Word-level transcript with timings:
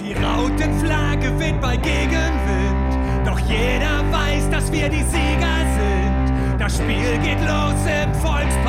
Die 0.00 0.14
Rautenflagge 0.14 1.38
weht 1.38 1.60
bei 1.60 1.76
Gegenwind, 1.76 3.26
doch 3.26 3.38
jeder 3.40 4.02
weiß, 4.10 4.50
dass 4.50 4.72
wir 4.72 4.88
die 4.88 5.02
Sieger 5.02 5.58
sind. 5.76 6.60
Das 6.60 6.76
Spiel 6.76 7.18
geht 7.22 7.40
los 7.40 7.74
im 7.86 8.14
Volkspark 8.14 8.61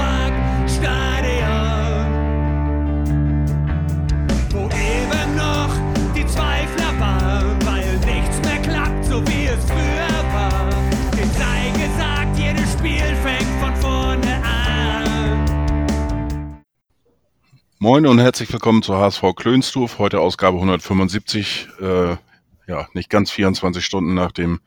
Moin 17.83 18.05
und 18.07 18.17
herzlich 18.17 18.49
willkommen 18.53 18.81
zur 18.81 18.97
HSV 18.97 19.35
Klönstuf. 19.35 19.99
Heute 19.99 20.21
Ausgabe 20.21 20.55
175. 20.55 21.67
Äh, 21.81 22.15
ja, 22.65 22.87
nicht 22.93 23.09
ganz 23.09 23.29
24 23.29 23.83
Stunden 23.83 24.13
nach 24.13 24.31
dem 24.31 24.61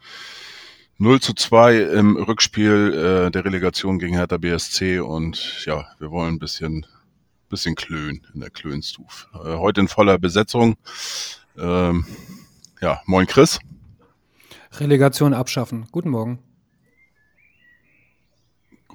0 0.99 1.23
zu 1.23 1.33
2 1.33 1.79
im 1.79 2.17
Rückspiel 2.19 2.93
äh, 3.29 3.31
der 3.31 3.47
Relegation 3.47 3.99
gegen 3.99 4.17
Hertha 4.17 4.37
BSC. 4.37 4.99
Und 4.99 5.65
ja, 5.65 5.87
wir 5.99 6.11
wollen 6.11 6.35
ein 6.35 6.39
bisschen, 6.39 6.85
bisschen 7.49 7.75
klönen 7.75 8.21
in 8.35 8.41
der 8.41 8.51
Klönstuf. 8.51 9.29
Äh, 9.33 9.57
heute 9.57 9.81
in 9.81 9.89
voller 9.89 10.19
Besetzung. 10.19 10.77
Ähm, 11.57 12.05
ja, 12.83 13.01
moin 13.07 13.27
Chris. 13.27 13.59
Relegation 14.73 15.33
abschaffen. 15.33 15.87
Guten 15.91 16.11
Morgen. 16.11 16.41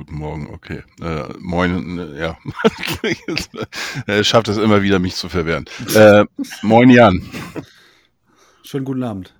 Guten 0.01 0.15
Morgen, 0.15 0.47
okay. 0.47 0.81
Äh, 0.99 1.31
moin, 1.37 2.15
ja. 2.17 2.35
er 4.07 4.23
schafft 4.23 4.47
es 4.47 4.57
immer 4.57 4.81
wieder, 4.81 4.97
mich 4.97 5.13
zu 5.13 5.29
verwehren. 5.29 5.65
Äh, 5.93 6.25
moin 6.63 6.89
Jan. 6.89 7.21
Schönen 8.63 8.83
guten 8.83 9.03
Abend. 9.03 9.35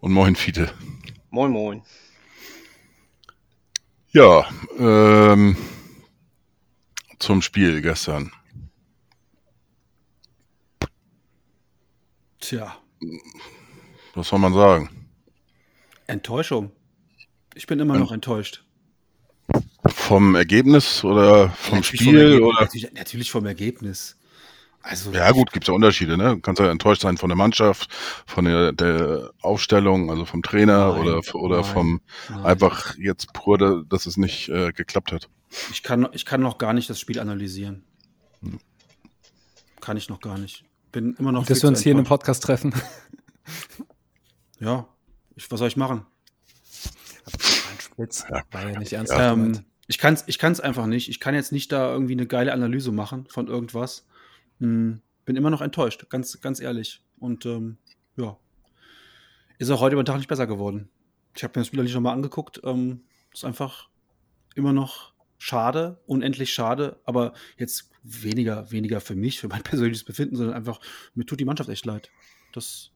Und 0.00 0.12
moin 0.14 0.36
Fiete. 0.36 0.72
Moin, 1.28 1.52
moin. 1.52 1.82
Ja, 4.12 4.48
ähm, 4.78 5.54
zum 7.18 7.42
Spiel 7.42 7.82
gestern. 7.82 8.32
Tja, 12.40 12.74
Was 14.14 14.28
soll 14.28 14.38
man 14.38 14.54
sagen? 14.54 14.88
Enttäuschung. 16.06 16.72
Ich 17.54 17.66
bin 17.66 17.78
immer 17.80 17.98
noch 17.98 18.12
enttäuscht. 18.12 18.64
Vom 19.88 20.34
Ergebnis 20.34 21.04
oder 21.04 21.50
vom 21.50 21.78
Natürlich 21.78 22.00
Spiel? 22.00 22.18
Ergebnis, 22.20 22.40
oder? 22.48 22.60
Natürlich, 22.62 22.92
natürlich 22.94 23.30
vom 23.30 23.46
Ergebnis. 23.46 24.16
Also, 24.80 25.12
Ja 25.12 25.30
gut, 25.32 25.52
gibt 25.52 25.64
es 25.64 25.68
ja 25.68 25.74
Unterschiede. 25.74 26.16
Ne? 26.16 26.36
Du 26.36 26.40
kannst 26.40 26.60
ja 26.60 26.70
enttäuscht 26.70 27.02
sein 27.02 27.16
von 27.18 27.28
der 27.28 27.36
Mannschaft, 27.36 27.90
von 28.26 28.44
der, 28.44 28.72
der 28.72 29.30
Aufstellung, 29.42 30.10
also 30.10 30.24
vom 30.24 30.42
Trainer 30.42 30.92
Nein, 30.92 31.00
oder, 31.00 31.34
oder 31.34 31.56
nein, 31.62 31.64
vom 31.72 32.00
nein. 32.30 32.44
einfach 32.46 32.96
jetzt 32.96 33.32
pur, 33.32 33.58
da- 33.58 33.82
dass 33.88 34.06
es 34.06 34.16
nicht 34.16 34.48
äh, 34.48 34.72
geklappt 34.72 35.12
hat. 35.12 35.28
Ich 35.72 35.82
kann, 35.82 36.08
ich 36.12 36.24
kann 36.24 36.40
noch 36.40 36.58
gar 36.58 36.72
nicht 36.72 36.88
das 36.88 37.00
Spiel 37.00 37.18
analysieren. 37.20 37.84
Kann 39.80 39.96
ich 39.96 40.08
noch 40.08 40.20
gar 40.20 40.38
nicht. 40.38 40.64
Bin 40.92 41.14
immer 41.18 41.32
noch. 41.32 41.44
Dass 41.46 41.62
wir 41.62 41.68
uns 41.68 41.80
hier 41.82 41.92
in 41.92 41.98
einem. 41.98 42.06
Podcast 42.06 42.42
treffen. 42.42 42.72
Ja, 44.60 44.88
ich, 45.36 45.48
was 45.52 45.58
soll 45.60 45.68
ich 45.68 45.76
machen? 45.76 46.04
Ein 47.32 47.80
Spitz. 47.80 48.24
War 48.50 48.68
ja 48.70 48.78
nicht 48.78 48.92
ernst 48.92 49.12
Ähm, 49.16 49.36
gemeint. 49.52 49.64
Ich 49.88 49.98
kann 49.98 50.14
es 50.14 50.24
ich 50.26 50.38
kann's 50.38 50.60
einfach 50.60 50.86
nicht. 50.86 51.08
Ich 51.08 51.18
kann 51.18 51.34
jetzt 51.34 51.50
nicht 51.50 51.72
da 51.72 51.90
irgendwie 51.92 52.12
eine 52.12 52.26
geile 52.26 52.52
Analyse 52.52 52.92
machen 52.92 53.26
von 53.28 53.48
irgendwas. 53.48 54.06
Hm, 54.60 55.00
bin 55.24 55.36
immer 55.36 55.50
noch 55.50 55.62
enttäuscht, 55.62 56.08
ganz, 56.10 56.40
ganz 56.40 56.60
ehrlich. 56.60 57.02
Und 57.18 57.46
ähm, 57.46 57.78
ja, 58.16 58.38
ist 59.58 59.70
auch 59.70 59.80
heute 59.80 59.94
über 59.94 60.02
den 60.02 60.06
Tag 60.06 60.18
nicht 60.18 60.28
besser 60.28 60.46
geworden. 60.46 60.90
Ich 61.34 61.42
habe 61.42 61.52
mir 61.52 61.62
das 61.62 61.68
Spiel 61.68 61.82
nicht 61.82 61.94
nochmal 61.94 62.14
angeguckt. 62.14 62.60
Ähm, 62.64 63.00
ist 63.32 63.44
einfach 63.44 63.88
immer 64.54 64.72
noch 64.72 65.14
schade, 65.38 66.00
unendlich 66.06 66.52
schade, 66.52 67.00
aber 67.04 67.32
jetzt 67.56 67.90
weniger, 68.02 68.70
weniger 68.70 69.00
für 69.00 69.14
mich, 69.14 69.40
für 69.40 69.48
mein 69.48 69.62
persönliches 69.64 70.04
Befinden, 70.04 70.36
sondern 70.36 70.54
einfach, 70.54 70.80
mir 71.14 71.24
tut 71.24 71.40
die 71.40 71.44
Mannschaft 71.44 71.70
echt 71.70 71.86
leid. 71.86 72.10
Dass 72.52 72.90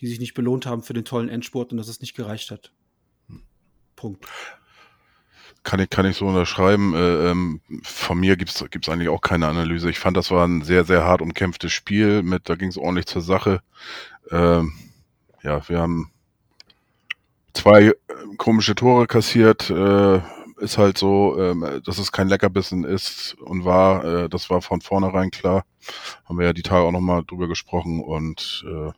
die 0.00 0.06
sich 0.06 0.20
nicht 0.20 0.34
belohnt 0.34 0.64
haben 0.64 0.82
für 0.82 0.94
den 0.94 1.04
tollen 1.04 1.28
Endspurt 1.28 1.72
und 1.72 1.78
dass 1.78 1.88
es 1.88 2.00
nicht 2.00 2.14
gereicht 2.14 2.50
hat. 2.50 2.72
Punkt. 3.96 4.26
Kann 5.64 5.80
ich, 5.80 5.90
kann 5.90 6.06
ich 6.06 6.16
so 6.16 6.26
unterschreiben. 6.26 6.94
Äh, 6.94 7.30
ähm, 7.30 7.60
von 7.82 8.18
mir 8.18 8.36
gibt's 8.36 8.64
gibt's 8.70 8.88
eigentlich 8.88 9.08
auch 9.08 9.20
keine 9.20 9.48
Analyse. 9.48 9.90
Ich 9.90 9.98
fand, 9.98 10.16
das 10.16 10.30
war 10.30 10.46
ein 10.46 10.62
sehr, 10.62 10.84
sehr 10.84 11.04
hart 11.04 11.20
umkämpftes 11.20 11.72
Spiel. 11.72 12.22
Mit, 12.22 12.48
da 12.48 12.54
ging 12.54 12.68
es 12.68 12.78
ordentlich 12.78 13.06
zur 13.06 13.22
Sache. 13.22 13.60
Ähm, 14.30 14.72
ja, 15.42 15.66
wir 15.68 15.78
haben 15.78 16.10
zwei 17.54 17.86
äh, 17.86 17.94
komische 18.36 18.74
Tore 18.74 19.06
kassiert. 19.06 19.70
Äh, 19.70 20.20
ist 20.60 20.78
halt 20.78 20.98
so, 20.98 21.36
ähm, 21.38 21.82
dass 21.84 21.98
es 21.98 22.12
kein 22.12 22.28
Leckerbissen 22.28 22.84
ist 22.84 23.34
und 23.40 23.64
war. 23.64 24.04
Äh, 24.04 24.28
das 24.28 24.50
war 24.50 24.62
von 24.62 24.80
vornherein 24.80 25.30
klar. 25.30 25.64
Haben 26.24 26.38
wir 26.38 26.46
ja 26.46 26.52
die 26.52 26.62
Tage 26.62 26.84
auch 26.84 26.92
nochmal 26.92 27.24
drüber 27.24 27.48
gesprochen 27.48 28.02
und 28.02 28.64
äh, 28.66 28.92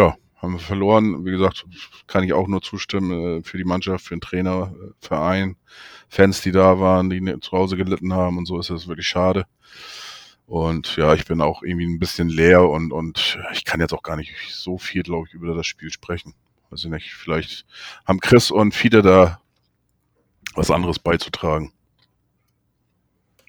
ja, 0.00 0.16
haben 0.40 0.54
wir 0.54 0.60
verloren. 0.60 1.24
Wie 1.24 1.30
gesagt, 1.30 1.66
kann 2.06 2.24
ich 2.24 2.32
auch 2.32 2.48
nur 2.48 2.62
zustimmen 2.62 3.40
äh, 3.40 3.42
für 3.42 3.58
die 3.58 3.64
Mannschaft, 3.64 4.06
für 4.06 4.14
den 4.14 4.20
Trainer, 4.20 4.74
äh, 4.74 4.92
Verein, 5.00 5.56
Fans, 6.08 6.40
die 6.40 6.52
da 6.52 6.80
waren, 6.80 7.10
die 7.10 7.40
zu 7.40 7.52
Hause 7.52 7.76
gelitten 7.76 8.12
haben 8.12 8.38
und 8.38 8.46
so 8.46 8.58
ist 8.58 8.70
es 8.70 8.88
wirklich 8.88 9.08
schade. 9.08 9.46
Und 10.46 10.96
ja, 10.96 11.14
ich 11.14 11.26
bin 11.26 11.40
auch 11.40 11.62
irgendwie 11.62 11.86
ein 11.86 12.00
bisschen 12.00 12.28
leer 12.28 12.68
und, 12.68 12.92
und 12.92 13.38
ich 13.52 13.64
kann 13.64 13.80
jetzt 13.80 13.92
auch 13.92 14.02
gar 14.02 14.16
nicht 14.16 14.34
so 14.48 14.78
viel, 14.78 15.04
glaube 15.04 15.28
ich, 15.28 15.34
über 15.34 15.54
das 15.54 15.66
Spiel 15.66 15.90
sprechen. 15.90 16.34
Weiß 16.70 16.84
ich 16.84 16.90
nicht, 16.90 17.14
vielleicht 17.14 17.66
haben 18.04 18.20
Chris 18.20 18.50
und 18.50 18.74
Fide 18.74 19.02
da 19.02 19.40
was 20.54 20.70
anderes 20.70 20.98
beizutragen. 20.98 21.72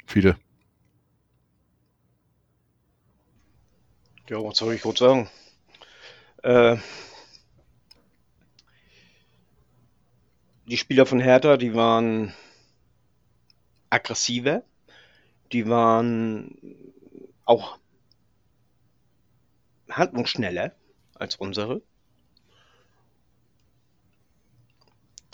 Fide. 0.06 0.36
Ja, 4.30 4.38
was 4.44 4.58
soll 4.58 4.74
ich 4.76 4.82
gut 4.82 5.00
sagen? 5.00 5.28
Äh, 6.44 6.78
die 10.66 10.78
Spieler 10.78 11.06
von 11.06 11.20
Hertha, 11.20 11.58
die 11.58 11.74
waren 11.76 12.34
aggressiver, 13.90 14.64
die 15.52 15.68
waren 15.68 16.58
auch 17.46 17.78
handlungsschneller 19.90 20.74
als 21.16 21.36
unsere. 21.36 21.82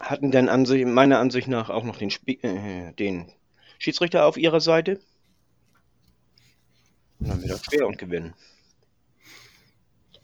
Hatten 0.02 0.32
dann 0.32 0.50
an 0.50 0.66
sich, 0.66 0.86
meiner 0.86 1.20
Ansicht 1.20 1.48
nach 1.48 1.70
auch 1.70 1.84
noch 1.84 1.98
den, 1.98 2.12
Spie 2.12 2.40
äh, 2.44 2.94
den 2.94 3.32
Schiedsrichter 3.80 4.26
auf 4.26 4.38
ihrer 4.38 4.60
Seite. 4.60 5.00
Und 7.20 7.30
dann 7.30 7.42
wird 7.42 7.52
das 7.52 7.66
schwer 7.66 7.88
und 7.88 7.98
gewinnen. 7.98 8.34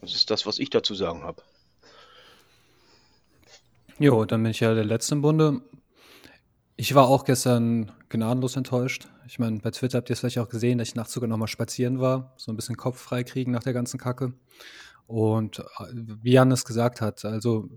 Das 0.04 0.16
ist 0.16 0.30
das, 0.30 0.46
was 0.46 0.60
ich 0.60 0.70
dazu 0.70 0.96
sagen 0.96 1.24
habe. 1.24 1.42
Jo, 4.00 4.26
dann 4.26 4.44
bin 4.44 4.52
ich 4.52 4.60
ja 4.60 4.74
der 4.74 4.84
Letzte 4.84 5.16
im 5.16 5.22
Bunde. 5.22 5.62
Ich 6.76 6.94
war 6.94 7.08
auch 7.08 7.24
gestern 7.24 7.90
gnadenlos 8.10 8.58
enttäuscht. 8.58 9.08
Ich 9.28 9.40
meine, 9.40 9.60
bei 9.60 9.72
Twitter 9.72 10.00
habt 10.00 10.10
ihr 10.10 10.14
es 10.14 10.20
vielleicht 10.20 10.40
auch 10.40 10.50
gesehen, 10.50 10.78
dass 10.78 10.90
ich 10.90 10.96
nachts 10.96 11.14
sogar 11.14 11.30
nochmal 11.30 11.48
spazieren 11.48 12.02
war, 12.02 12.34
so 12.36 12.52
ein 12.52 12.58
bisschen 12.58 12.76
Kopf 12.76 13.00
frei 13.00 13.24
kriegen 13.24 13.52
nach 13.52 13.64
der 13.64 13.72
ganzen 13.72 13.98
Kacke. 13.98 14.34
Und 15.08 15.60
äh, 15.60 15.64
wie 15.94 16.34
Jan 16.34 16.52
es 16.52 16.66
gesagt 16.66 17.00
hat, 17.00 17.24
also 17.24 17.70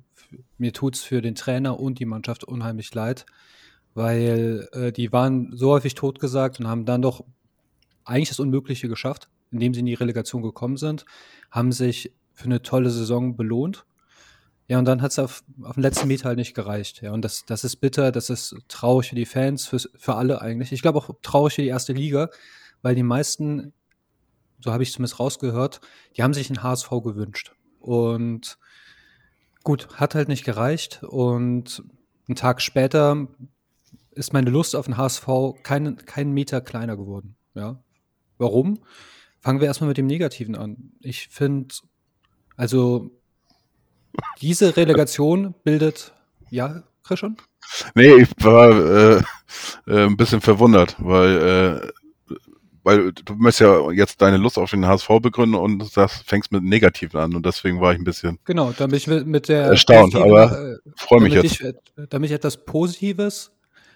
mir 0.59 0.73
tut 0.73 0.97
es 0.97 1.03
für 1.03 1.23
den 1.23 1.37
Trainer 1.37 1.79
und 1.79 2.01
die 2.01 2.07
Mannschaft 2.07 2.43
unheimlich 2.43 2.93
leid, 2.93 3.25
weil 3.95 4.69
äh, 4.73 4.91
die 4.91 5.13
waren 5.13 5.57
so 5.57 5.71
häufig 5.71 5.95
totgesagt 5.95 6.59
und 6.59 6.67
haben 6.67 6.87
dann 6.87 7.03
doch 7.03 7.25
eigentlich 8.05 8.31
das 8.31 8.41
Unmögliche 8.41 8.89
geschafft, 8.89 9.29
indem 9.57 9.75
sie 9.75 9.81
in 9.81 9.87
die 9.87 9.95
Relegation 9.95 10.43
gekommen 10.43 10.77
sind, 10.77 11.05
haben 11.51 11.73
sich 11.73 12.13
für 12.33 12.45
eine 12.45 12.63
tolle 12.63 12.91
Saison 12.91 13.37
belohnt. 13.37 13.87
Ja, 14.69 14.79
und 14.79 14.85
dann 14.85 15.01
hat 15.01 15.13
es 15.13 15.19
auf, 15.19 15.45
auf 15.63 15.75
den 15.75 15.83
letzten 15.83 16.09
Meter 16.09 16.25
halt 16.25 16.39
nicht 16.39 16.55
gereicht. 16.55 17.01
Ja, 17.01 17.13
und 17.13 17.23
das, 17.23 17.45
das 17.47 17.65
ist 17.65 17.77
bitter, 17.77 18.11
das 18.11 18.31
ist 18.31 18.57
traurig 18.69 19.09
für 19.09 19.15
die 19.15 19.27
Fans, 19.27 19.67
fürs, 19.67 19.89
für 19.97 20.17
alle 20.17 20.41
eigentlich. 20.41 20.73
Ich 20.73 20.83
glaube 20.83 20.99
auch 20.99 21.11
traurig 21.23 21.55
für 21.55 21.63
die 21.63 21.69
erste 21.69 21.93
Liga, 21.93 22.31
weil 22.83 22.95
die 22.95 23.05
meisten, 23.05 23.73
so 24.61 24.73
habe 24.73 24.83
ich 24.83 24.93
zumindest 24.93 25.21
rausgehört, 25.21 25.81
die 26.17 26.23
haben 26.23 26.35
sich 26.35 26.49
einen 26.51 26.63
HSV 26.63 26.91
gewünscht. 26.91 27.53
Und 27.81 28.59
gut, 29.63 29.89
hat 29.95 30.17
halt 30.17 30.29
nicht 30.29 30.45
gereicht. 30.45 31.03
Und 31.05 31.85
einen 32.29 32.37
Tag 32.37 32.61
später 32.61 33.29
ist 34.11 34.33
meine 34.33 34.51
Lust 34.51 34.75
auf 34.75 34.87
den 34.87 34.97
HSV 34.97 35.29
keinen 35.63 35.97
keinen 35.97 36.33
Meter 36.33 36.61
kleiner 36.61 36.97
geworden. 36.97 37.37
Ja. 37.55 37.79
Warum? 38.39 38.81
Fangen 39.47 39.61
wir 39.61 39.69
erstmal 39.69 39.87
mit 39.87 39.97
dem 39.97 40.09
Negativen 40.09 40.57
an. 40.57 40.91
Ich 41.01 41.29
finde, 41.29 41.73
also 42.57 43.13
diese 44.41 44.77
Relegation 44.77 45.55
bildet, 45.63 46.15
ja, 46.51 46.83
Christian? 47.05 47.37
Nee, 47.95 48.13
ich 48.15 48.29
war 48.41 48.71
äh, 48.71 49.23
äh, 49.87 50.07
ein 50.07 50.17
bisschen 50.17 50.41
verwundert, 50.41 50.97
weil 50.99 51.83
äh, 52.29 52.37
weil 52.83 53.13
du 53.13 53.35
möchtest 53.37 53.61
ja 53.61 53.89
jetzt 53.93 54.21
deine 54.21 54.37
Lust 54.37 54.59
auf 54.59 54.73
den 54.73 54.85
HSV 54.85 55.09
begründen 55.23 55.55
und 55.55 55.97
das 55.97 56.23
fängst 56.27 56.51
mit 56.51 56.65
Negativen 56.65 57.21
an 57.21 57.37
und 57.37 57.47
deswegen 57.47 57.81
war 57.81 57.93
ich 57.93 58.01
ein 58.01 58.05
bisschen 58.05 58.41
Genau, 58.47 58.75
damit 58.77 58.97
ich 58.97 59.07
mit, 59.07 59.49
der 59.49 59.67
erstaunt, 59.67 60.17
aber 60.17 60.73
äh, 60.73 60.91
freue 60.97 61.21
mich 61.21 61.35
jetzt. 61.35 61.61
Ich, 61.61 61.75
damit 62.11 62.31
ich 62.31 62.35
etwas 62.35 62.65
Positives 62.65 63.53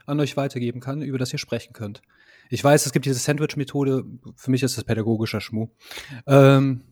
an 0.07 0.21
euch 0.21 0.37
weitergeben 0.37 0.79
kann, 0.79 1.03
über 1.03 1.19
das 1.19 1.33
ihr 1.33 1.41
sprechen 1.41 1.73
könnt. 1.73 2.03
Ich 2.51 2.63
weiß, 2.63 2.85
es 2.85 2.93
gibt 2.93 3.07
diese 3.07 3.19
Sandwich-Methode, 3.19 4.05
für 4.35 4.51
mich 4.51 4.63
ist 4.63 4.77
das 4.77 4.85
pädagogischer 4.85 5.41
Schmuh. 5.41 5.69
Ähm, 6.27 6.83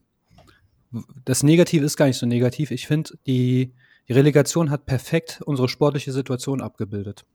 das 1.25 1.43
Negative 1.43 1.85
ist 1.85 1.97
gar 1.97 2.07
nicht 2.07 2.17
so 2.17 2.27
negativ. 2.27 2.71
Ich 2.71 2.87
finde, 2.87 3.19
die, 3.27 3.75
die 4.09 4.13
Relegation 4.13 4.71
hat 4.71 4.87
perfekt 4.87 5.41
unsere 5.45 5.69
sportliche 5.69 6.13
Situation 6.13 6.63
abgebildet. 6.63 7.27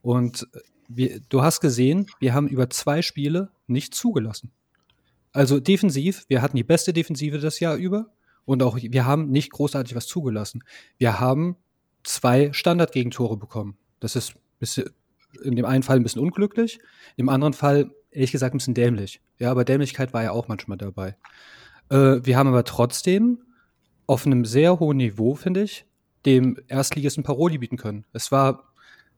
Und 0.00 0.48
wir, 0.88 1.20
du 1.28 1.42
hast 1.42 1.60
gesehen, 1.60 2.06
wir 2.18 2.32
haben 2.34 2.48
über 2.48 2.68
zwei 2.70 3.02
Spiele 3.02 3.50
nicht 3.66 3.94
zugelassen. 3.94 4.50
Also 5.32 5.60
defensiv, 5.60 6.24
wir 6.28 6.42
hatten 6.42 6.56
die 6.56 6.64
beste 6.64 6.92
Defensive 6.92 7.38
das 7.38 7.60
Jahr 7.60 7.76
über 7.76 8.06
und 8.44 8.62
auch 8.62 8.78
wir 8.80 9.04
haben 9.04 9.30
nicht 9.30 9.52
großartig 9.52 9.94
was 9.94 10.06
zugelassen. 10.06 10.64
Wir 10.98 11.20
haben 11.20 11.56
zwei 12.02 12.52
Standardgegentore 12.52 13.36
bekommen. 13.36 13.76
Das 14.00 14.16
ist 14.16 14.34
in 15.42 15.56
dem 15.56 15.64
einen 15.64 15.82
Fall 15.82 15.96
ein 15.96 16.02
bisschen 16.02 16.22
unglücklich, 16.22 16.80
im 17.16 17.28
anderen 17.28 17.52
Fall 17.52 17.90
ehrlich 18.10 18.32
gesagt 18.32 18.54
ein 18.54 18.58
bisschen 18.58 18.74
dämlich. 18.74 19.20
Ja, 19.38 19.50
aber 19.50 19.64
Dämlichkeit 19.64 20.12
war 20.12 20.22
ja 20.22 20.32
auch 20.32 20.48
manchmal 20.48 20.78
dabei. 20.78 21.16
Äh, 21.90 22.20
wir 22.24 22.36
haben 22.36 22.48
aber 22.48 22.64
trotzdem 22.64 23.42
auf 24.06 24.26
einem 24.26 24.44
sehr 24.44 24.80
hohen 24.80 24.96
Niveau, 24.96 25.34
finde 25.34 25.62
ich, 25.62 25.86
dem 26.26 26.58
Erstligisten 26.68 27.22
Paroli 27.22 27.58
bieten 27.58 27.76
können. 27.76 28.04
Es 28.12 28.32
war, 28.32 28.72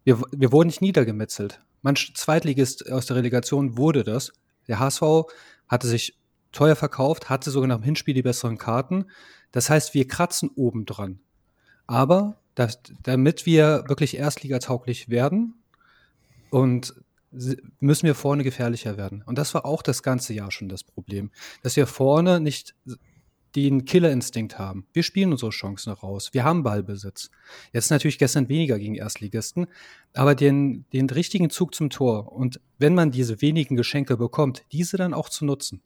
wir, 0.05 0.21
wir 0.31 0.53
wurden 0.53 0.69
nicht 0.69 0.83
niedergemetzelt. 0.83 1.61
Manch 1.81 2.13
Zweitligist 2.15 2.91
aus 2.91 3.07
der 3.07 3.17
Relegation 3.17 3.77
wurde 3.77 4.05
das. 4.05 4.33
Der 4.69 4.79
HSV 4.79 5.03
hatte 5.67 5.89
sich 5.89 6.17
teuer 6.53 6.77
verkauft, 6.77 7.31
hatte 7.31 7.51
sogar 7.51 7.69
nach 7.69 7.79
dem 7.79 7.85
Hinspiel 7.85 8.15
die 8.15 8.23
besseren 8.23 8.59
Karten. 8.59 9.07
Das 9.51 9.69
heißt, 9.69 9.95
wir 9.95 10.07
kratzen 10.07 10.51
oben 10.55 10.87
dran. 10.87 11.21
Aber 11.87 12.37
das, 12.55 12.81
damit 13.03 13.47
wir 13.47 13.85
wirklich 13.89 14.17
erstligatauglich 14.17 15.09
werden 15.09 15.62
und 16.53 16.95
müssen 17.81 18.07
wir 18.07 18.15
vorne 18.15 18.45
gefährlicher 18.45 18.99
werden. 18.99 19.23
Und 19.25 19.39
das 19.39 19.55
war 19.55 19.65
auch 19.65 19.81
das 19.81 20.03
ganze 20.03 20.35
Jahr 20.35 20.53
schon 20.53 20.69
das 20.69 20.85
Problem, 20.85 21.31
dass 21.63 21.77
wir 21.77 21.87
vorne 21.87 22.41
nicht 22.41 22.75
den 23.57 23.87
Killerinstinkt 23.87 24.59
haben. 24.59 24.87
Wir 24.93 25.03
spielen 25.03 25.33
unsere 25.33 25.51
Chancen 25.51 25.93
raus. 25.93 26.31
Wir 26.33 26.45
haben 26.45 26.63
Ballbesitz. 26.63 27.31
Jetzt 27.73 27.91
natürlich 27.91 28.19
gestern 28.19 28.51
weniger 28.51 28.79
gegen 28.79 28.95
Erstligisten, 28.95 29.67
aber 30.13 30.35
den, 30.35 30.85
den 30.93 31.09
richtigen 31.09 31.49
Zug 31.49 31.75
zum 31.75 31.89
Tor 31.89 32.33
und 32.33 32.61
wenn 32.79 32.95
man 32.95 33.11
diese 33.11 33.41
wenigen 33.41 33.77
Geschenke 33.77 34.19
bekommt, 34.19 34.65
diese 34.71 34.99
dann 34.99 35.15
auch 35.15 35.31
zu 35.31 35.47
nutzen, 35.47 35.83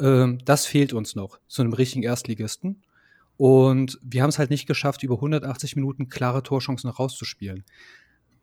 ähm, 0.00 0.38
das 0.44 0.66
fehlt 0.66 0.92
uns 0.92 1.14
noch 1.14 1.38
zu 1.48 1.62
einem 1.62 1.72
richtigen 1.72 2.02
Erstligisten. 2.02 2.82
Und 3.38 3.98
wir 4.02 4.22
haben 4.22 4.30
es 4.30 4.38
halt 4.38 4.50
nicht 4.50 4.66
geschafft, 4.66 5.02
über 5.02 5.14
180 5.14 5.76
Minuten 5.76 6.08
klare 6.08 6.42
Torchancen 6.42 6.90
rauszuspielen. 6.90 7.64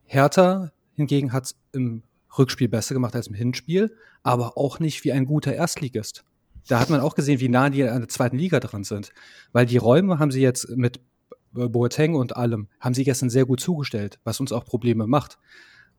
Hertha 0.05 0.71
hingegen 0.95 1.33
hat 1.33 1.45
es 1.45 1.55
im 1.73 2.03
Rückspiel 2.37 2.69
besser 2.69 2.93
gemacht 2.93 3.15
als 3.15 3.27
im 3.27 3.33
Hinspiel, 3.33 3.95
aber 4.23 4.57
auch 4.57 4.79
nicht 4.79 5.03
wie 5.03 5.11
ein 5.11 5.25
guter 5.25 5.53
Erstligist. 5.53 6.23
Da 6.67 6.79
hat 6.79 6.89
man 6.89 7.01
auch 7.01 7.15
gesehen, 7.15 7.39
wie 7.39 7.49
nah 7.49 7.69
die 7.69 7.83
an 7.83 8.01
der 8.01 8.07
zweiten 8.07 8.37
Liga 8.37 8.59
dran 8.59 8.83
sind. 8.83 9.11
Weil 9.51 9.65
die 9.65 9.77
Räume 9.77 10.19
haben 10.19 10.31
sie 10.31 10.41
jetzt 10.41 10.69
mit 10.69 11.01
Boateng 11.51 12.15
und 12.15 12.35
allem, 12.35 12.69
haben 12.79 12.93
sie 12.93 13.03
gestern 13.03 13.29
sehr 13.29 13.45
gut 13.45 13.59
zugestellt, 13.59 14.19
was 14.23 14.39
uns 14.39 14.51
auch 14.51 14.63
Probleme 14.63 15.07
macht. 15.07 15.37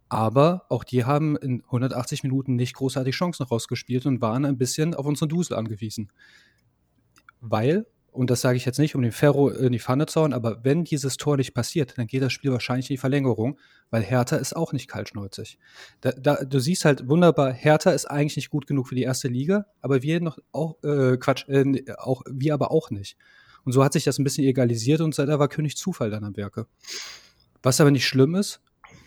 Aber 0.08 0.66
auch 0.68 0.84
die 0.84 1.04
haben 1.04 1.36
in 1.36 1.62
180 1.64 2.22
Minuten 2.22 2.54
nicht 2.54 2.74
großartig 2.74 3.14
Chancen 3.14 3.44
rausgespielt 3.44 4.06
und 4.06 4.20
waren 4.20 4.44
ein 4.44 4.58
bisschen 4.58 4.94
auf 4.94 5.06
unseren 5.06 5.28
Dusel 5.28 5.56
angewiesen. 5.56 6.12
Weil 7.40 7.86
und 8.12 8.28
das 8.28 8.42
sage 8.42 8.58
ich 8.58 8.66
jetzt 8.66 8.78
nicht, 8.78 8.94
um 8.94 9.00
den 9.00 9.10
Ferro 9.10 9.48
in 9.48 9.72
die 9.72 9.78
Pfanne 9.78 10.04
zu 10.06 10.20
hauen, 10.20 10.34
aber 10.34 10.62
wenn 10.62 10.84
dieses 10.84 11.16
Tor 11.16 11.38
nicht 11.38 11.54
passiert, 11.54 11.96
dann 11.96 12.06
geht 12.06 12.22
das 12.22 12.32
Spiel 12.32 12.52
wahrscheinlich 12.52 12.90
in 12.90 12.94
die 12.94 12.98
Verlängerung, 12.98 13.58
weil 13.90 14.02
Hertha 14.02 14.36
ist 14.36 14.54
auch 14.54 14.74
nicht 14.74 14.86
kaltschnäuzig. 14.88 15.58
Da, 16.02 16.12
da, 16.12 16.44
du 16.44 16.58
siehst 16.58 16.84
halt 16.84 17.08
wunderbar, 17.08 17.52
Hertha 17.52 17.90
ist 17.90 18.04
eigentlich 18.04 18.36
nicht 18.36 18.50
gut 18.50 18.66
genug 18.66 18.88
für 18.88 18.94
die 18.94 19.02
erste 19.02 19.28
Liga, 19.28 19.64
aber 19.80 20.02
wir 20.02 20.20
noch 20.20 20.38
auch, 20.52 20.76
äh, 20.84 21.16
Quatsch, 21.16 21.48
äh, 21.48 21.84
auch, 21.96 22.22
wir 22.30 22.52
aber 22.52 22.70
auch 22.70 22.90
nicht. 22.90 23.16
Und 23.64 23.72
so 23.72 23.82
hat 23.82 23.94
sich 23.94 24.04
das 24.04 24.18
ein 24.18 24.24
bisschen 24.24 24.44
egalisiert 24.44 25.00
und 25.00 25.18
da 25.18 25.38
war 25.38 25.48
König 25.48 25.76
Zufall 25.76 26.10
dann 26.10 26.24
am 26.24 26.36
Werke. 26.36 26.66
Was 27.62 27.80
aber 27.80 27.90
nicht 27.90 28.06
schlimm 28.06 28.34
ist, 28.34 28.60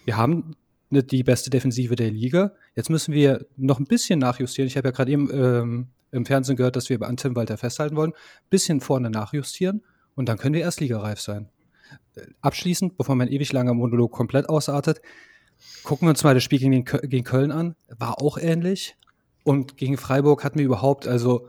wir 0.05 0.17
haben 0.17 0.55
die 0.89 1.23
beste 1.23 1.49
Defensive 1.49 1.95
der 1.95 2.09
Liga. 2.09 2.53
Jetzt 2.75 2.89
müssen 2.89 3.13
wir 3.13 3.45
noch 3.57 3.79
ein 3.79 3.85
bisschen 3.85 4.19
nachjustieren. 4.19 4.67
Ich 4.67 4.77
habe 4.77 4.87
ja 4.87 4.91
gerade 4.91 5.11
eben 5.11 5.29
ähm, 5.31 5.87
im 6.11 6.25
Fernsehen 6.25 6.55
gehört, 6.55 6.75
dass 6.75 6.89
wir 6.89 7.01
an 7.01 7.17
Tim 7.17 7.35
Walter 7.35 7.57
festhalten 7.57 7.95
wollen. 7.95 8.13
Bisschen 8.49 8.81
vorne 8.81 9.09
nachjustieren 9.09 9.83
und 10.15 10.29
dann 10.29 10.37
können 10.37 10.55
wir 10.55 10.61
erstligareif 10.61 11.19
sein. 11.19 11.49
Abschließend, 12.41 12.97
bevor 12.97 13.15
mein 13.15 13.27
ewig 13.27 13.51
langer 13.51 13.73
Monolog 13.73 14.11
komplett 14.11 14.49
ausartet, 14.49 15.01
gucken 15.83 16.07
wir 16.07 16.11
uns 16.11 16.23
mal 16.23 16.33
das 16.33 16.43
Spiel 16.43 16.59
gegen, 16.59 16.83
gegen 16.85 17.23
Köln 17.23 17.51
an. 17.51 17.75
War 17.89 18.21
auch 18.21 18.37
ähnlich. 18.37 18.95
Und 19.43 19.77
gegen 19.77 19.97
Freiburg 19.97 20.43
hatten 20.43 20.57
wir 20.57 20.65
überhaupt, 20.65 21.07
also 21.07 21.47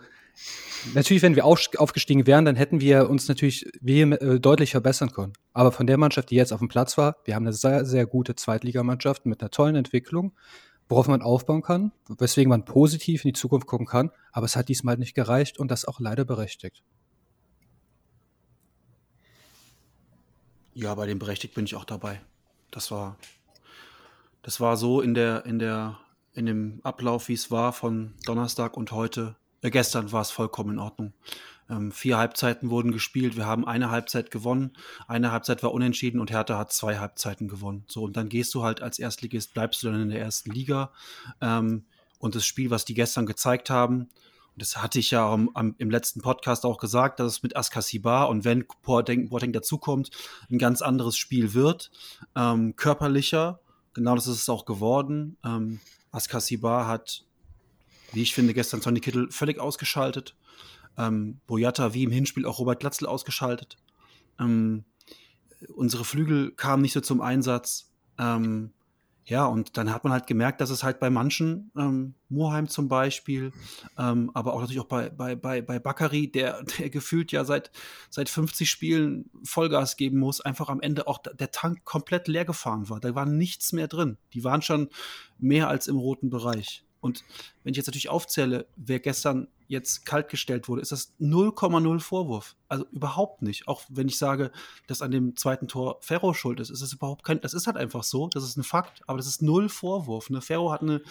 natürlich, 0.94 1.22
wenn 1.22 1.36
wir 1.36 1.46
aufgestiegen 1.46 2.26
wären, 2.26 2.44
dann 2.44 2.56
hätten 2.56 2.80
wir 2.80 3.08
uns 3.08 3.28
natürlich 3.28 3.66
äh, 3.86 4.38
deutlich 4.38 4.72
verbessern 4.72 5.12
können. 5.12 5.32
Aber 5.52 5.72
von 5.72 5.86
der 5.86 5.96
Mannschaft, 5.96 6.30
die 6.30 6.36
jetzt 6.36 6.52
auf 6.52 6.58
dem 6.58 6.68
Platz 6.68 6.98
war, 6.98 7.16
wir 7.24 7.34
haben 7.34 7.44
eine 7.44 7.54
sehr, 7.54 7.86
sehr 7.86 8.06
gute 8.06 8.34
Zweitligamannschaft 8.34 9.24
mit 9.24 9.40
einer 9.40 9.50
tollen 9.50 9.76
Entwicklung 9.76 10.34
worauf 10.88 11.08
man 11.08 11.22
aufbauen 11.22 11.62
kann, 11.62 11.92
weswegen 12.08 12.50
man 12.50 12.64
positiv 12.64 13.24
in 13.24 13.30
die 13.30 13.38
Zukunft 13.38 13.66
gucken 13.66 13.86
kann. 13.86 14.10
Aber 14.32 14.46
es 14.46 14.56
hat 14.56 14.68
diesmal 14.68 14.96
nicht 14.96 15.14
gereicht 15.14 15.58
und 15.58 15.70
das 15.70 15.84
auch 15.84 16.00
leider 16.00 16.24
berechtigt. 16.24 16.82
Ja, 20.74 20.94
bei 20.94 21.06
dem 21.06 21.18
berechtigt 21.18 21.54
bin 21.54 21.64
ich 21.64 21.74
auch 21.74 21.86
dabei. 21.86 22.20
Das 22.70 22.90
war, 22.90 23.16
das 24.42 24.60
war 24.60 24.76
so 24.76 25.00
in 25.00 25.14
der, 25.14 25.46
in 25.46 25.58
der, 25.58 25.98
in 26.34 26.44
dem 26.44 26.80
Ablauf, 26.82 27.28
wie 27.28 27.32
es 27.32 27.50
war 27.50 27.72
von 27.72 28.12
Donnerstag 28.26 28.76
und 28.76 28.92
heute. 28.92 29.36
Äh, 29.62 29.70
gestern 29.70 30.12
war 30.12 30.20
es 30.20 30.30
vollkommen 30.30 30.74
in 30.74 30.78
Ordnung. 30.78 31.14
Ähm, 31.68 31.90
vier 31.90 32.16
Halbzeiten 32.18 32.70
wurden 32.70 32.92
gespielt. 32.92 33.36
Wir 33.36 33.46
haben 33.46 33.66
eine 33.66 33.90
Halbzeit 33.90 34.30
gewonnen. 34.30 34.72
Eine 35.08 35.32
Halbzeit 35.32 35.62
war 35.62 35.72
unentschieden 35.72 36.20
und 36.20 36.30
Hertha 36.30 36.58
hat 36.58 36.72
zwei 36.72 36.98
Halbzeiten 36.98 37.48
gewonnen. 37.48 37.84
So, 37.88 38.04
und 38.04 38.16
dann 38.16 38.28
gehst 38.28 38.54
du 38.54 38.62
halt 38.62 38.82
als 38.82 38.98
Erstligist, 38.98 39.54
bleibst 39.54 39.82
du 39.82 39.90
dann 39.90 40.00
in 40.00 40.10
der 40.10 40.20
ersten 40.20 40.50
Liga. 40.50 40.92
Ähm, 41.40 41.84
und 42.18 42.34
das 42.34 42.46
Spiel, 42.46 42.70
was 42.70 42.84
die 42.84 42.94
gestern 42.94 43.26
gezeigt 43.26 43.68
haben, 43.68 44.08
das 44.56 44.82
hatte 44.82 44.98
ich 44.98 45.10
ja 45.10 45.30
am, 45.30 45.50
am, 45.54 45.74
im 45.78 45.90
letzten 45.90 46.22
Podcast 46.22 46.64
auch 46.64 46.78
gesagt, 46.78 47.20
dass 47.20 47.32
es 47.32 47.42
mit 47.42 47.56
Askasiba 47.56 48.24
und 48.24 48.44
wenn 48.44 48.64
Boateng, 48.82 49.28
Boateng 49.28 49.52
dazukommt, 49.52 50.10
ein 50.50 50.58
ganz 50.58 50.80
anderes 50.80 51.18
Spiel 51.18 51.52
wird. 51.52 51.90
Ähm, 52.34 52.74
körperlicher, 52.74 53.60
genau 53.92 54.14
das 54.14 54.26
ist 54.26 54.42
es 54.42 54.48
auch 54.48 54.64
geworden. 54.64 55.36
Ähm, 55.44 55.80
Askasiba 56.10 56.86
hat, 56.86 57.24
wie 58.12 58.22
ich 58.22 58.32
finde, 58.32 58.54
gestern 58.54 58.80
Sonny 58.80 59.00
Kittel 59.00 59.30
völlig 59.30 59.58
ausgeschaltet 59.58 60.35
ähm, 60.98 61.40
Boyata 61.46 61.94
wie 61.94 62.04
im 62.04 62.10
Hinspiel 62.10 62.46
auch 62.46 62.58
Robert 62.58 62.80
Glatzel 62.80 63.06
ausgeschaltet. 63.06 63.76
Ähm, 64.38 64.84
unsere 65.74 66.04
Flügel 66.04 66.52
kamen 66.52 66.82
nicht 66.82 66.92
so 66.92 67.00
zum 67.00 67.20
Einsatz. 67.20 67.92
Ähm, 68.18 68.72
ja, 69.28 69.44
und 69.44 69.76
dann 69.76 69.92
hat 69.92 70.04
man 70.04 70.12
halt 70.12 70.28
gemerkt, 70.28 70.60
dass 70.60 70.70
es 70.70 70.84
halt 70.84 71.00
bei 71.00 71.10
manchen, 71.10 71.72
ähm, 71.76 72.14
Moheim 72.28 72.68
zum 72.68 72.86
Beispiel, 72.86 73.52
ähm, 73.98 74.30
aber 74.34 74.52
auch 74.54 74.60
natürlich 74.60 74.78
auch 74.78 74.86
bei, 74.86 75.10
bei, 75.10 75.34
bei, 75.34 75.62
bei 75.62 75.80
Bakary, 75.80 76.30
der, 76.30 76.62
der 76.78 76.90
gefühlt 76.90 77.32
ja 77.32 77.44
seit, 77.44 77.72
seit 78.08 78.28
50 78.28 78.70
Spielen 78.70 79.28
Vollgas 79.42 79.96
geben 79.96 80.20
muss, 80.20 80.40
einfach 80.40 80.68
am 80.68 80.80
Ende 80.80 81.08
auch 81.08 81.18
der 81.18 81.50
Tank 81.50 81.84
komplett 81.84 82.28
leer 82.28 82.44
gefahren 82.44 82.88
war. 82.88 83.00
Da 83.00 83.16
war 83.16 83.26
nichts 83.26 83.72
mehr 83.72 83.88
drin. 83.88 84.16
Die 84.32 84.44
waren 84.44 84.62
schon 84.62 84.90
mehr 85.38 85.68
als 85.68 85.88
im 85.88 85.96
roten 85.96 86.30
Bereich. 86.30 86.85
Und 87.00 87.24
wenn 87.62 87.72
ich 87.72 87.76
jetzt 87.76 87.86
natürlich 87.86 88.08
aufzähle, 88.08 88.66
wer 88.76 89.00
gestern 89.00 89.48
jetzt 89.68 90.06
kaltgestellt 90.06 90.68
wurde, 90.68 90.82
ist 90.82 90.92
das 90.92 91.12
0,0 91.20 92.00
Vorwurf. 92.00 92.56
Also 92.68 92.86
überhaupt 92.92 93.42
nicht. 93.42 93.68
Auch 93.68 93.82
wenn 93.88 94.08
ich 94.08 94.18
sage, 94.18 94.50
dass 94.86 95.02
an 95.02 95.10
dem 95.10 95.36
zweiten 95.36 95.68
Tor 95.68 95.98
Ferro 96.00 96.34
schuld 96.34 96.60
ist, 96.60 96.70
ist 96.70 96.82
es 96.82 96.92
überhaupt 96.92 97.24
kein, 97.24 97.40
das 97.40 97.54
ist 97.54 97.66
halt 97.66 97.76
einfach 97.76 98.02
so, 98.02 98.28
das 98.28 98.44
ist 98.44 98.56
ein 98.56 98.62
Fakt, 98.62 99.02
aber 99.06 99.18
das 99.18 99.26
ist 99.26 99.42
null 99.42 99.68
Vorwurf. 99.68 100.30
Ne? 100.30 100.40
Ferro 100.40 100.72
hat 100.72 100.82
eine, 100.82 101.02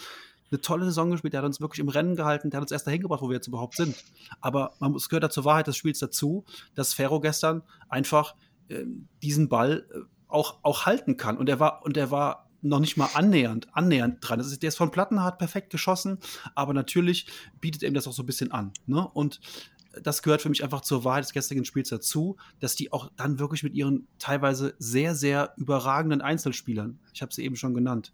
eine 0.50 0.60
tolle 0.60 0.86
Saison 0.86 1.10
gespielt, 1.10 1.34
der 1.34 1.40
hat 1.40 1.46
uns 1.46 1.60
wirklich 1.60 1.80
im 1.80 1.88
Rennen 1.88 2.16
gehalten, 2.16 2.50
der 2.50 2.58
hat 2.58 2.64
uns 2.64 2.72
erst 2.72 2.86
dahin 2.86 3.02
gebracht, 3.02 3.22
wo 3.22 3.28
wir 3.28 3.36
jetzt 3.36 3.48
überhaupt 3.48 3.76
sind. 3.76 3.96
Aber 4.40 4.74
man 4.78 4.92
muss, 4.92 5.08
gehört 5.08 5.24
da 5.24 5.30
zur 5.30 5.44
Wahrheit 5.44 5.66
des 5.66 5.76
Spiels 5.76 5.98
dazu, 5.98 6.44
dass 6.74 6.94
Ferro 6.94 7.20
gestern 7.20 7.62
einfach 7.88 8.34
äh, 8.68 8.84
diesen 9.22 9.48
Ball 9.48 9.86
äh, 9.92 9.98
auch, 10.28 10.58
auch 10.62 10.86
halten 10.86 11.16
kann. 11.16 11.36
Und 11.36 11.48
er 11.48 11.60
war, 11.60 11.84
und 11.84 11.96
er 11.96 12.10
war 12.10 12.45
noch 12.68 12.80
nicht 12.80 12.96
mal 12.96 13.08
annähernd, 13.14 13.68
annähernd 13.74 14.18
dran. 14.20 14.38
Das 14.38 14.48
ist, 14.48 14.62
der 14.62 14.68
ist 14.68 14.76
von 14.76 14.90
Plattenhardt 14.90 15.38
perfekt 15.38 15.70
geschossen, 15.70 16.18
aber 16.54 16.74
natürlich 16.74 17.26
bietet 17.60 17.82
ihm 17.82 17.94
das 17.94 18.06
auch 18.06 18.12
so 18.12 18.22
ein 18.22 18.26
bisschen 18.26 18.52
an. 18.52 18.72
Ne? 18.86 19.06
Und 19.06 19.40
das 20.02 20.22
gehört 20.22 20.42
für 20.42 20.48
mich 20.48 20.62
einfach 20.62 20.82
zur 20.82 21.04
Wahrheit 21.04 21.24
des 21.24 21.32
gestrigen 21.32 21.64
Spiels 21.64 21.88
dazu, 21.88 22.36
dass 22.60 22.74
die 22.74 22.92
auch 22.92 23.10
dann 23.16 23.38
wirklich 23.38 23.62
mit 23.62 23.74
ihren 23.74 24.06
teilweise 24.18 24.74
sehr, 24.78 25.14
sehr 25.14 25.54
überragenden 25.56 26.20
Einzelspielern, 26.20 26.98
ich 27.14 27.22
habe 27.22 27.32
sie 27.32 27.44
eben 27.44 27.56
schon 27.56 27.74
genannt, 27.74 28.12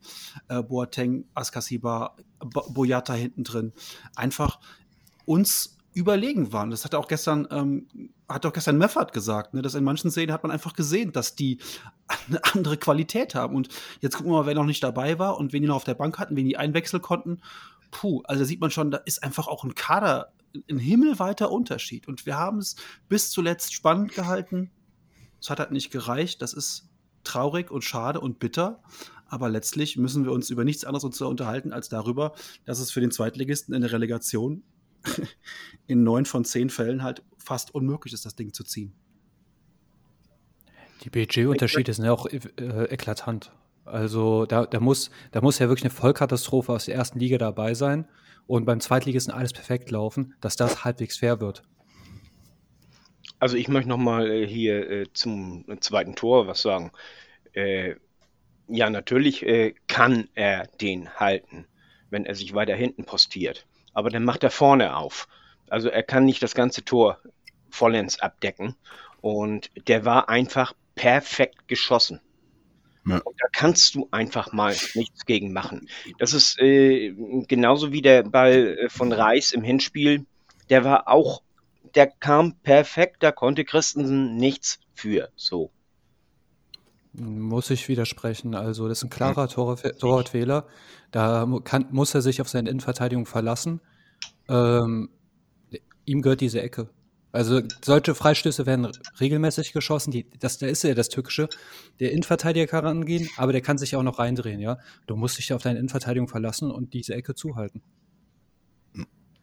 äh, 0.48 0.62
Boateng, 0.62 1.24
Askasiba, 1.34 2.16
Boyata 2.40 3.14
hinten 3.14 3.44
drin, 3.44 3.72
einfach 4.14 4.60
uns 5.24 5.78
überlegen 5.94 6.52
waren. 6.52 6.70
Das 6.70 6.84
hat 6.84 6.94
auch 6.94 7.06
gestern, 7.06 7.46
ähm, 7.50 7.86
hat 8.28 8.46
auch 8.46 8.52
gestern 8.52 8.78
Meffert 8.78 9.12
gesagt, 9.12 9.52
ne, 9.54 9.62
dass 9.62 9.74
in 9.74 9.84
manchen 9.84 10.10
Szenen 10.10 10.32
hat 10.32 10.42
man 10.42 10.50
einfach 10.50 10.72
gesehen, 10.72 11.12
dass 11.12 11.36
die 11.36 11.58
eine 12.28 12.44
andere 12.44 12.76
Qualität 12.76 13.34
haben. 13.34 13.54
Und 13.54 13.68
jetzt 14.00 14.16
gucken 14.16 14.32
wir 14.32 14.38
mal, 14.40 14.46
wer 14.46 14.54
noch 14.54 14.64
nicht 14.64 14.82
dabei 14.82 15.18
war 15.18 15.38
und 15.38 15.52
wen 15.52 15.62
die 15.62 15.68
noch 15.68 15.76
auf 15.76 15.84
der 15.84 15.94
Bank 15.94 16.18
hatten, 16.18 16.36
wen 16.36 16.46
die 16.46 16.56
einwechseln 16.56 17.02
konnten. 17.02 17.40
Puh, 17.90 18.22
also 18.24 18.42
da 18.42 18.46
sieht 18.46 18.60
man 18.60 18.70
schon, 18.70 18.90
da 18.90 18.98
ist 18.98 19.22
einfach 19.22 19.48
auch 19.48 19.64
ein 19.64 19.74
Kader, 19.74 20.32
ein 20.70 20.78
himmelweiter 20.78 21.50
Unterschied. 21.50 22.08
Und 22.08 22.26
wir 22.26 22.36
haben 22.36 22.58
es 22.58 22.76
bis 23.08 23.30
zuletzt 23.30 23.72
spannend 23.72 24.12
gehalten. 24.12 24.70
Es 25.40 25.50
hat 25.50 25.58
halt 25.58 25.72
nicht 25.72 25.90
gereicht. 25.90 26.42
Das 26.42 26.52
ist 26.52 26.88
traurig 27.24 27.70
und 27.70 27.82
schade 27.82 28.20
und 28.20 28.38
bitter. 28.38 28.82
Aber 29.26 29.48
letztlich 29.48 29.96
müssen 29.96 30.24
wir 30.24 30.32
uns 30.32 30.50
über 30.50 30.64
nichts 30.64 30.84
anderes 30.84 31.20
unterhalten 31.22 31.72
als 31.72 31.88
darüber, 31.88 32.34
dass 32.66 32.80
es 32.80 32.90
für 32.90 33.00
den 33.00 33.10
Zweitligisten 33.10 33.74
in 33.74 33.80
der 33.80 33.92
Relegation 33.92 34.62
in 35.86 36.02
neun 36.02 36.26
von 36.26 36.44
zehn 36.44 36.70
Fällen 36.70 37.02
halt 37.02 37.22
fast 37.38 37.74
unmöglich 37.74 38.12
ist, 38.12 38.26
das 38.26 38.36
Ding 38.36 38.52
zu 38.52 38.62
ziehen. 38.62 38.92
Die 41.02 41.10
Budgetunterschiede 41.10 41.92
sind 41.92 42.04
ja 42.04 42.12
auch 42.12 42.26
äh, 42.26 42.38
eklatant. 42.90 43.52
Also 43.84 44.46
da, 44.46 44.66
da, 44.66 44.80
muss, 44.80 45.10
da 45.32 45.40
muss 45.40 45.58
ja 45.58 45.68
wirklich 45.68 45.84
eine 45.84 45.94
Vollkatastrophe 45.94 46.72
aus 46.72 46.84
der 46.84 46.94
ersten 46.94 47.18
Liga 47.18 47.38
dabei 47.38 47.74
sein 47.74 48.08
und 48.46 48.64
beim 48.64 48.80
Zweitligisten 48.80 49.34
alles 49.34 49.52
perfekt 49.52 49.90
laufen, 49.90 50.34
dass 50.40 50.56
das 50.56 50.84
halbwegs 50.84 51.18
fair 51.18 51.40
wird. 51.40 51.62
Also 53.40 53.56
ich 53.56 53.66
möchte 53.66 53.88
nochmal 53.88 54.30
äh, 54.30 54.46
hier 54.46 54.88
äh, 54.88 55.06
zum 55.12 55.64
zweiten 55.80 56.14
Tor 56.14 56.46
was 56.46 56.62
sagen. 56.62 56.92
Äh, 57.52 57.96
ja, 58.68 58.88
natürlich 58.88 59.44
äh, 59.44 59.74
kann 59.88 60.28
er 60.34 60.68
den 60.80 61.10
halten, 61.16 61.66
wenn 62.10 62.24
er 62.24 62.36
sich 62.36 62.54
weiter 62.54 62.76
hinten 62.76 63.04
postiert 63.04 63.66
aber 63.92 64.10
dann 64.10 64.24
macht 64.24 64.42
er 64.42 64.50
vorne 64.50 64.96
auf. 64.96 65.28
Also 65.68 65.88
er 65.88 66.02
kann 66.02 66.24
nicht 66.24 66.42
das 66.42 66.54
ganze 66.54 66.84
Tor 66.84 67.18
vollends 67.70 68.20
abdecken. 68.20 68.74
Und 69.20 69.70
der 69.88 70.04
war 70.04 70.28
einfach 70.28 70.74
perfekt 70.94 71.68
geschossen. 71.68 72.20
Ja. 73.06 73.16
Und 73.16 73.34
da 73.40 73.48
kannst 73.52 73.94
du 73.94 74.08
einfach 74.12 74.52
mal 74.52 74.74
nichts 74.94 75.26
gegen 75.26 75.52
machen. 75.52 75.88
Das 76.18 76.34
ist 76.34 76.58
äh, 76.60 77.12
genauso 77.48 77.92
wie 77.92 78.02
der 78.02 78.22
Ball 78.22 78.78
äh, 78.78 78.88
von 78.88 79.12
Reis 79.12 79.52
im 79.52 79.62
Hinspiel. 79.62 80.24
Der 80.70 80.84
war 80.84 81.08
auch, 81.08 81.42
der 81.94 82.06
kam 82.06 82.54
perfekt, 82.62 83.22
da 83.22 83.32
konnte 83.32 83.64
Christensen 83.64 84.36
nichts 84.36 84.78
für. 84.94 85.30
So. 85.34 85.72
Muss 87.14 87.70
ich 87.70 87.88
widersprechen. 87.88 88.54
Also, 88.54 88.88
das 88.88 88.98
ist 88.98 89.04
ein 89.04 89.10
klarer 89.10 89.48
Torwartfehler. 89.48 90.66
Da 91.10 91.46
kann, 91.64 91.88
muss 91.90 92.14
er 92.14 92.22
sich 92.22 92.40
auf 92.40 92.48
seine 92.48 92.70
Innenverteidigung 92.70 93.26
verlassen. 93.26 93.80
Ähm, 94.48 95.10
ihm 96.06 96.22
gehört 96.22 96.40
diese 96.40 96.62
Ecke. 96.62 96.88
Also 97.32 97.62
solche 97.82 98.14
Freistöße 98.14 98.66
werden 98.66 98.88
regelmäßig 99.18 99.72
geschossen. 99.72 100.10
Die, 100.10 100.26
das, 100.38 100.58
da 100.58 100.66
ist 100.66 100.84
ja 100.84 100.94
das 100.94 101.08
Tückische. 101.08 101.48
Der 101.98 102.12
Innenverteidiger 102.12 102.66
kann 102.66 102.84
rangehen, 102.84 103.28
aber 103.36 103.52
der 103.52 103.62
kann 103.62 103.78
sich 103.78 103.96
auch 103.96 104.02
noch 104.02 104.18
reindrehen, 104.18 104.60
ja. 104.60 104.78
Du 105.06 105.16
musst 105.16 105.38
dich 105.38 105.52
auf 105.52 105.62
deine 105.62 105.78
Innenverteidigung 105.78 106.28
verlassen 106.28 106.70
und 106.70 106.92
diese 106.92 107.14
Ecke 107.14 107.34
zuhalten. 107.34 107.82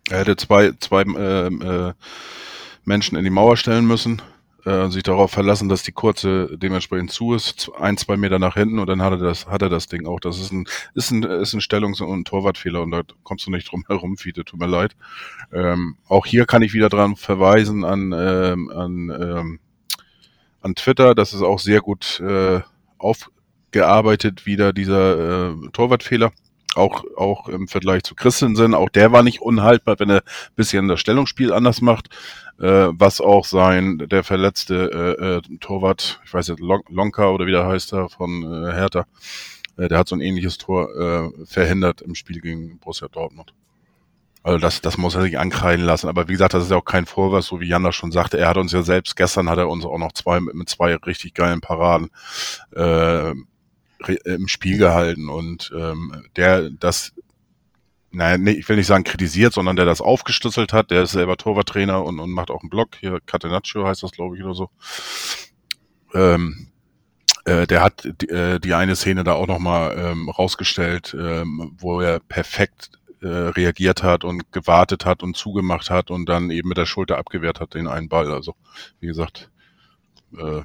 Er 0.10 0.20
hätte 0.20 0.36
zwei, 0.38 0.72
zwei 0.80 1.02
äh, 1.02 1.48
äh, 1.48 1.94
Menschen 2.86 3.18
in 3.18 3.24
die 3.24 3.30
Mauer 3.30 3.58
stellen 3.58 3.86
müssen 3.86 4.22
äh, 4.66 4.90
sich 4.90 5.04
darauf 5.04 5.32
verlassen, 5.32 5.70
dass 5.70 5.84
die 5.84 5.92
kurze 5.92 6.58
dementsprechend 6.58 7.12
zu 7.12 7.34
ist, 7.34 7.72
ein, 7.80 7.98
zwei 7.98 8.18
Meter 8.18 8.40
nach 8.40 8.56
hinten 8.56 8.80
und 8.80 8.88
dann 8.88 9.02
hat 9.02 9.14
er 9.14 9.18
das, 9.18 9.48
hat 9.48 9.62
er 9.62 9.70
das 9.70 9.88
Ding 9.88 10.06
auch. 10.06 10.20
Das 10.20 10.40
ist 10.40 10.52
ein, 10.52 10.66
ist 10.94 11.12
ein, 11.12 11.24
ist 11.24 11.54
ein 11.54 11.62
Stellungs- 11.62 12.02
und 12.02 12.12
ein 12.12 12.26
Torwartfehler 12.26 12.82
und 12.82 12.92
da 12.92 13.02
kommst 13.24 13.46
du 13.48 13.52
nicht 13.52 13.72
drum 13.72 13.86
herum, 13.88 14.18
Fiete, 14.18 14.44
tut 14.46 14.60
mir 14.60 14.68
leid. 14.68 14.96
Ähm, 15.54 15.98
auch 16.08 16.26
hier 16.26 16.46
kann 16.46 16.62
ich 16.62 16.74
wieder 16.74 16.90
dran 16.90 17.16
verweisen 17.16 17.86
an, 17.86 18.14
ähm, 18.16 18.70
an, 18.70 19.10
ähm, 19.10 19.60
an 20.62 20.76
Twitter, 20.76 21.16
das 21.16 21.34
ist 21.34 21.42
auch 21.42 21.60
sehr 21.60 21.82
gut 21.82 22.20
äh, 22.20 22.62
aufgearbeitet, 22.98 24.46
wieder 24.46 24.74
dieser 24.74 25.52
äh, 25.52 25.70
Torwartfehler 25.72 26.32
auch, 26.76 27.04
auch 27.16 27.48
im 27.50 27.68
Vergleich 27.68 28.04
zu 28.04 28.16
Christensen, 28.16 28.74
auch 28.74 28.90
der 28.90 29.12
war 29.12 29.24
nicht 29.24 29.42
unhaltbar, 29.42 30.00
wenn 30.00 30.10
er 30.10 30.18
ein 30.18 30.56
bisschen 30.56 30.88
das 30.88 31.00
Stellungsspiel 31.00 31.52
anders 31.52 31.82
macht, 31.82 32.10
äh, 32.60 32.88
was 32.92 33.22
auch 33.22 33.46
sein, 33.46 33.98
der 33.98 34.24
verletzte 34.24 35.16
äh, 35.20 35.54
äh, 35.54 35.58
Torwart, 35.60 36.22
ich 36.26 36.34
weiß 36.34 36.48
jetzt, 36.48 36.60
Lonka 36.60 37.30
oder 37.30 37.46
wie 37.46 37.52
der 37.52 37.66
heißt 37.66 37.94
er, 37.94 38.10
von 38.10 38.44
äh, 38.44 38.74
Hertha, 38.74 39.06
äh, 39.78 39.88
der 39.88 39.98
hat 39.98 40.08
so 40.08 40.16
ein 40.16 40.22
ähnliches 40.22 40.58
Tor 40.58 40.90
äh, 40.96 41.46
verhindert 41.46 42.02
im 42.02 42.16
Spiel 42.16 42.42
gegen 42.42 42.80
Borussia 42.80 43.08
Dortmund. 43.08 43.54
Also 44.42 44.58
das, 44.58 44.82
das 44.82 44.98
muss 44.98 45.16
er 45.16 45.22
sich 45.22 45.38
ankreiden 45.38 45.86
lassen. 45.86 46.08
Aber 46.08 46.28
wie 46.28 46.34
gesagt, 46.34 46.54
das 46.54 46.64
ist 46.64 46.72
ja 46.72 46.78
auch 46.78 46.86
kein 46.86 47.06
Vorwurf, 47.06 47.46
so 47.46 47.60
wie 47.60 47.68
Jan 47.68 47.84
das 47.84 47.96
schon 47.96 48.12
sagte. 48.12 48.38
Er 48.38 48.48
hat 48.48 48.58
uns 48.58 48.72
ja 48.72 48.84
selbst, 48.84 49.16
gestern 49.18 49.50
hat 49.50 49.58
er 49.58 49.68
uns 49.68 49.86
auch 49.86 49.98
noch 49.98 50.14
zwei 50.14 50.40
mit, 50.40 50.56
mit 50.56 50.70
zwei 50.70 50.96
richtig 50.96 51.34
geilen 51.34 51.60
Paraden 51.60 52.10
äh, 52.74 53.34
im 54.26 54.48
Spiel 54.48 54.78
gehalten 54.78 55.30
und 55.30 55.72
ähm, 55.76 56.26
der 56.36 56.70
das, 56.70 57.14
naja, 58.12 58.42
ich 58.52 58.68
will 58.70 58.78
nicht 58.78 58.88
sagen 58.88 59.04
kritisiert, 59.04 59.54
sondern 59.54 59.76
der 59.76 59.86
das 59.86 60.02
aufgeschlüsselt 60.02 60.74
hat, 60.74 60.92
der 60.92 61.04
ist 61.04 61.12
selber 61.12 61.38
Torwarttrainer 61.38 62.04
und, 62.04 62.20
und 62.20 62.32
macht 62.32 62.50
auch 62.50 62.62
einen 62.62 62.70
Blog, 62.70 62.96
hier 63.00 63.20
Catenaccio 63.26 63.86
heißt 63.86 64.04
das, 64.04 64.12
glaube 64.12 64.38
ich, 64.38 64.44
oder 64.44 64.54
so. 64.54 64.70
Ähm, 66.14 66.70
äh, 67.46 67.68
der 67.68 67.84
hat 67.84 68.08
die, 68.22 68.30
äh, 68.30 68.60
die 68.60 68.74
eine 68.74 68.96
Szene 68.96 69.24
da 69.24 69.34
auch 69.34 69.48
nochmal 69.48 69.98
ähm, 69.98 70.30
rausgestellt, 70.30 71.16
ähm, 71.20 71.76
wo 71.78 72.02
er 72.02 72.20
perfekt 72.20 72.92
äh, 73.22 73.28
reagiert 73.28 74.04
hat 74.04 74.24
und 74.24 74.52
gewartet 74.52 75.06
hat 75.06 75.24
und 75.24 75.36
zugemacht 75.36 75.90
hat 75.90 76.12
und 76.12 76.28
dann 76.28 76.52
eben 76.52 76.70
mit 76.70 76.78
der 76.78 76.86
Schulter 76.86 77.18
abgewehrt 77.18 77.60
hat 77.60 77.74
den 77.74 77.88
einen 77.88 78.10
Ball. 78.10 78.32
Also, 78.32 78.56
wie 79.00 79.08
gesagt, 79.08 79.50
äh, 80.38 80.62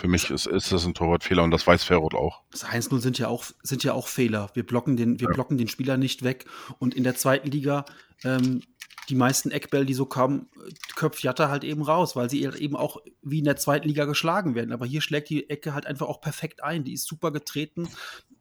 für 0.00 0.08
mich 0.08 0.30
ist, 0.30 0.46
ist 0.46 0.72
das 0.72 0.86
ein 0.86 0.94
Torwartfehler 0.94 1.42
und 1.42 1.50
das 1.50 1.66
weiß 1.66 1.84
Ferrot 1.84 2.14
auch. 2.14 2.42
Das 2.50 2.64
1-0 2.64 3.00
sind 3.00 3.18
ja 3.18 3.28
auch, 3.28 3.44
sind 3.62 3.84
ja 3.84 3.92
auch 3.92 4.08
Fehler. 4.08 4.50
Wir 4.54 4.64
blocken 4.64 4.96
den, 4.96 5.20
wir 5.20 5.28
ja. 5.28 5.34
blocken 5.34 5.58
den 5.58 5.68
Spieler 5.68 5.98
nicht 5.98 6.22
weg. 6.22 6.46
Und 6.78 6.94
in 6.94 7.04
der 7.04 7.16
zweiten 7.16 7.50
Liga, 7.50 7.84
ähm, 8.24 8.62
die 9.10 9.14
meisten 9.14 9.50
Eckbälle, 9.50 9.84
die 9.84 9.94
so 9.94 10.06
kommen, 10.06 10.48
köpft 10.96 11.22
Jatta 11.22 11.50
halt 11.50 11.64
eben 11.64 11.82
raus, 11.82 12.16
weil 12.16 12.30
sie 12.30 12.42
eben 12.42 12.76
auch 12.76 12.96
wie 13.22 13.40
in 13.40 13.44
der 13.44 13.56
zweiten 13.56 13.88
Liga 13.88 14.06
geschlagen 14.06 14.54
werden. 14.54 14.72
Aber 14.72 14.86
hier 14.86 15.02
schlägt 15.02 15.28
die 15.28 15.50
Ecke 15.50 15.74
halt 15.74 15.84
einfach 15.84 16.06
auch 16.06 16.22
perfekt 16.22 16.64
ein. 16.64 16.84
Die 16.84 16.94
ist 16.94 17.06
super 17.06 17.30
getreten. 17.30 17.88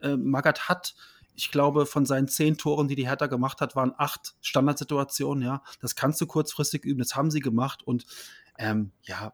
Äh, 0.02 0.16
Magath 0.16 0.70
hat 0.70 0.96
ich 1.36 1.52
glaube, 1.52 1.86
von 1.86 2.06
seinen 2.06 2.28
zehn 2.28 2.58
Toren, 2.58 2.90
die 2.90 2.96
die 2.96 3.08
Hertha 3.08 3.28
gemacht 3.28 3.62
hat, 3.62 3.74
waren 3.74 3.94
acht 3.98 4.36
Standardsituationen. 4.42 5.42
Ja, 5.42 5.64
das 5.80 5.96
kannst 5.96 6.20
du 6.20 6.28
kurzfristig 6.28 6.84
üben. 6.84 7.00
Das 7.00 7.16
haben 7.16 7.32
sie 7.32 7.40
gemacht 7.40 7.82
und 7.82 8.06
ähm, 8.58 8.92
ja, 9.04 9.32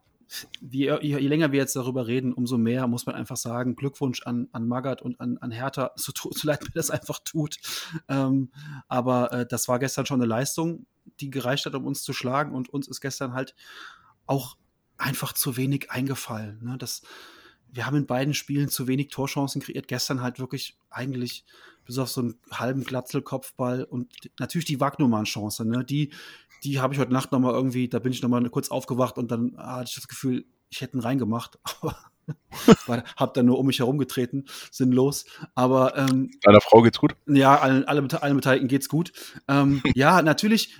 je, 0.62 0.98
je, 1.02 1.20
je, 1.20 1.28
länger 1.28 1.52
wir 1.52 1.60
jetzt 1.60 1.76
darüber 1.76 2.08
reden, 2.08 2.34
umso 2.34 2.58
mehr 2.58 2.88
muss 2.88 3.06
man 3.06 3.16
einfach 3.16 3.38
sagen, 3.38 3.76
Glückwunsch 3.76 4.24
an, 4.24 4.48
an 4.52 4.68
Magath 4.68 5.02
und 5.02 5.20
an, 5.20 5.38
an 5.38 5.52
Hertha, 5.52 5.92
so, 5.96 6.12
so 6.16 6.48
leid 6.48 6.64
mir 6.64 6.72
das 6.74 6.90
einfach 6.90 7.20
tut. 7.24 7.58
Ähm, 8.08 8.52
aber 8.88 9.32
äh, 9.32 9.46
das 9.46 9.68
war 9.68 9.80
gestern 9.80 10.06
schon 10.06 10.22
eine 10.22 10.28
Leistung, 10.28 10.86
die 11.20 11.30
gereicht 11.30 11.66
hat, 11.66 11.76
um 11.76 11.86
uns 11.86 12.04
zu 12.04 12.14
schlagen 12.14 12.54
und 12.54 12.70
uns 12.70 12.88
ist 12.88 13.02
gestern 13.02 13.34
halt 13.34 13.56
auch 14.26 14.58
einfach 14.98 15.34
zu 15.34 15.58
wenig 15.58 15.92
eingefallen. 15.92 16.60
Ne? 16.64 16.78
Das, 16.78 17.02
wir 17.72 17.86
haben 17.86 17.98
in 17.98 18.06
beiden 18.06 18.34
Spielen 18.34 18.70
zu 18.70 18.88
wenig 18.88 19.10
Torchancen 19.10 19.62
kreiert. 19.62 19.88
Gestern 19.88 20.22
halt 20.22 20.40
wirklich 20.40 20.78
eigentlich 20.90 21.46
bis 21.86 21.98
auf 22.00 22.10
so 22.10 22.22
einen 22.22 22.40
halben 22.52 22.84
Glatzelkopfball 22.84 23.84
und 23.84 24.12
natürlich 24.40 24.66
die 24.66 24.80
Wagnumann-Chance, 24.80 25.66
ne? 25.66 25.84
die, 25.84 26.12
die 26.64 26.80
habe 26.80 26.94
ich 26.94 27.00
heute 27.00 27.14
Nacht 27.14 27.32
nochmal 27.32 27.54
irgendwie, 27.54 27.88
da 27.88 28.00
bin 28.00 28.12
ich 28.12 28.22
nochmal 28.22 28.48
kurz 28.50 28.70
aufgewacht 28.70 29.18
und 29.18 29.32
dann 29.32 29.56
hatte 29.58 29.90
ich 29.90 29.96
das 29.96 30.08
Gefühl, 30.08 30.46
ich 30.70 30.82
hätte 30.82 30.98
ihn 30.98 31.02
reingemacht. 31.02 31.60
Aber 31.82 33.04
habe 33.18 33.34
dann 33.36 33.46
nur 33.46 33.60
um 33.60 33.68
mich 33.68 33.80
herum 33.80 33.98
getreten, 33.98 34.46
sinnlos. 34.72 35.26
Aber 35.54 35.96
ähm, 35.98 36.32
deiner 36.42 36.62
Frau 36.62 36.82
geht's 36.82 36.98
gut? 36.98 37.16
Ja, 37.28 37.60
allen, 37.60 37.86
alle, 37.86 38.08
allen 38.22 38.36
Beteiligten 38.36 38.68
geht's 38.68 38.90
gut. 38.90 39.12
Ähm, 39.48 39.82
ja, 39.96 40.22
natürlich. 40.22 40.76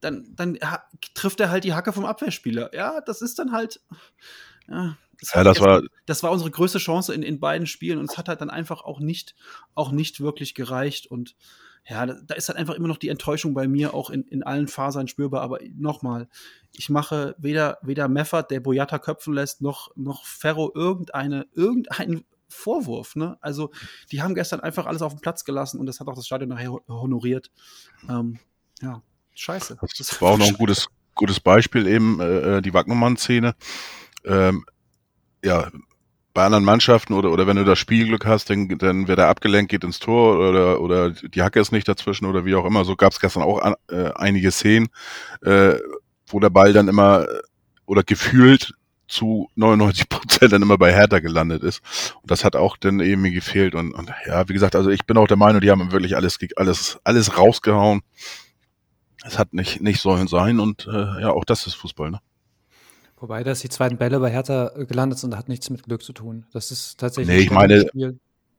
Dann, 0.00 0.34
dann 0.34 0.58
trifft 1.14 1.40
er 1.40 1.50
halt 1.50 1.64
die 1.64 1.74
Hacke 1.74 1.92
vom 1.92 2.04
Abwehrspieler. 2.04 2.74
Ja, 2.74 3.00
das 3.00 3.22
ist 3.22 3.38
dann 3.38 3.52
halt. 3.52 3.80
Ja, 4.68 4.96
das, 5.20 5.32
ja, 5.34 5.44
das 5.44 5.60
war, 5.60 5.82
das 6.06 6.22
war 6.22 6.32
unsere 6.32 6.50
größte 6.50 6.78
Chance 6.78 7.14
in, 7.14 7.22
in 7.22 7.40
beiden 7.40 7.66
Spielen 7.66 7.98
und 7.98 8.10
es 8.10 8.18
hat 8.18 8.28
halt 8.28 8.40
dann 8.40 8.50
einfach 8.50 8.82
auch 8.82 9.00
nicht, 9.00 9.34
auch 9.74 9.92
nicht 9.92 10.20
wirklich 10.20 10.54
gereicht. 10.54 11.06
Und 11.06 11.36
ja, 11.88 12.04
da 12.06 12.34
ist 12.34 12.48
halt 12.48 12.58
einfach 12.58 12.74
immer 12.74 12.88
noch 12.88 12.96
die 12.96 13.08
Enttäuschung 13.08 13.54
bei 13.54 13.68
mir 13.68 13.94
auch 13.94 14.10
in, 14.10 14.24
in 14.24 14.42
allen 14.42 14.66
Fasern 14.66 15.06
spürbar. 15.06 15.42
Aber 15.42 15.60
nochmal, 15.74 16.28
ich 16.72 16.90
mache 16.90 17.36
weder, 17.38 17.78
weder 17.82 18.08
Meffert, 18.08 18.50
der 18.50 18.60
Boyata 18.60 18.98
köpfen 18.98 19.34
lässt, 19.34 19.62
noch, 19.62 19.90
noch 19.94 20.24
Ferro 20.26 20.72
irgendeine, 20.74 21.46
irgendeinen 21.52 22.24
Vorwurf. 22.48 23.14
Ne? 23.14 23.38
Also, 23.40 23.70
die 24.10 24.20
haben 24.20 24.34
gestern 24.34 24.60
einfach 24.60 24.86
alles 24.86 25.02
auf 25.02 25.14
den 25.14 25.20
Platz 25.20 25.44
gelassen 25.44 25.78
und 25.78 25.86
das 25.86 26.00
hat 26.00 26.08
auch 26.08 26.16
das 26.16 26.26
Stadion 26.26 26.48
nachher 26.48 26.72
honoriert. 26.88 27.52
Ähm, 28.08 28.40
ja. 28.82 29.02
scheiße. 29.34 29.78
Das, 29.98 30.20
war 30.20 30.32
auch 30.32 30.38
noch 30.38 30.48
ein 30.48 30.54
gutes, 30.58 30.88
gutes 31.14 31.38
Beispiel 31.38 31.86
eben, 31.86 32.20
äh, 32.20 32.56
äh 32.56 32.62
die 32.62 32.74
Wagnumann-Szene. 32.74 33.54
Ähm, 34.24 34.64
ja, 35.44 35.70
bei 36.36 36.44
anderen 36.44 36.64
Mannschaften 36.64 37.14
oder, 37.14 37.32
oder 37.32 37.46
wenn 37.46 37.56
du 37.56 37.64
das 37.64 37.78
Spielglück 37.78 38.26
hast, 38.26 38.50
dann, 38.50 38.68
dann 38.68 39.08
wird 39.08 39.18
er 39.18 39.28
abgelenkt, 39.28 39.70
geht 39.70 39.84
ins 39.84 39.98
Tor 39.98 40.38
oder, 40.38 40.82
oder 40.82 41.10
die 41.10 41.40
Hacke 41.40 41.58
ist 41.58 41.72
nicht 41.72 41.88
dazwischen 41.88 42.26
oder 42.26 42.44
wie 42.44 42.54
auch 42.54 42.66
immer. 42.66 42.84
So 42.84 42.94
gab 42.94 43.12
es 43.12 43.20
gestern 43.20 43.42
auch 43.42 43.58
äh, 43.88 44.10
einige 44.14 44.50
Szenen, 44.50 44.88
äh, 45.40 45.76
wo 46.26 46.38
der 46.38 46.50
Ball 46.50 46.74
dann 46.74 46.88
immer 46.88 47.22
äh, 47.22 47.40
oder 47.86 48.02
gefühlt 48.02 48.74
zu 49.08 49.48
99 49.54 50.10
Prozent 50.10 50.52
dann 50.52 50.60
immer 50.60 50.76
bei 50.76 50.92
Hertha 50.92 51.20
gelandet 51.20 51.62
ist. 51.62 51.80
Und 52.20 52.30
das 52.30 52.44
hat 52.44 52.54
auch 52.54 52.76
dann 52.76 53.00
eben 53.00 53.24
gefehlt. 53.24 53.74
Und, 53.74 53.94
und 53.94 54.12
ja, 54.26 54.46
wie 54.46 54.52
gesagt, 54.52 54.76
also 54.76 54.90
ich 54.90 55.06
bin 55.06 55.16
auch 55.16 55.28
der 55.28 55.38
Meinung, 55.38 55.62
die 55.62 55.70
haben 55.70 55.90
wirklich 55.90 56.16
alles, 56.16 56.38
alles, 56.56 56.98
alles 57.02 57.38
rausgehauen. 57.38 58.02
Es 59.24 59.38
hat 59.38 59.54
nicht, 59.54 59.80
nicht 59.80 60.02
sollen 60.02 60.28
sein 60.28 60.60
und 60.60 60.86
äh, 60.86 61.22
ja, 61.22 61.30
auch 61.30 61.46
das 61.46 61.66
ist 61.66 61.76
Fußball, 61.76 62.10
ne? 62.10 62.20
Wobei, 63.26 63.42
dass 63.42 63.58
die 63.58 63.68
zweiten 63.68 63.96
Bälle 63.96 64.20
bei 64.20 64.30
Hertha 64.30 64.70
äh, 64.76 64.86
gelandet 64.86 65.18
sind, 65.18 65.36
hat 65.36 65.48
nichts 65.48 65.68
mit 65.68 65.82
Glück 65.82 66.00
zu 66.00 66.12
tun. 66.12 66.46
Das 66.52 66.70
ist 66.70 67.00
tatsächlich. 67.00 67.36
Nee, 67.36 67.42
ich 67.42 67.50
meine, 67.50 67.84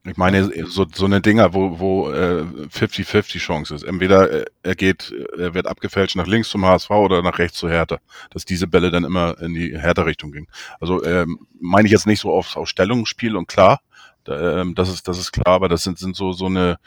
ich 0.04 0.16
meine, 0.18 0.50
so, 0.66 0.84
so 0.94 1.06
eine 1.06 1.22
Dinger, 1.22 1.54
wo, 1.54 1.78
wo 1.78 2.10
äh, 2.10 2.42
50-50 2.42 3.38
Chance 3.38 3.74
ist. 3.74 3.82
Entweder 3.82 4.30
äh, 4.30 4.44
er 4.62 4.74
geht, 4.74 5.10
er 5.38 5.54
wird 5.54 5.66
abgefälscht 5.66 6.16
nach 6.16 6.26
links 6.26 6.50
zum 6.50 6.66
HSV 6.66 6.90
oder 6.90 7.22
nach 7.22 7.38
rechts 7.38 7.56
zu 7.56 7.70
Hertha. 7.70 7.96
Dass 8.28 8.44
diese 8.44 8.66
Bälle 8.66 8.90
dann 8.90 9.04
immer 9.04 9.40
in 9.40 9.54
die 9.54 9.70
Hertha-Richtung 9.70 10.32
gingen. 10.32 10.48
Also 10.80 11.02
ähm, 11.02 11.46
meine 11.58 11.86
ich 11.86 11.92
jetzt 11.92 12.06
nicht 12.06 12.20
so 12.20 12.30
aufs, 12.30 12.54
aufs 12.54 12.68
Stellungsspiel 12.68 13.36
und 13.36 13.48
klar, 13.48 13.80
da, 14.24 14.60
ähm, 14.60 14.74
das 14.74 14.90
ist, 14.90 15.08
das 15.08 15.18
ist 15.18 15.32
klar, 15.32 15.54
aber 15.54 15.70
das 15.70 15.82
sind, 15.82 15.98
sind 15.98 16.14
so, 16.14 16.32
so 16.32 16.44
eine, 16.44 16.78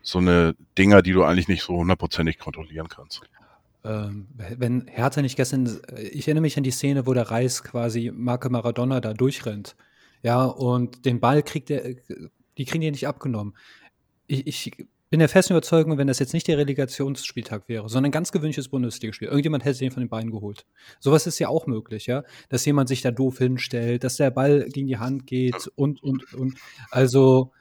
so 0.00 0.20
eine 0.20 0.54
Dinger, 0.78 1.02
die 1.02 1.12
du 1.12 1.22
eigentlich 1.22 1.48
nicht 1.48 1.64
so 1.64 1.74
hundertprozentig 1.74 2.38
kontrollieren 2.38 2.88
kannst 2.88 3.20
ähm, 3.86 4.28
wenn 4.36 4.86
Hertha 4.88 5.22
nicht 5.22 5.36
gestern, 5.36 5.80
ich 5.96 6.26
erinnere 6.26 6.42
mich 6.42 6.56
an 6.56 6.64
die 6.64 6.70
Szene, 6.70 7.06
wo 7.06 7.14
der 7.14 7.30
Reis 7.30 7.62
quasi 7.62 8.10
Marke 8.12 8.50
Maradona 8.50 9.00
da 9.00 9.14
durchrennt. 9.14 9.76
Ja, 10.22 10.44
und 10.44 11.04
den 11.04 11.20
Ball 11.20 11.42
kriegt 11.42 11.70
er, 11.70 11.94
die 12.58 12.64
kriegen 12.64 12.80
die 12.80 12.90
nicht 12.90 13.06
abgenommen. 13.06 13.54
Ich, 14.26 14.46
ich 14.46 14.86
bin 15.08 15.20
der 15.20 15.28
festen 15.28 15.52
Überzeugung, 15.52 15.98
wenn 15.98 16.08
das 16.08 16.18
jetzt 16.18 16.34
nicht 16.34 16.48
der 16.48 16.58
Relegationsspieltag 16.58 17.68
wäre, 17.68 17.88
sondern 17.88 18.08
ein 18.08 18.12
ganz 18.12 18.32
gewöhnliches 18.32 18.68
Bundesligaspiel, 18.68 19.28
irgendjemand 19.28 19.64
hätte 19.64 19.78
den 19.78 19.92
von 19.92 20.02
den 20.02 20.08
Beinen 20.08 20.32
geholt. 20.32 20.66
Sowas 20.98 21.26
ist 21.26 21.38
ja 21.38 21.48
auch 21.48 21.66
möglich, 21.66 22.06
ja, 22.06 22.24
dass 22.48 22.64
jemand 22.64 22.88
sich 22.88 23.02
da 23.02 23.12
doof 23.12 23.38
hinstellt, 23.38 24.02
dass 24.02 24.16
der 24.16 24.30
Ball 24.30 24.68
gegen 24.68 24.88
die 24.88 24.98
Hand 24.98 25.26
geht 25.26 25.68
und, 25.76 26.02
und, 26.02 26.34
und. 26.34 26.58
Also, 26.90 27.52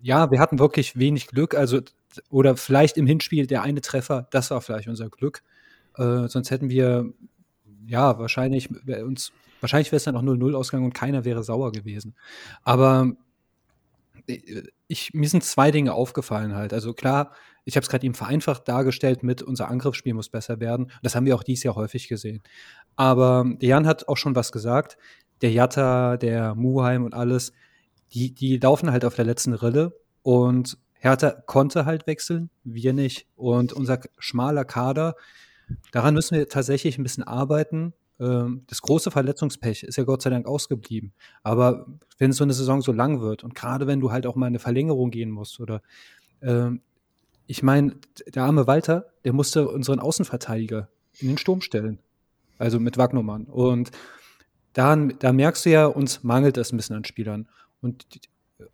ja, 0.00 0.30
wir 0.30 0.40
hatten 0.40 0.58
wirklich 0.58 0.98
wenig 0.98 1.26
Glück. 1.26 1.54
Also 1.54 1.80
oder 2.30 2.56
vielleicht 2.56 2.96
im 2.96 3.06
Hinspiel 3.06 3.46
der 3.46 3.62
eine 3.62 3.80
Treffer, 3.80 4.26
das 4.30 4.50
war 4.50 4.60
vielleicht 4.60 4.88
unser 4.88 5.08
Glück. 5.08 5.42
Äh, 5.96 6.28
sonst 6.28 6.50
hätten 6.50 6.70
wir, 6.70 7.12
ja, 7.86 8.18
wahrscheinlich, 8.18 8.68
uns, 9.02 9.32
wahrscheinlich 9.60 9.92
wäre 9.92 9.96
es 9.96 10.04
dann 10.04 10.16
auch 10.16 10.22
0-0 10.22 10.54
ausgegangen 10.54 10.86
und 10.86 10.94
keiner 10.94 11.24
wäre 11.24 11.42
sauer 11.42 11.72
gewesen. 11.72 12.14
Aber 12.62 13.12
äh, 14.26 14.62
ich, 14.86 15.14
mir 15.14 15.28
sind 15.28 15.44
zwei 15.44 15.70
Dinge 15.70 15.94
aufgefallen 15.94 16.54
halt. 16.54 16.72
Also 16.72 16.92
klar, 16.94 17.32
ich 17.64 17.76
habe 17.76 17.84
es 17.84 17.90
gerade 17.90 18.04
eben 18.04 18.14
vereinfacht 18.14 18.66
dargestellt 18.66 19.22
mit, 19.22 19.42
unser 19.42 19.68
Angriffsspiel 19.68 20.14
muss 20.14 20.28
besser 20.28 20.60
werden. 20.60 20.90
Das 21.02 21.14
haben 21.14 21.26
wir 21.26 21.34
auch 21.34 21.44
dieses 21.44 21.64
Jahr 21.64 21.76
häufig 21.76 22.08
gesehen. 22.08 22.42
Aber 22.96 23.46
Jan 23.60 23.86
hat 23.86 24.08
auch 24.08 24.16
schon 24.16 24.34
was 24.34 24.52
gesagt. 24.52 24.98
Der 25.42 25.52
Jatta, 25.52 26.16
der 26.16 26.54
Muheim 26.54 27.04
und 27.04 27.14
alles, 27.14 27.52
die, 28.12 28.34
die 28.34 28.58
laufen 28.58 28.90
halt 28.90 29.04
auf 29.04 29.14
der 29.14 29.24
letzten 29.24 29.54
Rille 29.54 29.96
und 30.22 30.78
Hertha 30.94 31.30
konnte 31.30 31.86
halt 31.86 32.06
wechseln, 32.06 32.50
wir 32.64 32.92
nicht. 32.92 33.26
Und 33.36 33.72
unser 33.72 34.00
schmaler 34.18 34.64
Kader, 34.64 35.14
daran 35.92 36.14
müssen 36.14 36.36
wir 36.36 36.48
tatsächlich 36.48 36.98
ein 36.98 37.02
bisschen 37.02 37.24
arbeiten. 37.24 37.92
Ähm, 38.18 38.64
das 38.66 38.82
große 38.82 39.10
Verletzungspech 39.10 39.82
ist 39.82 39.96
ja 39.96 40.04
Gott 40.04 40.22
sei 40.22 40.30
Dank 40.30 40.46
ausgeblieben. 40.46 41.12
Aber 41.42 41.86
wenn 42.18 42.32
so 42.32 42.44
eine 42.44 42.52
Saison 42.52 42.82
so 42.82 42.92
lang 42.92 43.20
wird 43.20 43.44
und 43.44 43.54
gerade 43.54 43.86
wenn 43.86 44.00
du 44.00 44.12
halt 44.12 44.26
auch 44.26 44.36
mal 44.36 44.46
eine 44.46 44.58
Verlängerung 44.58 45.10
gehen 45.10 45.30
musst 45.30 45.60
oder 45.60 45.82
ähm, 46.42 46.82
ich 47.46 47.62
meine, 47.62 47.96
der 48.32 48.44
arme 48.44 48.66
Walter, 48.66 49.06
der 49.24 49.32
musste 49.32 49.68
unseren 49.68 49.98
Außenverteidiger 49.98 50.88
in 51.18 51.28
den 51.28 51.38
Sturm 51.38 51.60
stellen. 51.60 51.98
Also 52.58 52.78
mit 52.78 52.96
Wagnermann. 52.96 53.44
Und 53.44 53.90
da, 54.72 54.94
da 54.94 55.32
merkst 55.32 55.66
du 55.66 55.70
ja, 55.70 55.86
uns 55.86 56.22
mangelt 56.22 56.58
es 56.58 56.72
ein 56.72 56.76
bisschen 56.76 56.96
an 56.96 57.04
Spielern. 57.04 57.48
Und 57.80 58.06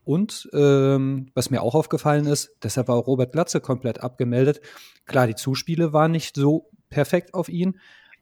und 0.05 0.49
ähm, 0.53 1.31
was 1.35 1.51
mir 1.51 1.63
auch 1.63 1.75
aufgefallen 1.75 2.27
ist, 2.27 2.51
deshalb 2.63 2.89
war 2.89 2.97
Robert 2.97 3.33
Glatze 3.33 3.61
komplett 3.61 4.01
abgemeldet. 4.01 4.61
Klar, 5.07 5.27
die 5.27 5.35
Zuspiele 5.35 5.93
waren 5.93 6.11
nicht 6.11 6.37
so 6.37 6.71
perfekt 6.89 7.35
auf 7.35 7.49
ihn, 7.49 7.79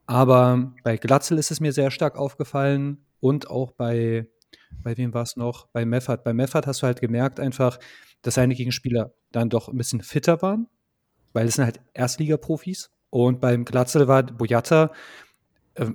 aber 0.07 0.73
bei 0.83 0.97
Glatzel 0.97 1.39
ist 1.39 1.51
es 1.51 1.61
mir 1.61 1.73
sehr 1.73 1.91
stark 1.91 2.17
aufgefallen 2.17 3.07
und 3.21 3.49
auch 3.49 3.73
bei, 3.73 4.27
bei 4.83 4.97
wem 4.97 5.15
war 5.15 5.23
es 5.23 5.37
noch? 5.37 5.67
Bei 5.69 5.85
Meffert. 5.85 6.25
Bei 6.25 6.35
Meffert 6.35 6.67
hast 6.67 6.83
du 6.83 6.87
halt 6.87 7.01
gemerkt 7.01 7.41
einfach, 7.41 7.79
dass 8.23 8.35
seine 8.35 8.55
Gegenspieler 8.55 9.15
dann 9.33 9.49
doch 9.49 9.69
ein 9.69 9.77
bisschen 9.77 10.03
fitter 10.03 10.43
waren, 10.43 10.69
weil 11.33 11.47
es 11.47 11.55
sind 11.55 11.65
halt 11.65 11.81
Erstligaprofis. 11.95 12.91
Und 13.11 13.41
beim 13.41 13.65
Glatzel 13.65 14.09
war 14.09 14.25
Boyata, 14.25 14.93
äh, 15.75 15.91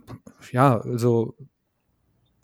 ja, 0.52 0.80
also 0.80 1.36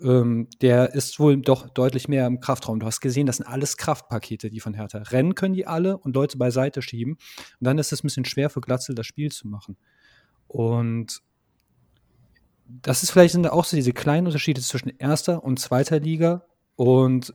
ähm, 0.01 0.49
der 0.61 0.93
ist 0.93 1.19
wohl 1.19 1.38
doch 1.38 1.69
deutlich 1.69 2.07
mehr 2.07 2.27
im 2.27 2.39
Kraftraum. 2.39 2.79
Du 2.79 2.85
hast 2.85 2.99
gesehen, 2.99 3.25
das 3.25 3.38
sind 3.38 3.47
alles 3.47 3.77
Kraftpakete, 3.77 4.49
die 4.49 4.59
von 4.59 4.73
Hertha. 4.73 4.99
Rennen 4.99 5.35
können 5.35 5.53
die 5.53 5.65
alle 5.65 5.97
und 5.97 6.15
Leute 6.15 6.38
beiseite 6.38 6.81
schieben. 6.81 7.13
Und 7.13 7.65
dann 7.65 7.77
ist 7.77 7.93
es 7.93 8.01
ein 8.01 8.07
bisschen 8.07 8.25
schwer 8.25 8.49
für 8.49 8.61
Glatzel, 8.61 8.95
das 8.95 9.05
Spiel 9.05 9.31
zu 9.31 9.47
machen. 9.47 9.77
Und 10.47 11.21
das 12.67 13.03
ist 13.03 13.12
vielleicht 13.12 13.34
sind 13.34 13.47
auch 13.47 13.65
so 13.65 13.75
diese 13.75 13.93
kleinen 13.93 14.27
Unterschiede 14.27 14.62
zwischen 14.62 14.89
erster 14.97 15.43
und 15.43 15.60
zweiter 15.60 15.99
Liga. 15.99 16.45
Und 16.75 17.34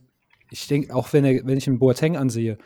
ich 0.49 0.67
denke, 0.67 0.93
auch 0.93 1.13
wenn, 1.13 1.25
er, 1.25 1.45
wenn 1.45 1.57
ich 1.57 1.67
einen 1.67 1.79
Boateng 1.79 2.17
ansehe, 2.17 2.57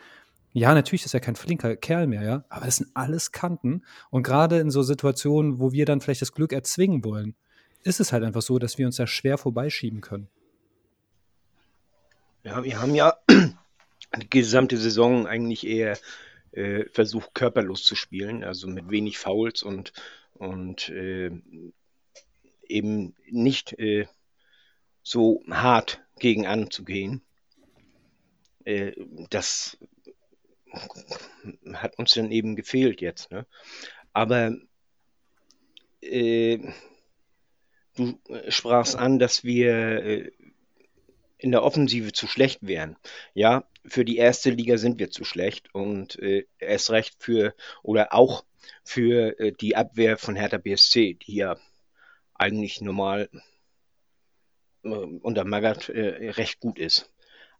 ja, 0.52 0.74
natürlich 0.74 1.04
ist 1.04 1.14
er 1.14 1.20
kein 1.20 1.36
flinker 1.36 1.76
Kerl 1.76 2.06
mehr, 2.06 2.22
ja, 2.22 2.44
aber 2.48 2.66
es 2.66 2.76
sind 2.76 2.90
alles 2.94 3.30
Kanten. 3.30 3.84
Und 4.10 4.22
gerade 4.22 4.58
in 4.58 4.70
so 4.70 4.82
Situationen, 4.82 5.60
wo 5.60 5.72
wir 5.72 5.84
dann 5.84 6.00
vielleicht 6.00 6.22
das 6.22 6.32
Glück 6.32 6.52
erzwingen 6.52 7.04
wollen, 7.04 7.34
ist 7.82 8.00
es 8.00 8.12
halt 8.12 8.24
einfach 8.24 8.42
so, 8.42 8.58
dass 8.58 8.78
wir 8.78 8.86
uns 8.86 8.96
da 8.96 9.06
schwer 9.06 9.38
vorbeischieben 9.38 10.00
können. 10.00 10.28
Ja, 12.42 12.64
wir 12.64 12.80
haben 12.80 12.94
ja 12.94 13.14
die 13.28 14.30
gesamte 14.30 14.78
Saison 14.78 15.26
eigentlich 15.26 15.66
eher 15.66 15.98
äh, 16.52 16.84
versucht, 16.90 17.34
körperlos 17.34 17.84
zu 17.84 17.94
spielen, 17.94 18.42
also 18.42 18.66
mit 18.66 18.90
wenig 18.90 19.18
Fouls 19.18 19.62
und, 19.62 19.92
und 20.36 20.88
äh, 20.88 21.30
eben 22.68 23.14
nicht 23.30 23.78
äh, 23.78 24.06
so 25.02 25.42
hart 25.50 26.02
gegen 26.18 26.46
anzugehen. 26.46 27.22
Äh, 28.64 28.92
das 29.30 29.78
hat 31.72 31.98
uns 31.98 32.14
dann 32.14 32.30
eben 32.30 32.56
gefehlt 32.56 33.00
jetzt. 33.00 33.30
Ne? 33.30 33.46
Aber 34.12 34.56
äh, 36.00 36.58
Du 37.96 38.18
sprachst 38.48 38.94
an, 38.94 39.18
dass 39.18 39.42
wir 39.42 39.72
äh, 39.72 40.30
in 41.38 41.50
der 41.50 41.62
Offensive 41.62 42.12
zu 42.12 42.26
schlecht 42.26 42.58
wären. 42.60 42.96
Ja, 43.32 43.66
für 43.86 44.04
die 44.04 44.18
erste 44.18 44.50
Liga 44.50 44.76
sind 44.76 44.98
wir 44.98 45.10
zu 45.10 45.24
schlecht 45.24 45.74
und 45.74 46.18
äh, 46.18 46.46
erst 46.58 46.90
recht 46.90 47.16
für 47.18 47.54
oder 47.82 48.12
auch 48.12 48.44
für 48.84 49.38
äh, 49.38 49.52
die 49.52 49.76
Abwehr 49.76 50.16
von 50.18 50.36
Hertha 50.36 50.58
BSC, 50.58 51.14
die 51.14 51.36
ja 51.36 51.56
eigentlich 52.34 52.80
normal 52.80 53.28
äh, 54.82 54.88
unter 54.88 55.44
Magath 55.44 55.88
äh, 55.88 56.30
recht 56.30 56.60
gut 56.60 56.78
ist. 56.78 57.10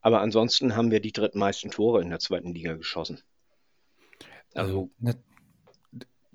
Aber 0.00 0.20
ansonsten 0.20 0.76
haben 0.76 0.90
wir 0.90 1.00
die 1.00 1.12
drittmeisten 1.12 1.70
Tore 1.70 2.02
in 2.02 2.10
der 2.10 2.20
zweiten 2.20 2.54
Liga 2.54 2.76
geschossen. 2.76 3.22
Also 4.54 4.90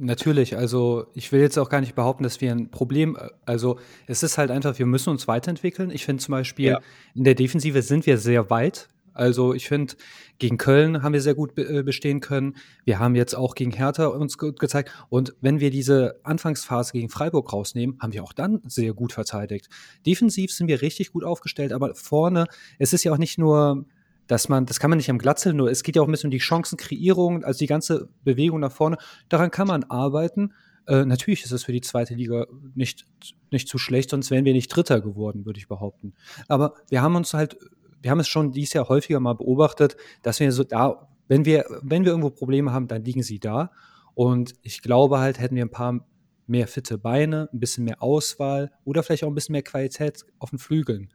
Natürlich, 0.04 0.58
also 0.58 1.06
ich 1.14 1.32
will 1.32 1.42
jetzt 1.42 1.60
auch 1.60 1.70
gar 1.70 1.80
nicht 1.80 1.94
behaupten, 1.94 2.24
dass 2.24 2.42
wir 2.42 2.52
ein 2.52 2.72
Problem, 2.72 3.16
also 3.46 3.78
es 4.08 4.24
ist 4.24 4.40
halt 4.40 4.50
einfach, 4.50 4.80
wir 4.80 4.88
müssen 4.88 5.12
uns 5.12 5.28
weiterentwickeln. 5.28 5.92
Ich 5.92 6.06
finde 6.06 6.24
zum 6.24 6.32
Beispiel, 6.32 6.72
ja. 6.72 6.82
in 7.14 7.24
der 7.24 7.36
Defensive 7.36 7.84
sind 7.84 8.08
wir 8.08 8.18
sehr 8.18 8.50
weit. 8.50 8.90
Also 9.14 9.54
ich 9.54 9.68
finde, 9.68 9.96
gegen 10.40 10.58
Köln 10.58 11.04
haben 11.04 11.14
wir 11.14 11.22
sehr 11.22 11.36
gut 11.36 11.58
äh, 11.58 11.84
bestehen 11.84 12.20
können. 12.20 12.56
Wir 12.86 13.00
haben 13.00 13.16
jetzt 13.16 13.36
auch 13.36 13.56
gegen 13.56 13.72
Hertha 13.72 14.08
uns 14.08 14.38
gut 14.38 14.60
gezeigt. 14.60 14.92
Und 15.10 15.36
wenn 15.42 15.60
wir 15.60 15.70
diese 15.70 16.20
Anfangsphase 16.24 16.94
gegen 16.94 17.10
Freiburg 17.10 17.52
rausnehmen, 17.52 17.98
haben 18.00 18.14
wir 18.14 18.24
auch 18.24 18.34
dann 18.34 18.62
sehr 18.66 18.94
gut 18.94 19.14
verteidigt. 19.14 19.70
Defensiv 20.06 20.52
sind 20.52 20.68
wir 20.68 20.82
richtig 20.82 21.12
gut 21.12 21.24
aufgestellt, 21.24 21.74
aber 21.74 21.96
vorne, 21.96 22.46
es 22.80 22.94
ist 22.94 23.04
ja 23.04 23.12
auch 23.12 23.18
nicht 23.18 23.38
nur 23.38 23.86
dass 24.28 24.48
man, 24.48 24.66
das 24.66 24.80
kann 24.80 24.90
man 24.90 24.96
nicht 24.96 25.10
am 25.10 25.18
Glatzeln, 25.18 25.58
nur 25.58 25.70
es 25.70 25.84
geht 25.84 25.98
ja 25.98 26.02
auch 26.02 26.08
ein 26.08 26.12
bisschen 26.12 26.30
um 26.30 26.32
die 26.32 26.40
Chancenkreierung, 26.40 27.44
also 27.44 27.60
die 27.60 27.68
ganze 27.68 28.08
Bewegung 28.24 28.62
nach 28.62 28.72
vorne. 28.72 28.98
Daran 29.28 29.52
kann 29.52 29.68
man 29.68 29.84
arbeiten. 29.84 30.54
Äh, 30.88 31.04
natürlich 31.04 31.44
ist 31.44 31.52
es 31.52 31.66
für 31.66 31.74
die 31.74 31.82
zweite 31.82 32.14
Liga 32.14 32.48
nicht, 32.74 33.06
nicht 33.52 33.68
zu 33.68 33.78
schlecht, 33.78 34.10
sonst 34.10 34.32
wären 34.32 34.46
wir 34.46 34.54
nicht 34.54 34.70
Dritter 34.70 35.02
geworden, 35.02 35.46
würde 35.46 35.60
ich 35.60 35.68
behaupten. 35.68 36.14
Aber 36.48 36.76
wir 36.90 37.02
haben 37.02 37.18
uns 37.18 37.34
halt, 37.34 37.58
wir 38.02 38.12
haben 38.12 38.20
es 38.20 38.28
schon 38.28 38.52
dieses 38.52 38.74
Jahr 38.74 38.90
häufiger 38.90 39.20
mal 39.20 39.34
beobachtet, 39.34 39.96
dass 40.22 40.40
wir 40.40 40.52
so 40.52 40.64
da, 40.64 41.10
wenn 41.28 41.46
wir, 41.46 41.66
wenn 41.82 42.04
wir 42.04 42.12
irgendwo 42.12 42.30
Probleme 42.30 42.74
haben, 42.74 42.88
dann 42.88 43.04
liegen 43.04 43.24
sie 43.24 43.40
da. 43.40 43.72
Und 44.14 44.54
ich 44.62 44.82
glaube 44.82 45.20
halt, 45.20 45.40
hätten 45.40 45.56
wir 45.56 45.66
ein 45.66 45.72
paar 45.72 46.06
mehr 46.48 46.68
fitte 46.68 46.98
Beine, 46.98 47.50
ein 47.54 47.60
bisschen 47.60 47.86
mehr 47.86 48.02
Auswahl 48.02 48.72
oder 48.84 49.04
vielleicht 49.04 49.24
auch 49.24 49.30
ein 49.30 49.36
bisschen 49.36 49.54
mehr 49.54 49.64
Qualität 49.64 50.26
auf 50.40 50.50
den 50.50 50.60
Flügeln, 50.60 51.14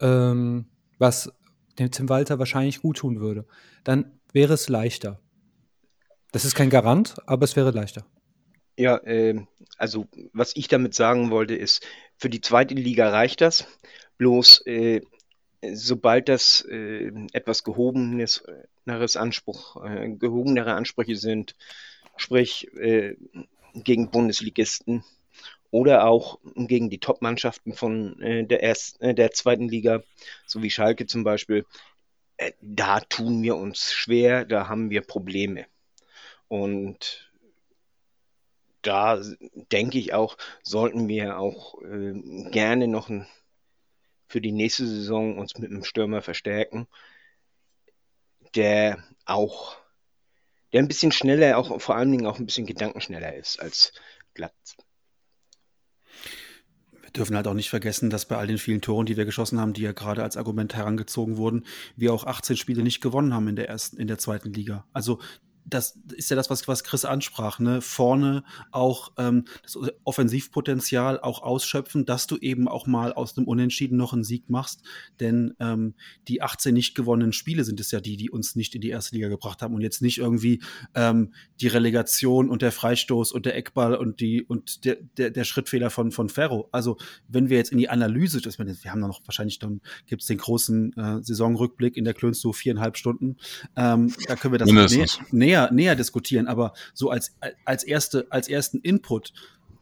ähm, 0.00 0.66
was 0.98 1.32
dem 1.78 1.90
Tim 1.90 2.08
Walter 2.08 2.38
wahrscheinlich 2.38 2.82
gut 2.82 2.98
tun 2.98 3.20
würde, 3.20 3.46
dann 3.84 4.18
wäre 4.32 4.54
es 4.54 4.68
leichter. 4.68 5.20
Das 6.32 6.44
ist 6.44 6.54
kein 6.54 6.70
Garant, 6.70 7.16
aber 7.26 7.44
es 7.44 7.56
wäre 7.56 7.70
leichter. 7.70 8.06
Ja, 8.78 8.98
äh, 9.04 9.40
also 9.78 10.06
was 10.32 10.54
ich 10.54 10.68
damit 10.68 10.94
sagen 10.94 11.30
wollte, 11.30 11.54
ist, 11.54 11.86
für 12.18 12.28
die 12.28 12.40
zweite 12.40 12.74
Liga 12.74 13.08
reicht 13.08 13.40
das. 13.40 13.66
Bloß 14.18 14.66
äh, 14.66 15.00
sobald 15.72 16.28
das 16.28 16.66
äh, 16.70 17.10
etwas 17.32 17.64
gehobenes 17.64 18.44
Anspruch, 18.86 19.84
äh, 19.84 20.10
gehobenere 20.10 20.74
Ansprüche 20.74 21.16
sind, 21.16 21.56
sprich 22.16 22.72
äh, 22.74 23.16
gegen 23.74 24.10
Bundesligisten 24.10 25.04
oder 25.70 26.06
auch 26.06 26.38
gegen 26.54 26.90
die 26.90 27.00
Top-Mannschaften 27.00 27.74
von 27.74 28.20
äh, 28.22 28.44
der, 28.44 28.62
ersten, 28.62 29.04
äh, 29.04 29.14
der 29.14 29.32
zweiten 29.32 29.68
Liga, 29.68 30.02
so 30.46 30.62
wie 30.62 30.70
Schalke 30.70 31.06
zum 31.06 31.24
Beispiel, 31.24 31.66
äh, 32.36 32.52
da 32.60 33.00
tun 33.00 33.42
wir 33.42 33.56
uns 33.56 33.92
schwer, 33.92 34.44
da 34.44 34.68
haben 34.68 34.90
wir 34.90 35.02
Probleme. 35.02 35.66
Und 36.48 37.30
da 38.82 39.20
denke 39.72 39.98
ich 39.98 40.14
auch, 40.14 40.38
sollten 40.62 41.08
wir 41.08 41.40
auch 41.40 41.74
gerne 42.52 42.86
noch 42.86 43.08
ein, 43.08 43.26
für 44.26 44.40
die 44.40 44.52
nächste 44.52 44.86
Saison 44.86 45.38
uns 45.38 45.56
mit 45.58 45.70
einem 45.70 45.84
Stürmer 45.84 46.22
verstärken, 46.22 46.86
der 48.54 49.02
auch, 49.24 49.76
der 50.72 50.82
ein 50.82 50.88
bisschen 50.88 51.12
schneller, 51.12 51.58
auch 51.58 51.80
vor 51.80 51.96
allen 51.96 52.10
Dingen 52.10 52.26
auch 52.26 52.38
ein 52.38 52.46
bisschen 52.46 52.66
gedankenschneller 52.66 53.34
ist 53.34 53.60
als 53.60 53.92
Glatz. 54.34 54.76
Wir 57.02 57.10
dürfen 57.10 57.36
halt 57.36 57.46
auch 57.46 57.54
nicht 57.54 57.70
vergessen, 57.70 58.10
dass 58.10 58.26
bei 58.26 58.36
all 58.36 58.46
den 58.46 58.58
vielen 58.58 58.82
Toren, 58.82 59.06
die 59.06 59.16
wir 59.16 59.24
geschossen 59.24 59.60
haben, 59.60 59.72
die 59.72 59.82
ja 59.82 59.92
gerade 59.92 60.22
als 60.22 60.36
Argument 60.36 60.74
herangezogen 60.74 61.36
wurden, 61.36 61.64
wir 61.94 62.12
auch 62.12 62.24
18 62.24 62.56
Spiele 62.56 62.82
nicht 62.82 63.00
gewonnen 63.00 63.32
haben 63.32 63.48
in 63.48 63.56
der 63.56 63.68
ersten, 63.68 63.96
in 63.96 64.08
der 64.08 64.18
zweiten 64.18 64.52
Liga. 64.52 64.86
Also 64.92 65.20
das 65.68 65.98
ist 66.14 66.30
ja 66.30 66.36
das, 66.36 66.48
was, 66.48 66.68
was 66.68 66.84
Chris 66.84 67.04
ansprach, 67.04 67.58
ne? 67.58 67.80
Vorne 67.80 68.44
auch 68.70 69.12
ähm, 69.18 69.44
das 69.62 69.76
Offensivpotenzial 70.04 71.20
auch 71.20 71.42
ausschöpfen, 71.42 72.06
dass 72.06 72.26
du 72.26 72.36
eben 72.36 72.68
auch 72.68 72.86
mal 72.86 73.12
aus 73.12 73.34
dem 73.34 73.44
Unentschieden 73.44 73.96
noch 73.96 74.12
einen 74.12 74.24
Sieg 74.24 74.48
machst. 74.48 74.82
Denn 75.18 75.54
ähm, 75.58 75.94
die 76.28 76.40
18 76.40 76.72
nicht 76.72 76.94
gewonnenen 76.94 77.32
Spiele 77.32 77.64
sind 77.64 77.80
es 77.80 77.90
ja 77.90 78.00
die, 78.00 78.16
die 78.16 78.30
uns 78.30 78.54
nicht 78.54 78.74
in 78.74 78.80
die 78.80 78.90
erste 78.90 79.16
Liga 79.16 79.28
gebracht 79.28 79.60
haben 79.60 79.74
und 79.74 79.80
jetzt 79.80 80.02
nicht 80.02 80.18
irgendwie 80.18 80.62
ähm, 80.94 81.34
die 81.60 81.68
Relegation 81.68 82.48
und 82.48 82.62
der 82.62 82.72
Freistoß 82.72 83.32
und 83.32 83.44
der 83.44 83.56
Eckball 83.56 83.96
und 83.96 84.20
die 84.20 84.44
und 84.44 84.84
der, 84.84 84.98
der, 85.16 85.30
der 85.30 85.44
Schrittfehler 85.44 85.90
von, 85.90 86.12
von 86.12 86.28
Ferro. 86.28 86.68
Also 86.70 86.96
wenn 87.28 87.50
wir 87.50 87.56
jetzt 87.56 87.72
in 87.72 87.78
die 87.78 87.88
Analyse, 87.88 88.40
das, 88.40 88.58
wir 88.58 88.90
haben 88.90 89.00
da 89.00 89.08
noch 89.08 89.20
wahrscheinlich 89.26 89.58
dann 89.58 89.80
gibt 90.06 90.22
es 90.22 90.28
den 90.28 90.38
großen 90.38 90.96
äh, 90.96 91.22
Saisonrückblick 91.22 91.96
in 91.96 92.04
der 92.04 92.14
Klönst 92.14 92.40
so 92.40 92.52
viereinhalb 92.52 92.96
Stunden. 92.96 93.36
Ähm, 93.74 94.12
da 94.28 94.36
können 94.36 94.54
wir 94.54 94.58
das 94.58 94.70
näher, 94.70 95.06
näher 95.32 95.55
näher, 95.56 95.72
näher 95.72 95.96
diskutieren, 95.96 96.46
aber 96.46 96.72
so 96.94 97.10
als, 97.10 97.36
als, 97.64 97.84
erste, 97.84 98.26
als 98.30 98.48
ersten 98.48 98.78
Input, 98.80 99.32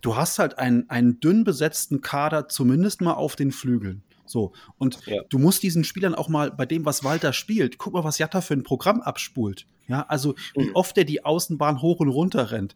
du 0.01 0.17
hast 0.17 0.39
halt 0.39 0.59
einen, 0.59 0.89
einen 0.91 1.21
dünn 1.21 1.45
besetzten 1.45 2.01
Kader, 2.01 2.49
zumindest 2.49 3.01
mal 3.01 3.15
auf 3.15 3.37
den 3.37 3.53
Flügeln. 3.53 4.03
So, 4.27 4.53
und 4.79 5.05
ja. 5.07 5.23
du 5.29 5.39
musst 5.39 5.63
diesen 5.63 5.85
Spielern 5.85 6.15
auch 6.15 6.29
mal 6.29 6.51
bei 6.51 6.65
dem, 6.65 6.87
was 6.87 7.05
Walter 7.05 7.33
spielt, 7.33 7.77
guck 7.77 7.93
mal, 7.93 8.05
was 8.05 8.19
Jatta 8.19 8.41
für 8.41 8.55
ein 8.55 8.63
Programm 8.63 9.01
abspult. 9.01 9.67
Ja, 9.87 10.07
also 10.09 10.35
wie 10.55 10.69
mhm. 10.69 10.75
oft 10.75 10.97
er 10.97 11.05
die 11.05 11.27
Außenbahn 11.27 11.83
hoch 11.83 12.01
und 12.01 12.09
runter 12.09 12.51
rennt. 12.51 12.75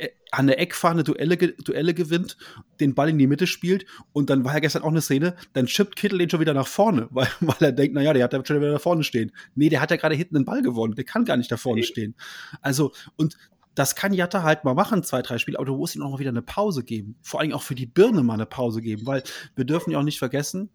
Äh, 0.00 0.10
an 0.32 0.46
der 0.46 0.60
Eckfahne 0.60 1.02
Duelle, 1.02 1.36
Duelle 1.36 1.92
gewinnt, 1.92 2.36
den 2.78 2.94
Ball 2.94 3.08
in 3.08 3.18
die 3.18 3.26
Mitte 3.26 3.48
spielt 3.48 3.84
und 4.12 4.30
dann 4.30 4.44
war 4.44 4.54
ja 4.54 4.60
gestern 4.60 4.82
auch 4.82 4.88
eine 4.88 5.00
Szene, 5.00 5.34
dann 5.54 5.66
chippt 5.66 5.96
Kittel 5.96 6.18
den 6.18 6.30
schon 6.30 6.38
wieder 6.38 6.54
nach 6.54 6.68
vorne, 6.68 7.08
weil, 7.10 7.26
weil 7.40 7.56
er 7.60 7.72
denkt, 7.72 7.94
naja, 7.94 8.12
der 8.12 8.24
hat 8.24 8.32
ja 8.32 8.44
schon 8.44 8.60
wieder 8.60 8.70
da 8.70 8.78
vorne 8.78 9.02
stehen. 9.02 9.32
Nee, 9.56 9.68
der 9.68 9.80
hat 9.80 9.90
ja 9.90 9.96
gerade 9.96 10.14
hinten 10.14 10.36
den 10.36 10.44
Ball 10.44 10.62
gewonnen, 10.62 10.94
der 10.94 11.04
kann 11.04 11.24
gar 11.24 11.36
nicht 11.36 11.50
da 11.50 11.56
vorne 11.56 11.82
stehen. 11.82 12.14
Also, 12.62 12.92
und 13.16 13.36
das 13.74 13.96
kann 13.96 14.12
Jatta 14.12 14.42
halt 14.42 14.64
mal 14.64 14.74
machen, 14.74 15.02
zwei, 15.02 15.20
drei 15.22 15.38
Spiele, 15.38 15.58
aber 15.58 15.66
du 15.66 15.76
musst 15.76 15.96
ihm 15.96 16.02
auch 16.02 16.12
mal 16.12 16.18
wieder 16.18 16.30
eine 16.30 16.42
Pause 16.42 16.84
geben. 16.84 17.16
Vor 17.22 17.40
allem 17.40 17.52
auch 17.52 17.62
für 17.62 17.74
die 17.74 17.86
Birne 17.86 18.22
mal 18.22 18.34
eine 18.34 18.46
Pause 18.46 18.82
geben, 18.82 19.06
weil 19.06 19.22
wir 19.56 19.64
dürfen 19.64 19.90
ja 19.90 19.98
auch 19.98 20.04
nicht 20.04 20.18
vergessen, 20.18 20.70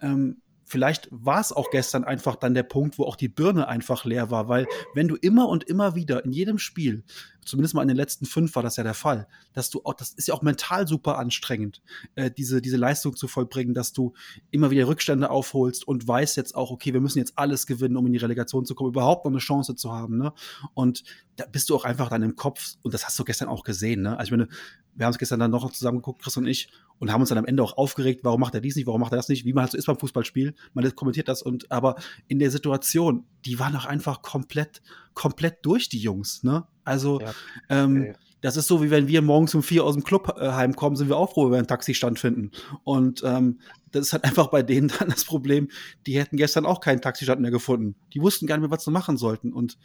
ähm, 0.00 0.42
vielleicht 0.64 1.08
war 1.10 1.40
es 1.40 1.52
auch 1.52 1.70
gestern 1.70 2.04
einfach 2.04 2.36
dann 2.36 2.54
der 2.54 2.62
Punkt, 2.62 2.98
wo 2.98 3.04
auch 3.04 3.16
die 3.16 3.28
Birne 3.28 3.68
einfach 3.68 4.04
leer 4.04 4.30
war, 4.30 4.48
weil 4.48 4.66
wenn 4.94 5.08
du 5.08 5.16
immer 5.16 5.48
und 5.48 5.64
immer 5.64 5.94
wieder 5.94 6.24
in 6.24 6.32
jedem 6.32 6.58
Spiel 6.58 7.04
zumindest 7.44 7.74
mal 7.74 7.82
in 7.82 7.88
den 7.88 7.96
letzten 7.96 8.26
fünf 8.26 8.54
war 8.54 8.62
das 8.62 8.76
ja 8.76 8.84
der 8.84 8.94
Fall, 8.94 9.26
dass 9.52 9.70
du 9.70 9.80
auch, 9.84 9.94
das 9.94 10.12
ist 10.12 10.28
ja 10.28 10.34
auch 10.34 10.42
mental 10.42 10.86
super 10.86 11.18
anstrengend, 11.18 11.82
äh, 12.14 12.30
diese, 12.30 12.62
diese 12.62 12.76
Leistung 12.76 13.16
zu 13.16 13.28
vollbringen, 13.28 13.74
dass 13.74 13.92
du 13.92 14.12
immer 14.50 14.70
wieder 14.70 14.86
Rückstände 14.86 15.30
aufholst 15.30 15.86
und 15.86 16.06
weißt 16.06 16.36
jetzt 16.36 16.54
auch, 16.54 16.70
okay, 16.70 16.92
wir 16.92 17.00
müssen 17.00 17.18
jetzt 17.18 17.38
alles 17.38 17.66
gewinnen, 17.66 17.96
um 17.96 18.06
in 18.06 18.12
die 18.12 18.18
Relegation 18.18 18.64
zu 18.64 18.74
kommen, 18.74 18.90
überhaupt 18.90 19.24
noch 19.24 19.32
eine 19.32 19.40
Chance 19.40 19.74
zu 19.74 19.92
haben, 19.92 20.18
ne? 20.18 20.32
Und 20.74 21.04
da 21.36 21.46
bist 21.46 21.70
du 21.70 21.76
auch 21.76 21.84
einfach 21.84 22.08
dann 22.08 22.22
im 22.22 22.36
Kopf, 22.36 22.74
und 22.82 22.94
das 22.94 23.06
hast 23.06 23.18
du 23.18 23.24
gestern 23.24 23.48
auch 23.48 23.64
gesehen, 23.64 24.02
ne? 24.02 24.18
Also 24.18 24.28
ich 24.32 24.38
meine, 24.38 24.48
wir 24.94 25.06
haben 25.06 25.12
es 25.12 25.18
gestern 25.18 25.40
dann 25.40 25.50
noch 25.50 25.70
zusammen 25.72 25.98
geguckt, 25.98 26.22
Chris 26.22 26.36
und 26.36 26.46
ich, 26.46 26.68
und 26.98 27.10
haben 27.10 27.20
uns 27.20 27.30
dann 27.30 27.38
am 27.38 27.46
Ende 27.46 27.62
auch 27.62 27.76
aufgeregt, 27.76 28.20
warum 28.22 28.40
macht 28.40 28.54
er 28.54 28.60
dies 28.60 28.76
nicht, 28.76 28.86
warum 28.86 29.00
macht 29.00 29.12
er 29.12 29.16
das 29.16 29.28
nicht, 29.28 29.44
wie 29.44 29.52
man 29.52 29.62
halt 29.62 29.72
so 29.72 29.78
ist 29.78 29.86
beim 29.86 29.98
Fußballspiel. 29.98 30.54
Man 30.74 30.94
kommentiert 30.94 31.28
das 31.28 31.42
und 31.42 31.70
aber 31.72 31.96
in 32.28 32.38
der 32.38 32.50
Situation, 32.50 33.24
die 33.44 33.58
waren 33.58 33.74
auch 33.74 33.86
einfach 33.86 34.22
komplett, 34.22 34.82
komplett 35.14 35.58
durch, 35.62 35.88
die 35.88 35.98
Jungs, 35.98 36.42
ne? 36.42 36.66
Also, 36.84 37.20
ja. 37.20 37.34
ähm, 37.68 38.02
okay. 38.02 38.14
das 38.40 38.56
ist 38.56 38.66
so, 38.66 38.82
wie 38.82 38.90
wenn 38.90 39.08
wir 39.08 39.22
morgens 39.22 39.54
um 39.54 39.62
vier 39.62 39.84
aus 39.84 39.94
dem 39.94 40.04
Club 40.04 40.36
äh, 40.38 40.52
heimkommen, 40.52 40.96
sind 40.96 41.08
wir 41.08 41.16
auch 41.16 41.32
froh, 41.32 41.44
wenn 41.44 41.52
wir 41.52 41.58
einen 41.58 41.66
Taxistand 41.66 42.18
finden. 42.18 42.50
Und 42.84 43.22
ähm, 43.24 43.60
das 43.90 44.06
ist 44.06 44.12
halt 44.12 44.24
einfach 44.24 44.48
bei 44.48 44.62
denen 44.62 44.88
dann 44.88 45.08
das 45.08 45.24
Problem, 45.24 45.68
die 46.06 46.18
hätten 46.18 46.36
gestern 46.36 46.66
auch 46.66 46.80
keinen 46.80 47.00
Taxistand 47.00 47.40
mehr 47.40 47.50
gefunden. 47.50 47.94
Die 48.14 48.20
wussten 48.20 48.46
gar 48.46 48.56
nicht 48.56 48.68
mehr, 48.68 48.76
was 48.76 48.84
sie 48.84 48.90
machen 48.90 49.16
sollten. 49.16 49.52
Und 49.52 49.78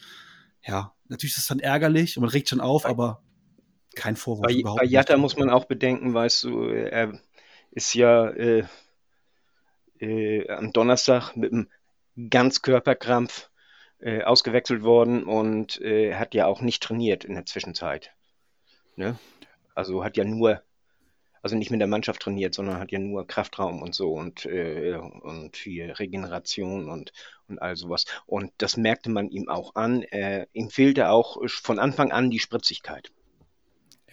ja, 0.65 0.93
natürlich 1.07 1.33
ist 1.33 1.43
es 1.43 1.47
dann 1.47 1.59
ärgerlich 1.59 2.17
und 2.17 2.21
man 2.21 2.31
regt 2.31 2.49
schon 2.49 2.61
auf, 2.61 2.85
aber 2.85 3.21
kein 3.95 4.15
Vorwurf 4.15 4.47
bei, 4.47 4.53
überhaupt. 4.53 4.81
Bei 4.81 4.87
Jatta 4.87 5.17
muss 5.17 5.37
man 5.37 5.49
auch 5.49 5.65
bedenken, 5.65 6.13
weißt 6.13 6.43
du, 6.45 6.63
er 6.65 7.19
ist 7.71 7.93
ja 7.93 8.29
äh, 8.29 8.63
äh, 9.99 10.49
am 10.49 10.71
Donnerstag 10.71 11.35
mit 11.35 11.51
einem 11.51 11.69
Ganzkörperkrampf 12.29 13.46
äh, 13.99 14.23
ausgewechselt 14.23 14.83
worden 14.83 15.23
und 15.23 15.81
äh, 15.81 16.15
hat 16.15 16.33
ja 16.33 16.45
auch 16.45 16.61
nicht 16.61 16.83
trainiert 16.83 17.25
in 17.25 17.33
der 17.33 17.45
Zwischenzeit. 17.45 18.11
Ne? 18.95 19.17
Also 19.73 20.03
hat 20.03 20.17
ja 20.17 20.23
nur, 20.23 20.61
also 21.41 21.55
nicht 21.55 21.71
mit 21.71 21.79
der 21.79 21.87
Mannschaft 21.87 22.21
trainiert, 22.21 22.53
sondern 22.53 22.79
hat 22.79 22.91
ja 22.91 22.99
nur 22.99 23.25
Kraftraum 23.25 23.81
und 23.81 23.95
so 23.95 24.13
und, 24.13 24.45
äh, 24.45 24.95
und 24.95 25.55
hier 25.55 25.97
Regeneration 25.99 26.89
und, 26.89 27.11
und 27.47 27.59
all 27.59 27.75
sowas. 27.75 28.05
Und 28.25 28.51
das 28.59 28.77
merkte 28.77 29.09
man 29.09 29.29
ihm 29.29 29.49
auch 29.49 29.75
an. 29.75 30.03
ihm 30.53 30.69
fehlte 30.69 31.09
auch 31.09 31.37
von 31.47 31.79
Anfang 31.79 32.11
an 32.11 32.29
die 32.29 32.39
Spritzigkeit. 32.39 33.11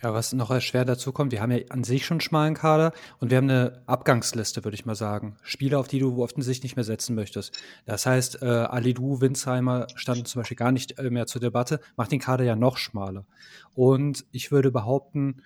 Ja, 0.04 0.12
was 0.12 0.34
noch 0.34 0.60
schwer 0.60 0.84
dazu 0.84 1.12
kommt, 1.12 1.32
wir 1.32 1.40
haben 1.40 1.50
ja 1.50 1.60
an 1.70 1.82
sich 1.82 2.04
schon 2.04 2.16
einen 2.16 2.20
schmalen 2.20 2.52
Kader 2.52 2.92
und 3.20 3.30
wir 3.30 3.38
haben 3.38 3.48
eine 3.48 3.80
Abgangsliste, 3.86 4.62
würde 4.62 4.74
ich 4.74 4.84
mal 4.84 4.94
sagen. 4.94 5.36
Spieler, 5.42 5.80
auf 5.80 5.88
die 5.88 5.98
du 5.98 6.22
offensichtlich 6.22 6.62
nicht 6.62 6.76
mehr 6.76 6.84
setzen 6.84 7.14
möchtest. 7.14 7.58
Das 7.86 8.04
heißt, 8.04 8.42
äh, 8.42 8.44
Alidou, 8.44 9.22
Winsheimer 9.22 9.86
standen 9.94 10.26
zum 10.26 10.42
Beispiel 10.42 10.58
gar 10.58 10.72
nicht 10.72 10.98
äh, 10.98 11.08
mehr 11.08 11.26
zur 11.26 11.40
Debatte, 11.40 11.80
macht 11.96 12.12
den 12.12 12.20
Kader 12.20 12.44
ja 12.44 12.54
noch 12.54 12.76
schmaler. 12.76 13.24
Und 13.72 14.26
ich 14.30 14.52
würde 14.52 14.70
behaupten, 14.70 15.40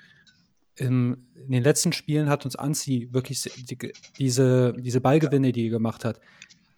in, 0.74 1.28
in 1.36 1.52
den 1.52 1.62
letzten 1.62 1.92
Spielen 1.92 2.28
hat 2.28 2.44
uns 2.44 2.56
Anzi 2.56 3.10
wirklich 3.12 3.42
die, 3.42 3.92
diese, 4.18 4.72
diese 4.72 5.00
Ballgewinne, 5.00 5.52
die 5.52 5.66
er 5.66 5.70
gemacht 5.70 6.04
hat, 6.04 6.18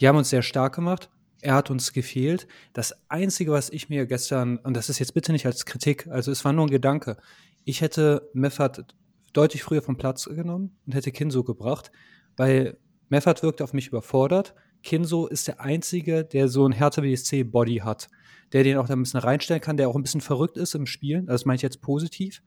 die 0.01 0.07
haben 0.07 0.19
uns 0.19 0.29
sehr 0.29 0.43
stark 0.43 0.75
gemacht. 0.75 1.09
Er 1.43 1.55
hat 1.55 1.71
uns 1.71 1.95
gefehlt. 1.95 2.47
Das 2.75 2.95
Einzige, 3.09 3.53
was 3.53 3.71
ich 3.71 3.89
mir 3.89 4.05
gestern, 4.05 4.59
und 4.59 4.77
das 4.77 4.91
ist 4.91 4.99
jetzt 4.99 5.15
bitte 5.15 5.33
nicht 5.33 5.47
als 5.47 5.65
Kritik, 5.65 6.07
also 6.09 6.31
es 6.31 6.45
war 6.45 6.53
nur 6.53 6.67
ein 6.67 6.71
Gedanke, 6.71 7.17
ich 7.65 7.81
hätte 7.81 8.31
Meffert 8.33 8.95
deutlich 9.33 9.63
früher 9.63 9.83
vom 9.83 9.97
Platz 9.97 10.25
genommen 10.25 10.77
und 10.87 10.95
hätte 10.95 11.13
Kinso 11.13 11.45
gebracht, 11.45 11.91
weil 12.37 12.79
Meffert 13.09 13.43
wirkt 13.43 13.63
auf 13.63 13.73
mich 13.73 13.89
überfordert. 13.89 14.55
Kinso 14.83 15.27
ist 15.27 15.47
der 15.47 15.61
Einzige, 15.61 16.25
der 16.25 16.49
so 16.49 16.67
ein 16.67 16.73
Hertha 16.73 17.03
BSC-Body 17.03 17.79
hat, 17.79 18.09
der 18.53 18.65
den 18.65 18.79
auch 18.79 18.87
da 18.87 18.95
ein 18.95 19.03
bisschen 19.03 19.21
reinstellen 19.21 19.61
kann, 19.61 19.77
der 19.77 19.89
auch 19.89 19.97
ein 19.97 20.03
bisschen 20.03 20.21
verrückt 20.21 20.57
ist 20.57 20.75
im 20.75 20.87
Spielen. 20.87 21.27
Das 21.27 21.45
meine 21.45 21.57
ich 21.57 21.63
jetzt 21.63 21.83
positiv. 21.83 22.43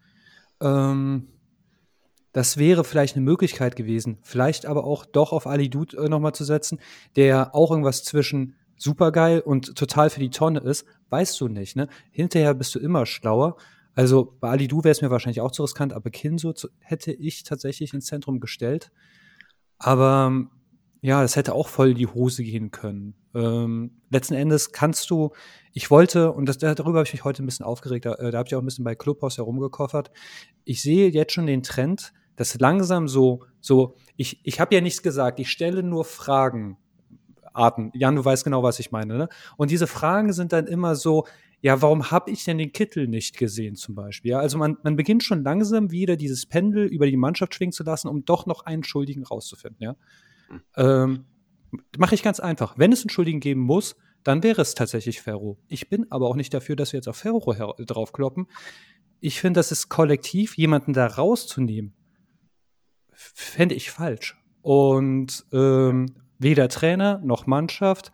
Ähm, 0.62 1.28
das 2.32 2.58
wäre 2.58 2.84
vielleicht 2.84 3.16
eine 3.16 3.24
Möglichkeit 3.24 3.76
gewesen, 3.76 4.18
vielleicht 4.24 4.66
aber 4.66 4.86
auch 4.86 5.06
doch 5.06 5.32
auf 5.32 5.46
Ali 5.46 5.70
Dud 5.70 5.94
äh, 5.94 6.10
nochmal 6.10 6.34
zu 6.34 6.44
setzen, 6.44 6.80
der 7.16 7.54
auch 7.54 7.70
irgendwas 7.70 8.04
zwischen 8.04 8.56
supergeil 8.76 9.40
und 9.40 9.76
total 9.76 10.10
für 10.10 10.20
die 10.20 10.32
Tonne 10.32 10.60
ist, 10.60 10.86
weißt 11.10 11.40
du 11.40 11.48
nicht. 11.48 11.76
Ne? 11.76 11.88
Hinterher 12.12 12.56
bist 12.56 12.74
du 12.74 12.80
immer 12.80 13.06
schlauer. 13.06 13.56
Also 13.96 14.36
bei 14.40 14.50
Ali 14.50 14.68
Du 14.68 14.84
wäre 14.84 14.92
es 14.92 15.02
mir 15.02 15.12
wahrscheinlich 15.12 15.42
auch 15.42 15.52
zu 15.52 15.64
riskant, 15.64 15.94
aber 15.94 16.10
Kinso 16.10 16.54
hätte 16.80 17.12
ich 17.12 17.44
tatsächlich 17.44 17.94
ins 17.94 18.06
Zentrum 18.08 18.40
gestellt. 18.40 18.92
Aber 19.78 20.32
Ja, 21.02 21.22
das 21.22 21.36
hätte 21.36 21.54
auch 21.54 21.68
voll 21.68 21.90
in 21.92 21.98
die 21.98 22.08
Hose 22.08 22.44
gehen 22.44 22.72
können. 22.72 23.16
Ähm, 23.36 23.92
letzten 24.10 24.36
Endes 24.36 24.72
kannst 24.72 25.10
du, 25.10 25.32
ich 25.74 25.92
wollte, 25.92 26.32
und 26.32 26.48
das, 26.48 26.60
darüber 26.60 27.00
habe 27.00 27.08
ich 27.08 27.14
mich 27.14 27.26
heute 27.26 27.44
ein 27.44 27.46
bisschen 27.46 27.66
aufgeregt, 27.66 28.06
da, 28.06 28.14
äh, 28.16 28.32
da 28.32 28.38
habe 28.38 28.48
ich 28.48 28.56
auch 28.56 28.62
ein 28.62 28.66
bisschen 28.66 28.86
bei 28.86 28.96
Clubhouse 28.96 29.38
herumgekoffert. 29.38 30.12
Ich 30.64 30.82
sehe 30.82 31.10
jetzt 31.10 31.34
schon 31.34 31.46
den 31.46 31.62
Trend, 31.62 32.14
dass 32.38 32.58
langsam 32.58 33.10
so, 33.10 33.44
so, 33.60 33.96
ich, 34.16 34.40
ich 34.46 34.62
habe 34.62 34.74
ja 34.74 34.80
nichts 34.80 35.04
gesagt, 35.04 35.42
ich 35.42 35.52
stelle 35.52 35.84
nur 35.84 36.06
Fragen. 36.06 36.78
Arten. 37.54 37.92
Jan, 37.94 38.16
du 38.16 38.26
weißt 38.26 38.44
genau, 38.46 38.64
was 38.64 38.80
ich 38.80 38.92
meine. 38.92 39.18
Ne? 39.18 39.30
Und 39.58 39.72
diese 39.72 39.88
Fragen 39.88 40.34
sind 40.34 40.54
dann 40.54 40.68
immer 40.68 40.96
so, 40.96 41.26
ja, 41.64 41.82
warum 41.82 42.12
habe 42.12 42.30
ich 42.30 42.44
denn 42.44 42.58
den 42.58 42.74
Kittel 42.74 43.08
nicht 43.08 43.38
gesehen 43.38 43.76
zum 43.76 43.96
Beispiel? 43.96 44.32
Ja, 44.32 44.40
also 44.40 44.58
man, 44.58 44.78
man 44.84 44.96
beginnt 44.96 45.24
schon 45.24 45.44
langsam 45.44 45.92
wieder 45.92 46.18
dieses 46.18 46.46
Pendel 46.46 46.86
über 46.86 47.08
die 47.08 47.18
Mannschaft 47.18 47.56
schwingen 47.56 47.72
zu 47.72 47.84
lassen, 47.84 48.10
um 48.10 48.26
doch 48.26 48.46
noch 48.46 48.66
einen 48.66 48.84
Schuldigen 48.84 49.24
rauszufinden. 49.24 49.82
Ja, 49.82 49.96
ähm, 50.76 51.26
Mache 51.98 52.16
ich 52.16 52.24
ganz 52.24 52.40
einfach. 52.40 52.78
Wenn 52.78 52.92
es 52.92 53.02
einen 53.02 53.10
Schuldigen 53.10 53.40
geben 53.40 53.62
muss, 53.62 53.96
dann 54.24 54.44
wäre 54.44 54.62
es 54.62 54.76
tatsächlich 54.76 55.22
Ferro. 55.22 55.58
Ich 55.68 55.90
bin 55.90 56.12
aber 56.12 56.28
auch 56.28 56.36
nicht 56.36 56.54
dafür, 56.54 56.76
dass 56.76 56.94
wir 56.94 56.98
jetzt 56.98 57.08
auf 57.08 57.18
Ferro 57.18 57.74
draufkloppen. 57.80 58.48
Ich 59.20 59.40
finde, 59.40 59.60
das 59.60 59.72
ist 59.72 59.90
kollektiv, 59.90 60.58
jemanden 60.58 60.94
da 60.94 61.08
rauszunehmen, 61.08 61.94
fände 63.14 63.74
ich 63.74 63.90
falsch. 63.90 64.38
Und 64.62 65.46
ähm, 65.52 66.16
weder 66.40 66.70
Trainer 66.70 67.22
noch 67.24 67.48
Mannschaft, 67.48 68.12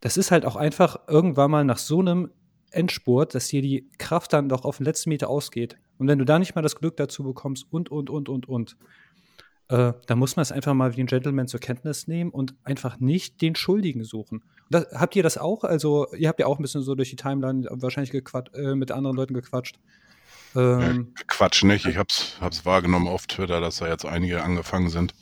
das 0.00 0.16
ist 0.16 0.30
halt 0.30 0.44
auch 0.44 0.56
einfach 0.56 1.08
irgendwann 1.08 1.50
mal 1.50 1.64
nach 1.64 1.78
so 1.78 2.00
einem 2.00 2.30
Endspurt, 2.74 3.34
dass 3.34 3.48
hier 3.48 3.62
die 3.62 3.88
Kraft 3.98 4.32
dann 4.32 4.48
doch 4.48 4.64
auf 4.64 4.78
den 4.78 4.84
letzten 4.84 5.10
Meter 5.10 5.28
ausgeht. 5.28 5.76
Und 5.98 6.08
wenn 6.08 6.18
du 6.18 6.24
da 6.24 6.38
nicht 6.38 6.54
mal 6.54 6.62
das 6.62 6.76
Glück 6.76 6.96
dazu 6.96 7.22
bekommst 7.22 7.66
und, 7.70 7.90
und, 7.90 8.10
und, 8.10 8.28
und, 8.28 8.48
und, 8.48 8.76
äh, 9.68 9.92
da 10.06 10.16
muss 10.16 10.36
man 10.36 10.42
es 10.42 10.52
einfach 10.52 10.74
mal 10.74 10.96
wie 10.96 11.00
ein 11.00 11.06
Gentleman 11.06 11.48
zur 11.48 11.60
Kenntnis 11.60 12.06
nehmen 12.06 12.30
und 12.30 12.54
einfach 12.64 13.00
nicht 13.00 13.40
den 13.40 13.54
Schuldigen 13.54 14.04
suchen. 14.04 14.42
Das, 14.70 14.86
habt 14.92 15.16
ihr 15.16 15.22
das 15.22 15.38
auch? 15.38 15.64
Also, 15.64 16.12
ihr 16.14 16.28
habt 16.28 16.40
ja 16.40 16.46
auch 16.46 16.58
ein 16.58 16.62
bisschen 16.62 16.82
so 16.82 16.94
durch 16.94 17.10
die 17.10 17.16
Timeline 17.16 17.66
wahrscheinlich 17.70 18.12
äh, 18.54 18.74
mit 18.74 18.90
anderen 18.90 19.16
Leuten 19.16 19.34
gequatscht. 19.34 19.78
Ähm, 20.54 21.14
Quatsch 21.26 21.64
nicht. 21.64 21.86
Ich 21.86 21.96
hab's, 21.96 22.36
hab's 22.40 22.64
wahrgenommen 22.64 23.08
auf 23.08 23.26
Twitter, 23.26 23.60
dass 23.60 23.76
da 23.76 23.88
jetzt 23.88 24.04
einige 24.04 24.42
angefangen 24.42 24.88
sind. 24.88 25.14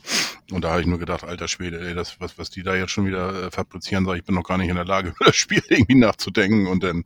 Und 0.51 0.65
da 0.65 0.73
habe 0.73 0.83
ich 0.83 0.87
nur 0.87 0.99
gedacht, 0.99 1.25
alter 1.25 1.49
Schwede, 1.49 1.81
ey, 1.81 1.95
das, 1.95 2.21
was, 2.21 2.39
was 2.39 2.51
die 2.51 2.63
da 2.63 2.75
jetzt 2.75 2.91
schon 2.91 3.07
wieder 3.07 3.45
äh, 3.45 3.51
fabrizieren, 3.51 4.05
sag 4.05 4.17
ich, 4.17 4.25
bin 4.25 4.35
noch 4.35 4.45
gar 4.45 4.59
nicht 4.59 4.69
in 4.69 4.77
der 4.77 4.85
Lage, 4.85 5.09
über 5.17 5.27
das 5.27 5.37
Spiel 5.37 5.63
irgendwie 5.69 5.95
nachzudenken. 5.95 6.67
Und 6.67 6.83
dann 6.83 7.05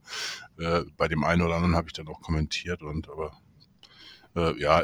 äh, 0.59 0.83
bei 0.97 1.09
dem 1.09 1.23
einen 1.25 1.43
oder 1.43 1.55
anderen 1.55 1.77
habe 1.77 1.89
ich 1.89 1.93
dann 1.93 2.09
auch 2.09 2.21
kommentiert 2.21 2.83
und 2.83 3.09
aber 3.09 3.37
äh, 4.35 4.61
ja, 4.61 4.83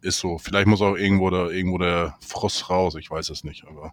ist 0.00 0.18
so. 0.18 0.38
Vielleicht 0.38 0.66
muss 0.66 0.82
auch 0.82 0.96
irgendwo 0.96 1.30
da 1.30 1.48
irgendwo 1.48 1.78
der 1.78 2.16
Frost 2.20 2.70
raus, 2.70 2.94
ich 2.96 3.10
weiß 3.10 3.30
es 3.30 3.44
nicht, 3.44 3.66
aber 3.66 3.92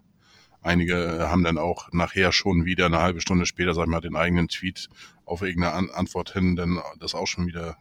einige 0.62 1.28
haben 1.28 1.44
dann 1.44 1.58
auch 1.58 1.92
nachher 1.92 2.32
schon 2.32 2.64
wieder 2.64 2.86
eine 2.86 2.98
halbe 2.98 3.20
Stunde 3.20 3.46
später, 3.46 3.74
sag 3.74 3.84
ich 3.84 3.90
mal, 3.90 4.00
den 4.00 4.16
eigenen 4.16 4.48
Tweet 4.48 4.88
auf 5.24 5.42
irgendeine 5.42 5.74
An 5.74 5.90
Antwort 5.90 6.32
hin, 6.32 6.56
dann 6.56 6.80
das 6.98 7.14
auch 7.14 7.26
schon 7.26 7.46
wieder 7.46 7.76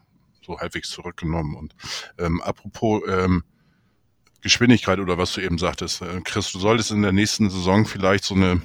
so 0.45 0.59
halbwegs 0.59 0.89
zurückgenommen. 0.89 1.55
Und 1.55 1.75
ähm, 2.17 2.41
apropos 2.41 3.01
ähm, 3.07 3.43
Geschwindigkeit 4.41 4.99
oder 4.99 5.17
was 5.17 5.33
du 5.33 5.41
eben 5.41 5.57
sagtest, 5.57 6.01
äh, 6.01 6.21
Chris, 6.23 6.51
du 6.51 6.59
solltest 6.59 6.91
in 6.91 7.01
der 7.01 7.11
nächsten 7.11 7.49
Saison 7.49 7.85
vielleicht 7.85 8.23
so 8.23 8.35
eine 8.35 8.61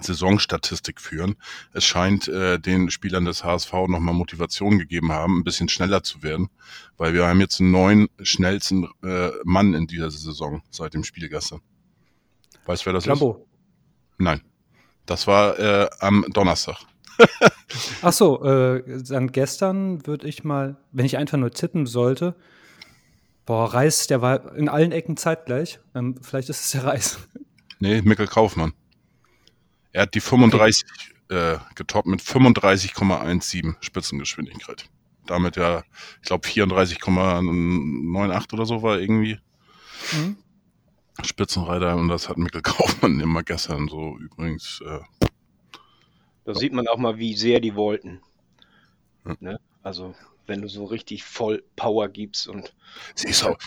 Saisonstatistik 0.00 1.00
führen. 1.00 1.36
Es 1.72 1.84
scheint 1.84 2.28
äh, 2.28 2.58
den 2.58 2.90
Spielern 2.90 3.24
des 3.24 3.44
HSV 3.44 3.72
nochmal 3.72 4.14
Motivation 4.14 4.78
gegeben 4.78 5.12
haben, 5.12 5.38
ein 5.38 5.44
bisschen 5.44 5.68
schneller 5.68 6.02
zu 6.02 6.22
werden, 6.22 6.50
weil 6.96 7.14
wir 7.14 7.26
haben 7.26 7.40
jetzt 7.40 7.60
einen 7.60 7.70
neuen 7.70 8.08
schnellsten 8.22 8.88
äh, 9.02 9.30
Mann 9.44 9.74
in 9.74 9.86
dieser 9.86 10.10
Saison 10.10 10.62
seit 10.70 10.94
dem 10.94 11.04
Spiel 11.04 11.28
gestern. 11.28 11.60
Weißt 12.66 12.82
du, 12.82 12.86
wer 12.86 12.92
das 12.92 13.06
Lambo. 13.06 13.36
ist? 13.36 14.18
Nein. 14.18 14.42
Das 15.06 15.26
war 15.26 15.58
äh, 15.58 15.88
am 16.00 16.26
Donnerstag. 16.30 16.78
Ach 18.02 18.12
so, 18.12 18.44
äh, 18.44 19.02
dann 19.08 19.32
gestern 19.32 20.06
würde 20.06 20.28
ich 20.28 20.44
mal, 20.44 20.76
wenn 20.92 21.06
ich 21.06 21.16
einfach 21.16 21.38
nur 21.38 21.50
tippen 21.50 21.86
sollte, 21.86 22.36
boah, 23.46 23.72
Reis, 23.72 24.06
der 24.06 24.22
war 24.22 24.54
in 24.56 24.68
allen 24.68 24.92
Ecken 24.92 25.16
zeitgleich. 25.16 25.78
Ähm, 25.94 26.16
vielleicht 26.20 26.48
ist 26.48 26.64
es 26.64 26.70
der 26.72 26.84
Reis. 26.84 27.18
Nee, 27.78 28.02
Mikkel 28.02 28.26
Kaufmann. 28.26 28.72
Er 29.92 30.02
hat 30.02 30.14
die 30.14 30.20
35 30.20 30.84
okay. 31.28 31.54
äh, 31.54 31.58
getoppt 31.74 32.06
mit 32.06 32.20
35,17 32.20 33.76
Spitzengeschwindigkeit. 33.80 34.88
Damit 35.26 35.56
ja, 35.56 35.82
ich 36.22 36.28
glaube 36.28 36.46
34,98 36.46 38.52
oder 38.52 38.66
so 38.66 38.82
war 38.82 38.98
irgendwie 38.98 39.38
mhm. 40.12 40.36
Spitzenreiter 41.22 41.96
und 41.96 42.08
das 42.08 42.28
hat 42.28 42.38
Mikkel 42.38 42.62
Kaufmann 42.62 43.20
immer 43.20 43.42
gestern 43.42 43.88
so 43.88 44.18
übrigens. 44.18 44.82
Äh, 44.86 45.00
da 46.46 46.54
sieht 46.54 46.72
man 46.72 46.86
auch 46.86 46.96
mal, 46.96 47.18
wie 47.18 47.34
sehr 47.34 47.60
die 47.60 47.74
wollten. 47.74 48.20
Ja. 49.26 49.36
Ne? 49.40 49.60
Also 49.82 50.14
wenn 50.46 50.62
du 50.62 50.68
so 50.68 50.84
richtig 50.84 51.24
voll 51.24 51.64
Power 51.74 52.08
gibst 52.08 52.46
und. 52.46 52.72
Sie 53.16 53.28
ist 53.28 53.42
auch, 53.42 53.58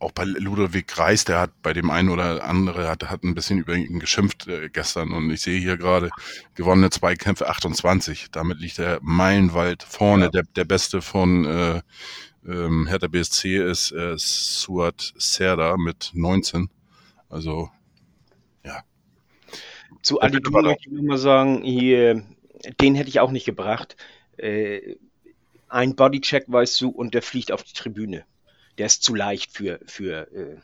auch 0.00 0.10
bei 0.10 0.24
Ludovic 0.24 0.98
Reis, 0.98 1.24
der 1.24 1.38
hat 1.38 1.62
bei 1.62 1.72
dem 1.72 1.90
einen 1.90 2.08
oder 2.08 2.42
andere 2.42 2.88
hat, 2.88 3.04
hat 3.08 3.22
ein 3.22 3.36
bisschen 3.36 3.58
über 3.58 3.74
ihn 3.76 4.00
geschimpft 4.00 4.48
äh, 4.48 4.68
gestern 4.68 5.12
und 5.12 5.30
ich 5.30 5.42
sehe 5.42 5.60
hier 5.60 5.76
gerade 5.76 6.10
gewonnene 6.56 6.90
Zweikämpfe 6.90 7.48
28. 7.48 8.32
Damit 8.32 8.58
liegt 8.58 8.80
er 8.80 8.98
meilenweit 9.02 9.84
vorne. 9.84 10.24
Ja. 10.24 10.30
Der, 10.30 10.42
der 10.42 10.64
beste 10.64 11.02
von 11.02 11.44
äh, 11.44 11.82
ähm, 12.44 12.88
Hertha 12.88 13.06
BSC 13.06 13.58
ist 13.58 13.92
äh, 13.92 14.14
Suat 14.18 15.14
Serda 15.16 15.76
mit 15.76 16.10
19. 16.14 16.68
Also. 17.28 17.70
Zu 20.02 20.20
Adi 20.20 20.40
möchte 20.50 20.80
ich 20.80 20.92
nur 20.92 21.04
mal 21.04 21.18
sagen, 21.18 21.62
hier, 21.62 22.24
den 22.80 22.94
hätte 22.94 23.08
ich 23.08 23.20
auch 23.20 23.30
nicht 23.30 23.46
gebracht. 23.46 23.96
Äh, 24.36 24.96
ein 25.68 25.96
Bodycheck, 25.96 26.44
weißt 26.48 26.80
du, 26.80 26.90
und 26.90 27.14
der 27.14 27.22
fliegt 27.22 27.52
auf 27.52 27.62
die 27.62 27.72
Tribüne 27.72 28.24
der 28.78 28.86
ist 28.86 29.02
zu 29.02 29.14
leicht 29.14 29.52
für, 29.52 29.80
für 29.86 30.30
äh, 30.32 30.56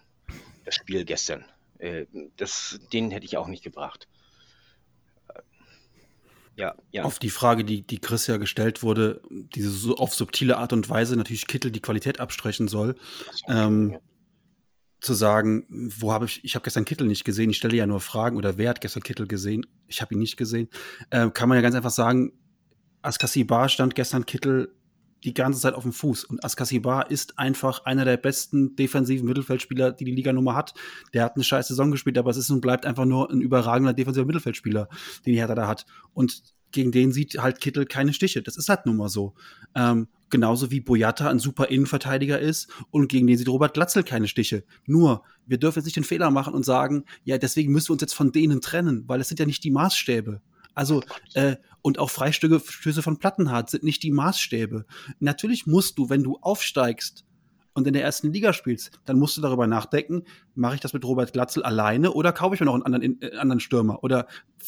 das 0.64 0.74
Spiel 0.74 1.04
gestern. 1.04 1.44
Äh, 1.78 2.06
das, 2.36 2.80
den 2.92 3.10
hätte 3.10 3.26
ich 3.26 3.36
auch 3.36 3.48
nicht 3.48 3.62
gebracht. 3.62 4.08
Äh, 5.28 5.40
ja, 6.56 6.74
ja. 6.90 7.04
Auf 7.04 7.18
die 7.18 7.30
Frage, 7.30 7.64
die, 7.64 7.82
die 7.82 8.00
Chris 8.00 8.26
ja 8.26 8.36
gestellt 8.38 8.82
wurde, 8.82 9.20
diese 9.30 9.70
so 9.70 9.96
auf 9.96 10.14
subtile 10.14 10.56
Art 10.56 10.72
und 10.72 10.88
Weise 10.88 11.16
natürlich 11.16 11.46
Kittel 11.46 11.70
die 11.70 11.80
Qualität 11.80 12.20
abstrechen 12.20 12.68
soll. 12.68 12.96
Ähm, 13.48 13.92
ja. 13.92 14.00
Zu 15.00 15.14
sagen, 15.14 15.64
wo 15.98 16.12
habe 16.12 16.24
ich, 16.24 16.44
ich 16.44 16.54
habe 16.54 16.64
gestern 16.64 16.84
Kittel 16.84 17.06
nicht 17.06 17.24
gesehen, 17.24 17.50
ich 17.50 17.56
stelle 17.56 17.76
ja 17.76 17.86
nur 17.86 18.00
Fragen, 18.00 18.36
oder 18.36 18.58
wer 18.58 18.70
hat 18.70 18.80
gestern 18.80 19.02
Kittel 19.02 19.28
gesehen? 19.28 19.64
Ich 19.86 20.02
habe 20.02 20.14
ihn 20.14 20.18
nicht 20.18 20.36
gesehen. 20.36 20.68
Äh, 21.10 21.30
kann 21.30 21.48
man 21.48 21.56
ja 21.56 21.62
ganz 21.62 21.76
einfach 21.76 21.90
sagen, 21.90 22.32
Askasi 23.02 23.44
Bar 23.44 23.68
stand 23.68 23.94
gestern 23.94 24.26
Kittel 24.26 24.74
die 25.24 25.34
ganze 25.34 25.60
Zeit 25.60 25.74
auf 25.74 25.82
dem 25.82 25.92
Fuß. 25.92 26.24
Und 26.24 26.44
Askasibar 26.44 27.10
ist 27.10 27.38
einfach 27.38 27.84
einer 27.84 28.04
der 28.04 28.16
besten 28.16 28.76
defensiven 28.76 29.26
Mittelfeldspieler, 29.26 29.92
die 29.92 30.04
die 30.04 30.12
Liga 30.12 30.32
Nummer 30.32 30.54
hat. 30.54 30.74
Der 31.12 31.24
hat 31.24 31.34
eine 31.34 31.44
scheiß 31.44 31.68
Saison 31.68 31.90
gespielt, 31.90 32.18
aber 32.18 32.30
es 32.30 32.36
ist 32.36 32.50
und 32.50 32.60
bleibt 32.60 32.86
einfach 32.86 33.04
nur 33.04 33.30
ein 33.30 33.40
überragender 33.40 33.92
defensiver 33.92 34.26
Mittelfeldspieler, 34.26 34.88
den 35.26 35.32
die 35.32 35.38
Hertha 35.38 35.54
da 35.54 35.66
hat. 35.66 35.86
Und 36.12 36.42
gegen 36.72 36.92
den 36.92 37.12
sieht 37.12 37.38
halt 37.38 37.60
Kittel 37.60 37.86
keine 37.86 38.12
Stiche. 38.12 38.42
Das 38.42 38.56
ist 38.56 38.68
halt 38.68 38.86
nun 38.86 38.96
mal 38.96 39.08
so. 39.08 39.34
Ähm, 39.74 40.08
genauso 40.30 40.70
wie 40.70 40.80
Boyata 40.80 41.28
ein 41.30 41.38
super 41.38 41.68
Innenverteidiger 41.68 42.38
ist 42.38 42.68
und 42.90 43.08
gegen 43.08 43.26
den 43.26 43.38
sieht 43.38 43.48
Robert 43.48 43.74
Glatzel 43.74 44.02
keine 44.02 44.28
Stiche. 44.28 44.64
Nur, 44.86 45.22
wir 45.46 45.58
dürfen 45.58 45.78
jetzt 45.78 45.86
nicht 45.86 45.96
den 45.96 46.04
Fehler 46.04 46.30
machen 46.30 46.54
und 46.54 46.64
sagen, 46.64 47.04
ja, 47.24 47.38
deswegen 47.38 47.72
müssen 47.72 47.88
wir 47.88 47.92
uns 47.94 48.02
jetzt 48.02 48.14
von 48.14 48.32
denen 48.32 48.60
trennen, 48.60 49.04
weil 49.06 49.20
es 49.20 49.28
sind 49.28 49.40
ja 49.40 49.46
nicht 49.46 49.64
die 49.64 49.70
Maßstäbe. 49.70 50.40
Also, 50.74 51.02
äh, 51.34 51.56
und 51.82 51.98
auch 51.98 52.10
Freistöße 52.10 53.02
von 53.02 53.18
Plattenhardt 53.18 53.70
sind 53.70 53.82
nicht 53.82 54.02
die 54.02 54.12
Maßstäbe. 54.12 54.84
Natürlich 55.18 55.66
musst 55.66 55.98
du, 55.98 56.10
wenn 56.10 56.22
du 56.22 56.38
aufsteigst 56.40 57.24
und 57.78 57.86
in 57.86 57.94
der 57.94 58.02
ersten 58.02 58.32
Liga 58.32 58.52
spielst, 58.52 59.00
dann 59.06 59.18
musst 59.18 59.36
du 59.36 59.40
darüber 59.40 59.66
nachdenken, 59.66 60.24
mache 60.54 60.74
ich 60.74 60.80
das 60.80 60.92
mit 60.92 61.04
Robert 61.04 61.32
Glatzel 61.32 61.62
alleine 61.62 62.12
oder 62.12 62.32
kaufe 62.32 62.54
ich 62.54 62.60
mir 62.60 62.66
noch 62.66 62.74
einen 62.74 62.82
anderen, 62.82 63.22
äh, 63.22 63.36
anderen 63.36 63.60
Stürmer 63.60 64.04
oder 64.04 64.26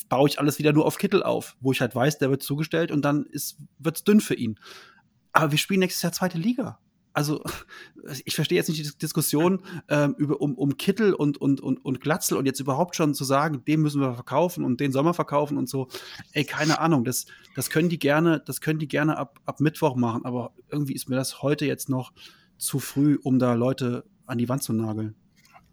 baue 0.09 0.29
ich 0.29 0.39
alles 0.39 0.59
wieder 0.59 0.73
nur 0.73 0.87
auf 0.87 0.97
Kittel 0.97 1.23
auf, 1.23 1.57
wo 1.61 1.73
ich 1.73 1.81
halt 1.81 1.95
weiß, 1.95 2.19
der 2.19 2.31
wird 2.31 2.43
zugestellt 2.43 2.91
und 2.91 3.05
dann 3.05 3.27
wird 3.79 3.97
es 3.97 4.05
dünn 4.05 4.21
für 4.21 4.35
ihn. 4.35 4.59
Aber 5.33 5.51
wir 5.51 5.59
spielen 5.59 5.81
nächstes 5.81 6.03
Jahr 6.03 6.13
zweite 6.13 6.39
Liga 6.39 6.79
also 7.13 7.43
ich 8.25 8.35
verstehe 8.35 8.57
jetzt 8.57 8.69
nicht 8.69 8.85
die 8.85 8.99
Diskussion 8.99 9.61
ähm, 9.89 10.15
über, 10.19 10.41
um, 10.41 10.55
um 10.55 10.77
Kittel 10.77 11.15
und, 11.15 11.39
und, 11.39 11.61
und, 11.61 11.85
und 11.85 12.01
Glatzel 12.01 12.37
und 12.37 12.47
jetzt 12.47 12.61
überhaupt 12.61 12.97
schon 12.97 13.15
zu 13.15 13.25
sagen, 13.25 13.65
den 13.67 13.81
müssen 13.81 14.01
wir 14.01 14.15
verkaufen 14.15 14.65
und 14.65 14.81
den 14.81 14.93
Sommer 14.93 15.15
verkaufen 15.15 15.59
und 15.59 15.69
so. 15.69 15.89
Ey, 16.33 16.45
keine 16.45 16.81
Ahnung, 16.81 17.05
das, 17.05 17.27
das 17.55 17.71
können 17.71 17.89
die 17.89 17.99
gerne, 17.99 18.43
das 18.45 18.61
können 18.61 18.79
die 18.79 18.89
gerne 18.89 19.17
ab, 19.17 19.39
ab 19.45 19.61
Mittwoch 19.61 19.97
machen, 19.97 20.25
aber 20.25 20.53
irgendwie 20.71 20.95
ist 20.95 21.09
mir 21.09 21.17
das 21.17 21.43
heute 21.43 21.67
jetzt 21.67 21.89
noch 21.89 22.13
zu 22.61 22.79
früh, 22.79 23.19
um 23.23 23.39
da 23.39 23.55
Leute 23.55 24.05
an 24.27 24.39
die 24.39 24.49
Wand 24.49 24.63
zu 24.63 24.73
nageln. 24.73 25.15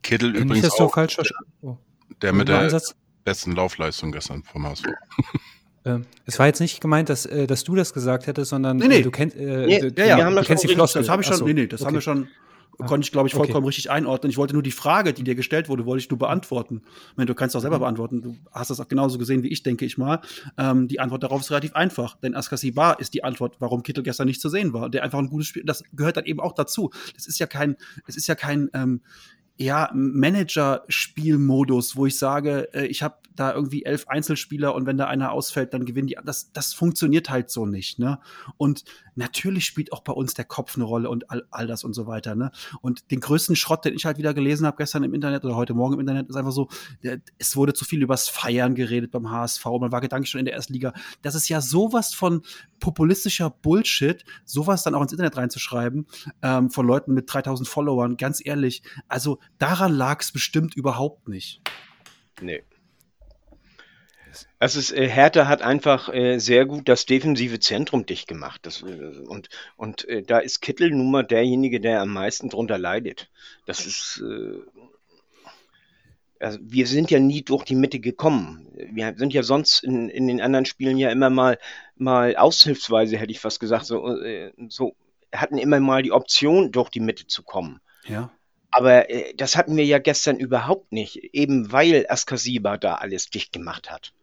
Kittel 0.02 0.34
Wenn 0.34 0.43
übrigens 0.43 0.71
auch, 0.71 0.93
falsch 0.93 1.17
oh. 1.62 1.78
der 2.21 2.34
mit 2.34 2.47
der 2.47 2.60
Einsatz? 2.60 2.95
besten 3.23 3.52
Laufleistung 3.52 4.12
gestern 4.12 4.43
vom 4.43 4.65
HSV. 4.65 4.86
Ähm, 5.86 6.06
es 6.26 6.38
war 6.38 6.47
jetzt 6.47 6.60
nicht 6.60 6.82
gemeint, 6.82 7.08
dass, 7.08 7.26
äh, 7.26 7.47
dass 7.47 7.63
du 7.63 7.73
das 7.73 7.93
gesagt 7.93 8.28
hättest, 8.28 8.50
sondern 8.50 8.76
nee, 8.76 8.89
nee. 8.89 9.02
du 9.02 9.10
kennst, 9.10 9.38
äh, 9.38 9.65
nee, 9.65 9.80
du, 9.80 9.88
ja, 9.97 10.06
ja, 10.06 10.17
wir 10.17 10.26
haben 10.26 10.36
das 10.36 10.45
kennst 10.45 10.65
die 10.65 10.67
Flosse. 10.67 11.00
Das 11.00 11.08
habe 11.08 11.21
ich 11.21 11.28
schon, 11.30 11.38
so, 11.38 11.45
nee, 11.45 11.54
nee, 11.54 11.65
das 11.65 11.80
okay. 11.80 11.88
haben 11.88 11.93
wir 11.93 12.02
schon 12.02 12.28
Ah, 12.79 12.85
konnte 12.85 13.05
ich, 13.05 13.11
glaube 13.11 13.27
ich, 13.27 13.33
okay. 13.33 13.45
vollkommen 13.45 13.65
richtig 13.65 13.89
einordnen. 13.89 14.29
Ich 14.29 14.37
wollte 14.37 14.53
nur 14.53 14.61
die 14.61 14.71
Frage, 14.71 15.13
die 15.13 15.23
dir 15.23 15.33
gestellt 15.35 15.67
wurde, 15.67 15.85
wollte 15.85 16.03
ich 16.03 16.09
nur 16.09 16.19
beantworten. 16.19 16.81
Ich 17.11 17.17
meine, 17.17 17.25
du 17.25 17.33
kannst 17.33 17.55
auch 17.55 17.59
selber 17.59 17.77
Mhm. 17.77 17.81
beantworten. 17.81 18.21
Du 18.21 18.37
hast 18.51 18.69
das 18.69 18.79
auch 18.79 18.87
genauso 18.87 19.17
gesehen 19.17 19.41
wie 19.41 19.47
ich, 19.47 19.63
denke 19.63 19.83
ich 19.85 19.97
mal. 19.97 20.21
Ähm, 20.57 20.87
die 20.87 20.99
Antwort 20.99 21.23
darauf 21.23 21.41
ist 21.41 21.49
relativ 21.49 21.73
einfach. 21.73 22.17
Denn 22.17 22.35
Askasiba 22.35 22.93
ist 22.93 23.13
die 23.15 23.23
Antwort, 23.23 23.55
warum 23.59 23.81
Kittel 23.81 24.03
gestern 24.03 24.27
nicht 24.27 24.41
zu 24.41 24.49
sehen 24.49 24.73
war. 24.73 24.89
Der 24.89 25.03
einfach 25.03 25.17
ein 25.19 25.29
gutes 25.29 25.47
Spiel, 25.47 25.63
das 25.65 25.83
gehört 25.93 26.17
dann 26.17 26.25
eben 26.25 26.39
auch 26.39 26.53
dazu. 26.53 26.91
Das 27.15 27.25
ist 27.25 27.39
ja 27.39 27.47
kein, 27.47 27.77
es 28.05 28.15
ist 28.15 28.27
ja 28.27 28.35
kein, 28.35 28.69
ähm, 28.73 29.01
ja, 29.57 29.89
Manager-Spielmodus, 29.93 31.95
wo 31.95 32.05
ich 32.05 32.17
sage, 32.17 32.73
äh, 32.73 32.85
ich 32.85 33.03
habe 33.03 33.15
da 33.35 33.53
irgendwie 33.53 33.85
elf 33.85 34.07
Einzelspieler 34.07 34.75
und 34.75 34.85
wenn 34.85 34.97
da 34.97 35.07
einer 35.07 35.31
ausfällt, 35.31 35.73
dann 35.73 35.85
gewinnen 35.85 36.07
die. 36.07 36.17
Das, 36.23 36.51
das 36.51 36.73
funktioniert 36.73 37.29
halt 37.29 37.49
so 37.49 37.65
nicht. 37.65 37.99
Ne? 37.99 38.19
Und 38.57 38.83
natürlich 39.15 39.65
spielt 39.65 39.93
auch 39.93 40.01
bei 40.01 40.13
uns 40.13 40.33
der 40.33 40.45
Kopf 40.45 40.75
eine 40.75 40.83
Rolle 40.83 41.09
und 41.09 41.29
all, 41.29 41.45
all 41.51 41.67
das 41.67 41.83
und 41.83 41.93
so 41.93 42.07
weiter. 42.07 42.35
Ne? 42.35 42.51
Und 42.81 43.11
den 43.11 43.19
größten 43.19 43.55
Schrott, 43.55 43.85
den 43.85 43.93
ich 43.93 44.05
halt 44.05 44.17
wieder 44.17 44.33
gelesen 44.33 44.65
habe 44.65 44.77
gestern 44.77 45.03
im 45.03 45.13
Internet 45.13 45.45
oder 45.45 45.55
heute 45.55 45.73
Morgen 45.73 45.95
im 45.95 45.99
Internet, 45.99 46.29
ist 46.29 46.35
einfach 46.35 46.51
so, 46.51 46.67
der, 47.03 47.19
es 47.37 47.55
wurde 47.55 47.73
zu 47.73 47.85
viel 47.85 48.01
übers 48.01 48.27
Feiern 48.27 48.75
geredet 48.75 49.11
beim 49.11 49.29
HSV. 49.29 49.65
Man 49.65 49.91
war 49.91 50.01
gedanklich 50.01 50.31
schon 50.31 50.39
in 50.39 50.45
der 50.45 50.55
ersten 50.55 50.73
Liga. 50.73 50.93
Das 51.21 51.35
ist 51.35 51.47
ja 51.47 51.61
sowas 51.61 52.13
von 52.13 52.41
populistischer 52.79 53.49
Bullshit, 53.49 54.23
sowas 54.45 54.83
dann 54.83 54.95
auch 54.95 55.01
ins 55.01 55.11
Internet 55.11 55.37
reinzuschreiben, 55.37 56.07
ähm, 56.41 56.69
von 56.69 56.85
Leuten 56.85 57.13
mit 57.13 57.31
3000 57.31 57.67
Followern. 57.67 58.17
Ganz 58.17 58.43
ehrlich, 58.43 58.81
also 59.07 59.39
daran 59.57 59.93
lag 59.93 60.21
es 60.21 60.31
bestimmt 60.31 60.75
überhaupt 60.75 61.27
nicht. 61.27 61.62
Nee. 62.41 62.63
Es 64.60 64.75
ist, 64.75 64.91
äh, 64.91 65.07
Hertha 65.07 65.47
hat 65.47 65.62
einfach 65.62 66.13
äh, 66.13 66.39
sehr 66.39 66.65
gut 66.65 66.89
das 66.89 67.05
defensive 67.05 67.60
Zentrum 67.60 68.05
dicht 68.05 68.27
gemacht. 68.27 68.62
Das, 68.63 68.81
äh, 68.83 69.23
und 69.27 69.49
und 69.75 70.07
äh, 70.07 70.21
da 70.23 70.39
ist 70.39 70.62
Kittel 70.62 70.91
nun 70.91 71.12
mal 71.12 71.23
derjenige, 71.23 71.79
der 71.79 72.01
am 72.01 72.10
meisten 72.10 72.49
drunter 72.49 72.77
leidet. 72.77 73.29
Das 73.65 73.86
ist. 73.86 74.21
Äh, 74.23 74.60
also 76.39 76.60
wir 76.62 76.86
sind 76.86 77.10
ja 77.10 77.19
nie 77.19 77.41
durch 77.41 77.63
die 77.63 77.75
Mitte 77.75 77.99
gekommen. 77.99 78.67
Wir 78.91 79.15
sind 79.17 79.33
ja 79.33 79.41
sonst 79.41 79.83
in, 79.83 80.07
in 80.07 80.27
den 80.27 80.39
anderen 80.39 80.65
Spielen 80.65 80.97
ja 80.97 81.10
immer 81.10 81.31
mal, 81.31 81.57
mal 81.95 82.36
aushilfsweise, 82.36 83.17
hätte 83.17 83.31
ich 83.31 83.39
fast 83.39 83.60
gesagt, 83.60 83.86
so, 83.86 84.21
äh, 84.21 84.51
so 84.69 84.95
hatten 85.33 85.57
immer 85.57 85.79
mal 85.79 86.03
die 86.03 86.12
Option, 86.12 86.71
durch 86.71 86.89
die 86.89 86.99
Mitte 86.99 87.25
zu 87.25 87.41
kommen. 87.41 87.81
Ja. 88.05 88.31
Aber 88.71 89.10
äh, 89.10 89.34
das 89.36 89.56
hatten 89.56 89.77
wir 89.77 89.86
ja 89.86 89.99
gestern 89.99 90.38
überhaupt 90.38 90.91
nicht, 90.91 91.17
eben 91.34 91.71
weil 91.71 92.06
Askasiba 92.10 92.77
da 92.77 92.95
alles 92.95 93.30
dicht 93.30 93.53
gemacht 93.53 93.91
hat. 93.91 94.13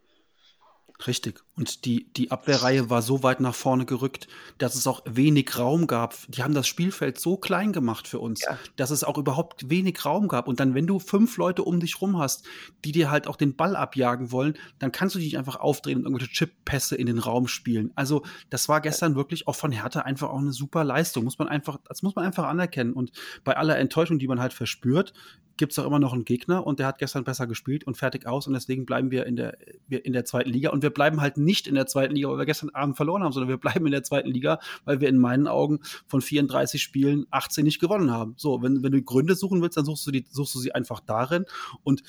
Richtig. 1.06 1.43
Und 1.56 1.84
die, 1.84 2.12
die 2.14 2.32
Abwehrreihe 2.32 2.90
war 2.90 3.00
so 3.00 3.22
weit 3.22 3.38
nach 3.38 3.54
vorne 3.54 3.84
gerückt, 3.86 4.26
dass 4.58 4.74
es 4.74 4.88
auch 4.88 5.02
wenig 5.06 5.56
Raum 5.56 5.86
gab. 5.86 6.16
Die 6.28 6.42
haben 6.42 6.52
das 6.52 6.66
Spielfeld 6.66 7.20
so 7.20 7.36
klein 7.36 7.72
gemacht 7.72 8.08
für 8.08 8.18
uns, 8.18 8.42
Ja. 8.42 8.58
dass 8.74 8.90
es 8.90 9.04
auch 9.04 9.18
überhaupt 9.18 9.70
wenig 9.70 10.04
Raum 10.04 10.26
gab. 10.26 10.48
Und 10.48 10.58
dann, 10.58 10.74
wenn 10.74 10.88
du 10.88 10.98
fünf 10.98 11.36
Leute 11.36 11.62
um 11.62 11.78
dich 11.78 12.00
rum 12.00 12.18
hast, 12.18 12.44
die 12.84 12.90
dir 12.90 13.08
halt 13.10 13.28
auch 13.28 13.36
den 13.36 13.54
Ball 13.54 13.76
abjagen 13.76 14.32
wollen, 14.32 14.54
dann 14.80 14.90
kannst 14.90 15.14
du 15.14 15.20
dich 15.20 15.38
einfach 15.38 15.56
aufdrehen 15.56 15.98
und 15.98 16.04
irgendwelche 16.06 16.32
Chip-Pässe 16.32 16.96
in 16.96 17.06
den 17.06 17.20
Raum 17.20 17.46
spielen. 17.46 17.92
Also, 17.94 18.24
das 18.50 18.68
war 18.68 18.80
gestern 18.80 19.14
wirklich 19.14 19.46
auch 19.46 19.56
von 19.56 19.70
Hertha 19.70 20.00
einfach 20.00 20.30
auch 20.30 20.38
eine 20.38 20.52
super 20.52 20.82
Leistung. 20.82 21.22
Muss 21.22 21.38
man 21.38 21.46
einfach, 21.46 21.78
das 21.88 22.02
muss 22.02 22.16
man 22.16 22.24
einfach 22.24 22.44
anerkennen. 22.44 22.92
Und 22.94 23.12
bei 23.44 23.56
aller 23.56 23.78
Enttäuschung, 23.78 24.18
die 24.18 24.26
man 24.26 24.40
halt 24.40 24.52
verspürt, 24.52 25.12
gibt 25.56 25.70
es 25.70 25.78
auch 25.78 25.86
immer 25.86 26.00
noch 26.00 26.12
einen 26.12 26.24
Gegner 26.24 26.66
und 26.66 26.80
der 26.80 26.88
hat 26.88 26.98
gestern 26.98 27.22
besser 27.22 27.46
gespielt 27.46 27.84
und 27.84 27.96
fertig 27.96 28.26
aus 28.26 28.48
und 28.48 28.54
deswegen 28.54 28.86
bleiben 28.86 29.12
wir 29.12 29.24
in 29.24 29.36
der, 29.36 29.56
in 29.88 30.12
der 30.12 30.24
zweiten 30.24 30.50
Liga 30.50 30.70
und 30.70 30.82
wir 30.82 30.90
bleiben 30.90 31.20
halt 31.20 31.36
nicht 31.44 31.66
in 31.66 31.74
der 31.74 31.86
zweiten 31.86 32.14
Liga, 32.14 32.28
weil 32.28 32.38
wir 32.38 32.46
gestern 32.46 32.70
Abend 32.70 32.96
verloren 32.96 33.22
haben, 33.22 33.32
sondern 33.32 33.48
wir 33.48 33.58
bleiben 33.58 33.86
in 33.86 33.92
der 33.92 34.02
zweiten 34.02 34.30
Liga, 34.30 34.58
weil 34.84 35.00
wir 35.00 35.08
in 35.08 35.18
meinen 35.18 35.46
Augen 35.46 35.80
von 36.06 36.20
34 36.20 36.82
Spielen 36.82 37.26
18 37.30 37.64
nicht 37.64 37.80
gewonnen 37.80 38.10
haben. 38.10 38.34
So, 38.36 38.62
wenn, 38.62 38.82
wenn 38.82 38.92
du 38.92 39.02
Gründe 39.02 39.34
suchen 39.34 39.62
willst, 39.62 39.76
dann 39.76 39.84
suchst 39.84 40.06
du, 40.06 40.10
die, 40.10 40.26
suchst 40.28 40.54
du 40.54 40.58
sie 40.58 40.74
einfach 40.74 41.00
darin 41.00 41.44
und 41.82 42.02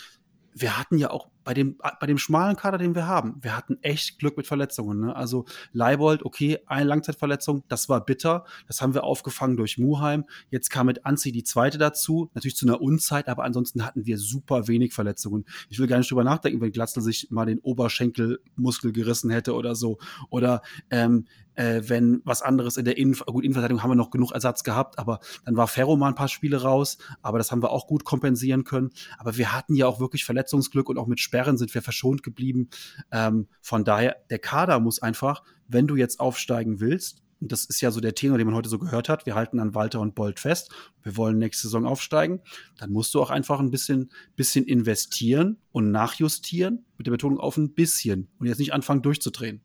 wir 0.54 0.78
hatten 0.78 0.98
ja 0.98 1.12
auch 1.12 1.28
bei 1.46 1.54
dem, 1.54 1.78
bei 2.00 2.08
dem 2.08 2.18
schmalen 2.18 2.58
Kader, 2.58 2.78
den 2.78 2.96
wir 2.96 3.08
haben, 3.08 3.38
wir 3.42 3.56
hatten 3.56 3.78
echt 3.82 4.20
Glück 4.20 4.36
mit 4.36 4.48
Verletzungen. 4.48 5.00
Ne? 5.00 5.16
Also 5.16 5.46
Leibold, 5.72 6.26
okay, 6.26 6.60
eine 6.66 6.86
Langzeitverletzung, 6.86 7.64
das 7.70 7.88
war 7.88 8.04
bitter. 8.04 8.46
Das 8.68 8.82
haben 8.82 8.94
wir 8.94 9.04
aufgefangen 9.04 9.56
durch 9.56 9.78
Muheim. 9.78 10.26
Jetzt 10.50 10.70
kam 10.70 10.88
mit 10.88 11.06
Anzi 11.06 11.32
die 11.32 11.44
zweite 11.44 11.78
dazu, 11.78 12.30
natürlich 12.34 12.58
zu 12.58 12.66
einer 12.66 12.82
Unzeit, 12.82 13.30
aber 13.30 13.44
ansonsten 13.44 13.86
hatten 13.86 14.06
wir 14.06 14.18
super 14.18 14.68
wenig 14.68 14.94
Verletzungen. 14.94 15.46
Ich 15.70 15.80
will 15.80 15.88
gar 15.88 16.00
nicht 16.00 16.10
drüber 16.12 16.24
nachdenken, 16.24 16.60
wenn 16.62 16.72
Glatzel 16.72 17.02
sich 17.02 17.30
mal 17.30 17.46
den 17.46 17.60
Oberschenkelmuskel 17.60 18.92
gerissen 18.92 19.30
hätte 19.30 19.54
oder 19.54 19.76
so. 19.76 20.00
Oder 20.30 20.62
ähm, 20.90 21.26
äh, 21.56 21.82
wenn 21.86 22.22
was 22.26 22.42
anderes 22.42 22.78
in 22.78 22.86
der 22.86 22.98
Innen 22.98 23.14
gut, 23.14 23.44
Innenverteidigung 23.44 23.82
haben 23.82 23.92
wir 23.92 23.96
noch 23.96 24.12
genug 24.12 24.32
Ersatz 24.32 24.64
gehabt, 24.64 25.00
aber 25.00 25.20
dann 25.46 25.56
war 25.56 25.68
Ferro 25.68 25.96
mal 25.96 26.10
ein 26.10 26.16
paar 26.16 26.28
Spiele 26.28 26.62
raus, 26.62 26.98
aber 27.22 27.38
das 27.38 27.52
haben 27.52 27.62
wir 27.62 27.72
auch 27.72 27.88
gut 27.88 28.04
kompensieren 28.04 28.64
können. 28.64 28.92
Aber 29.18 29.38
wir 29.38 29.54
hatten 29.54 29.76
ja 29.76 29.88
auch 29.88 30.00
wirklich 30.00 30.26
Verletzungsglück 30.26 30.90
und 30.90 30.98
auch 30.98 31.08
mit 31.08 31.20
Sperren 31.36 31.58
sind 31.58 31.74
wir 31.74 31.82
verschont 31.82 32.24
geblieben. 32.24 32.70
Ähm, 33.12 33.48
von 33.62 33.84
daher, 33.84 34.16
der 34.30 34.40
Kader 34.40 34.80
muss 34.80 35.02
einfach, 35.02 35.44
wenn 35.68 35.86
du 35.86 35.98
jetzt 35.98 36.22
aufsteigen 36.22 36.80
willst, 36.80 37.24
und 37.42 37.52
das 37.52 37.66
ist 37.66 37.82
ja 37.82 37.92
so 37.92 38.00
der 38.00 38.16
Tenor, 38.16 38.38
den 38.38 38.48
man 38.48 38.56
heute 38.56 38.70
so 38.70 38.80
gehört 38.80 39.10
hat, 39.10 39.26
wir 39.26 39.36
halten 39.36 39.60
an 39.60 39.76
Walter 39.76 40.00
und 40.00 40.16
Bolt 40.16 40.40
fest, 40.40 40.74
wir 41.04 41.18
wollen 41.18 41.38
nächste 41.38 41.68
Saison 41.68 41.86
aufsteigen, 41.86 42.40
dann 42.78 42.94
musst 42.94 43.14
du 43.14 43.22
auch 43.22 43.32
einfach 43.32 43.60
ein 43.60 43.70
bisschen, 43.70 44.10
bisschen 44.38 44.64
investieren 44.64 45.58
und 45.74 45.92
nachjustieren, 45.92 46.86
mit 46.98 47.06
der 47.06 47.12
Betonung 47.12 47.38
auf 47.38 47.58
ein 47.58 47.74
bisschen 47.74 48.30
und 48.40 48.48
jetzt 48.48 48.60
nicht 48.60 48.74
anfangen 48.74 49.02
durchzudrehen. 49.02 49.62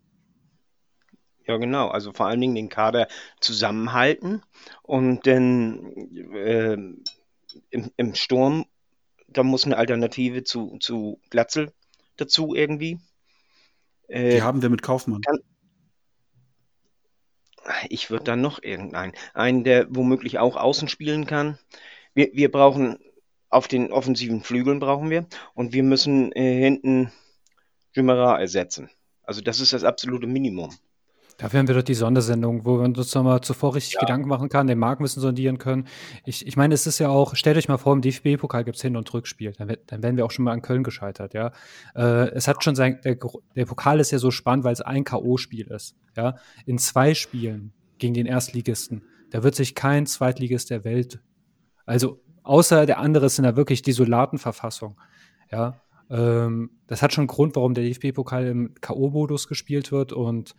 Ja, 1.47 1.57
genau. 1.57 1.89
Also 1.89 2.13
vor 2.13 2.27
allen 2.27 2.41
Dingen 2.41 2.57
den 2.57 2.69
Kader 2.69 3.07
zusammenhalten 3.39 4.43
und 4.83 5.25
dann 5.29 6.09
ähm, 6.35 7.05
im, 7.71 7.93
im 7.97 8.15
Sturm, 8.17 8.67
da 9.33 9.43
muss 9.43 9.65
eine 9.65 9.77
Alternative 9.77 10.45
zu, 10.45 10.79
zu 10.79 11.21
Glatzel 11.31 11.73
dazu 12.17 12.55
irgendwie. 12.55 12.99
Äh, 14.09 14.37
Die 14.37 14.43
haben 14.43 14.63
wir 14.63 14.71
mit 14.71 14.83
Kaufmann. 14.83 15.21
ich 17.89 18.11
würde 18.11 18.25
dann 18.25 18.41
noch 18.41 18.63
irgendeinen, 18.63 19.13
einen, 19.35 19.65
der 19.65 19.87
womöglich 19.91 20.39
auch 20.39 20.57
außen 20.57 20.89
spielen 20.89 21.27
kann. 21.27 21.59
Wir, 22.15 22.31
wir 22.33 22.51
brauchen 22.51 22.99
auf 23.49 23.69
den 23.69 23.93
offensiven 23.93 24.43
Flügeln 24.43 24.79
brauchen 24.79 25.11
wir 25.11 25.27
und 25.55 25.73
wir 25.73 25.83
müssen 25.83 26.33
äh, 26.33 26.61
hinten 26.61 27.13
Jumera 27.93 28.41
ersetzen. 28.41 28.91
Also 29.23 29.41
das 29.41 29.61
ist 29.61 29.73
das 29.73 29.85
absolute 29.85 30.27
Minimum. 30.27 30.71
Dafür 31.41 31.61
haben 31.61 31.69
wir 31.69 31.75
doch 31.75 31.83
die 31.83 31.95
Sondersendung, 31.95 32.67
wo 32.67 32.79
wir 32.79 32.85
uns 32.85 33.15
nochmal 33.15 33.41
zuvor 33.41 33.75
richtig 33.75 33.99
Gedanken 33.99 34.29
machen 34.29 34.51
können, 34.51 34.67
den 34.67 34.79
Markt 34.79 35.01
müssen 35.01 35.21
sondieren 35.21 35.57
können. 35.57 35.87
Ich, 36.27 36.47
ich 36.47 36.55
meine, 36.59 36.75
es 36.75 36.87
ist 36.87 36.99
ja 36.99 37.09
auch, 37.09 37.35
stellt 37.35 37.57
euch 37.57 37.67
mal 37.67 37.79
vor, 37.79 37.95
im 37.95 38.03
DFB-Pokal 38.03 38.63
gibt 38.63 38.77
es 38.77 38.83
Hin- 38.83 38.95
und 38.95 39.13
Rückspiel. 39.15 39.53
Dann, 39.57 39.75
dann 39.87 40.03
wären 40.03 40.19
wir 40.19 40.27
auch 40.27 40.31
schon 40.31 40.45
mal 40.45 40.53
an 40.53 40.61
Köln 40.61 40.85
gescheitert, 40.85 41.33
ja. 41.33 41.53
Äh, 41.95 42.29
es 42.33 42.47
hat 42.47 42.63
schon 42.63 42.75
sein, 42.75 43.01
der, 43.05 43.17
der 43.57 43.65
Pokal 43.65 44.01
ist 44.01 44.11
ja 44.11 44.19
so 44.19 44.31
spannend, 44.31 44.65
weil 44.65 44.75
es 44.75 44.83
ein 44.83 45.05
K.O.-Spiel 45.05 45.73
ist, 45.73 45.97
ja. 46.15 46.37
In 46.67 46.77
zwei 46.77 47.15
Spielen 47.15 47.73
gegen 47.97 48.13
den 48.13 48.27
Erstligisten, 48.27 49.03
da 49.31 49.43
wird 49.43 49.55
sich 49.55 49.75
kein 49.75 50.05
Zweitligist 50.05 50.69
der 50.69 50.85
Welt, 50.85 51.21
also 51.87 52.21
außer 52.43 52.85
der 52.85 52.99
andere 52.99 53.27
ist 53.27 53.39
in 53.39 53.47
einer 53.47 53.57
wirklich 53.57 53.81
desolaten 53.81 54.39
Verfassung, 54.39 55.01
ja. 55.51 55.81
Ähm, 56.11 56.71
das 56.87 57.01
hat 57.01 57.15
schon 57.15 57.23
einen 57.23 57.29
Grund, 57.29 57.57
warum 57.57 57.73
der 57.73 57.85
DFB-Pokal 57.85 58.47
im 58.47 58.75
K.O.-Modus 58.83 59.49
gespielt 59.49 59.91
wird 59.91 60.13
und 60.13 60.55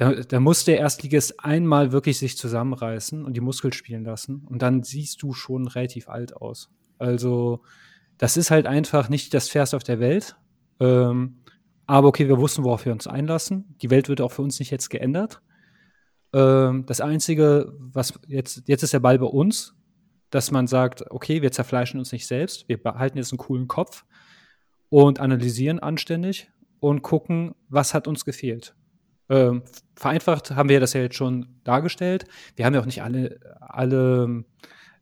da, 0.00 0.14
da 0.14 0.40
muss 0.40 0.64
der 0.64 0.78
Erstligist 0.78 1.44
einmal 1.44 1.92
wirklich 1.92 2.18
sich 2.18 2.38
zusammenreißen 2.38 3.22
und 3.22 3.34
die 3.34 3.42
Muskeln 3.42 3.74
spielen 3.74 4.02
lassen. 4.02 4.46
Und 4.48 4.62
dann 4.62 4.82
siehst 4.82 5.22
du 5.22 5.34
schon 5.34 5.68
relativ 5.68 6.08
alt 6.08 6.34
aus. 6.34 6.70
Also, 6.98 7.60
das 8.16 8.38
ist 8.38 8.50
halt 8.50 8.66
einfach 8.66 9.10
nicht 9.10 9.34
das 9.34 9.50
Fairste 9.50 9.76
auf 9.76 9.82
der 9.82 10.00
Welt. 10.00 10.36
Ähm, 10.80 11.42
aber 11.86 12.08
okay, 12.08 12.28
wir 12.28 12.38
wussten, 12.38 12.64
worauf 12.64 12.86
wir 12.86 12.92
uns 12.92 13.06
einlassen. 13.06 13.76
Die 13.82 13.90
Welt 13.90 14.08
wird 14.08 14.22
auch 14.22 14.32
für 14.32 14.40
uns 14.40 14.58
nicht 14.58 14.70
jetzt 14.70 14.88
geändert. 14.88 15.42
Ähm, 16.32 16.86
das 16.86 17.02
Einzige, 17.02 17.70
was 17.78 18.18
jetzt, 18.26 18.62
jetzt 18.68 18.82
ist 18.82 18.94
der 18.94 19.00
Ball 19.00 19.18
bei 19.18 19.26
uns, 19.26 19.74
dass 20.30 20.50
man 20.50 20.66
sagt, 20.66 21.10
okay, 21.10 21.42
wir 21.42 21.52
zerfleischen 21.52 21.98
uns 21.98 22.10
nicht 22.10 22.26
selbst, 22.26 22.66
wir 22.70 22.82
behalten 22.82 23.18
jetzt 23.18 23.32
einen 23.32 23.38
coolen 23.38 23.68
Kopf 23.68 24.06
und 24.88 25.20
analysieren 25.20 25.78
anständig 25.78 26.50
und 26.78 27.02
gucken, 27.02 27.54
was 27.68 27.92
hat 27.92 28.08
uns 28.08 28.24
gefehlt. 28.24 28.74
Ähm, 29.30 29.62
vereinfacht 29.94 30.50
haben 30.50 30.68
wir 30.68 30.80
das 30.80 30.92
ja 30.92 31.00
jetzt 31.00 31.14
schon 31.14 31.46
dargestellt. 31.62 32.24
Wir 32.56 32.66
haben 32.66 32.74
ja 32.74 32.80
auch 32.80 32.86
nicht 32.86 33.02
alle, 33.02 33.38
alle. 33.60 34.44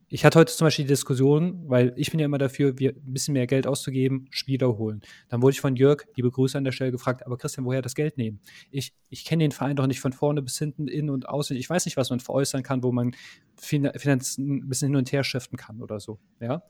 Ich 0.07 0.23
hatte 0.23 0.39
heute 0.39 0.53
zum 0.53 0.65
Beispiel 0.65 0.85
die 0.85 0.89
Diskussion, 0.89 1.63
weil 1.67 1.93
ich 1.95 2.11
bin 2.11 2.19
ja 2.19 2.25
immer 2.25 2.37
dafür, 2.37 2.77
wir 2.77 2.91
ein 2.91 3.13
bisschen 3.13 3.33
mehr 3.33 3.47
Geld 3.47 3.65
auszugeben, 3.65 4.27
Spieler 4.29 4.77
holen. 4.77 5.01
Dann 5.29 5.41
wurde 5.41 5.53
ich 5.53 5.61
von 5.61 5.75
Jörg, 5.75 6.03
liebe 6.15 6.31
Grüße 6.31 6.57
an 6.57 6.63
der 6.63 6.71
Stelle, 6.71 6.91
gefragt, 6.91 7.25
aber 7.25 7.37
Christian, 7.37 7.65
woher 7.65 7.81
das 7.81 7.95
Geld 7.95 8.17
nehmen? 8.17 8.39
Ich, 8.71 8.93
ich 9.09 9.25
kenne 9.25 9.43
den 9.43 9.51
Verein 9.51 9.75
doch 9.75 9.87
nicht 9.87 9.99
von 9.99 10.13
vorne 10.13 10.41
bis 10.41 10.57
hinten, 10.57 10.87
in 10.87 11.09
und 11.09 11.27
aus. 11.27 11.49
Ich 11.51 11.69
weiß 11.69 11.85
nicht, 11.85 11.97
was 11.97 12.11
man 12.11 12.19
veräußern 12.19 12.61
kann, 12.61 12.83
wo 12.83 12.91
man 12.91 13.15
fin 13.55 13.89
Finanzen 13.95 14.57
ein 14.57 14.69
bisschen 14.69 14.89
hin 14.89 14.95
und 14.95 15.11
her 15.11 15.23
shiften 15.23 15.57
kann 15.57 15.81
oder 15.81 15.99
so. 15.99 16.19
Ja. 16.39 16.63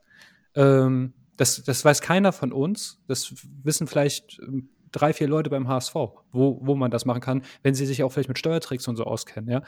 Ähm, 0.55 1.13
das, 1.35 1.63
das 1.63 1.85
weiß 1.85 2.01
keiner 2.01 2.33
von 2.33 2.51
uns. 2.51 3.01
Das 3.07 3.33
wissen 3.63 3.87
vielleicht 3.87 4.39
ähm, 4.41 4.69
drei, 4.91 5.13
vier 5.13 5.27
Leute 5.27 5.49
beim 5.49 5.67
HSV, 5.67 5.93
wo, 6.31 6.59
wo 6.61 6.75
man 6.75 6.91
das 6.91 7.05
machen 7.05 7.21
kann, 7.21 7.43
wenn 7.63 7.73
sie 7.73 7.85
sich 7.85 8.03
auch 8.03 8.11
vielleicht 8.11 8.29
mit 8.29 8.39
Steuertricks 8.39 8.87
und 8.87 8.95
so 8.95 9.03
auskennen. 9.03 9.49
Ja? 9.49 9.63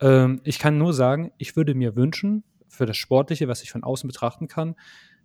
Ähm, 0.00 0.40
ich 0.44 0.58
kann 0.58 0.78
nur 0.78 0.92
sagen, 0.92 1.32
ich 1.38 1.56
würde 1.56 1.74
mir 1.74 1.96
wünschen, 1.96 2.44
für 2.68 2.86
das 2.86 2.96
Sportliche, 2.96 3.48
was 3.48 3.62
ich 3.62 3.70
von 3.70 3.84
außen 3.84 4.06
betrachten 4.06 4.48
kann, 4.48 4.74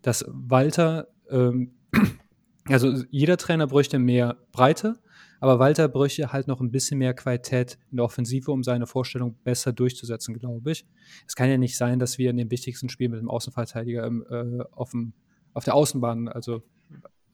dass 0.02 0.26
Walter, 0.28 1.08
ähm, 1.30 1.74
also 2.66 3.04
jeder 3.10 3.38
Trainer 3.38 3.68
bräuchte 3.68 4.00
mehr 4.00 4.38
Breite, 4.52 5.00
aber 5.40 5.60
Walter 5.60 5.88
bräuchte 5.88 6.32
halt 6.32 6.48
noch 6.48 6.60
ein 6.60 6.72
bisschen 6.72 7.00
mehr 7.00 7.14
Qualität 7.14 7.78
in 7.92 7.98
der 7.98 8.06
Offensive, 8.06 8.52
um 8.52 8.64
seine 8.64 8.88
Vorstellung 8.88 9.38
besser 9.44 9.72
durchzusetzen, 9.72 10.38
glaube 10.38 10.72
ich. 10.72 10.86
Es 11.28 11.36
kann 11.36 11.50
ja 11.50 11.58
nicht 11.58 11.78
sein, 11.78 12.00
dass 12.00 12.18
wir 12.18 12.30
in 12.30 12.38
dem 12.38 12.52
wichtigsten 12.52 12.90
Spiel 12.90 13.10
mit 13.10 13.20
dem 13.20 13.30
Außenverteidiger 13.30 14.06
im, 14.06 14.26
äh, 14.30 14.64
auf, 14.72 14.92
dem, 14.92 15.14
auf 15.54 15.64
der 15.64 15.76
Außenbahn 15.76 16.28
also 16.28 16.62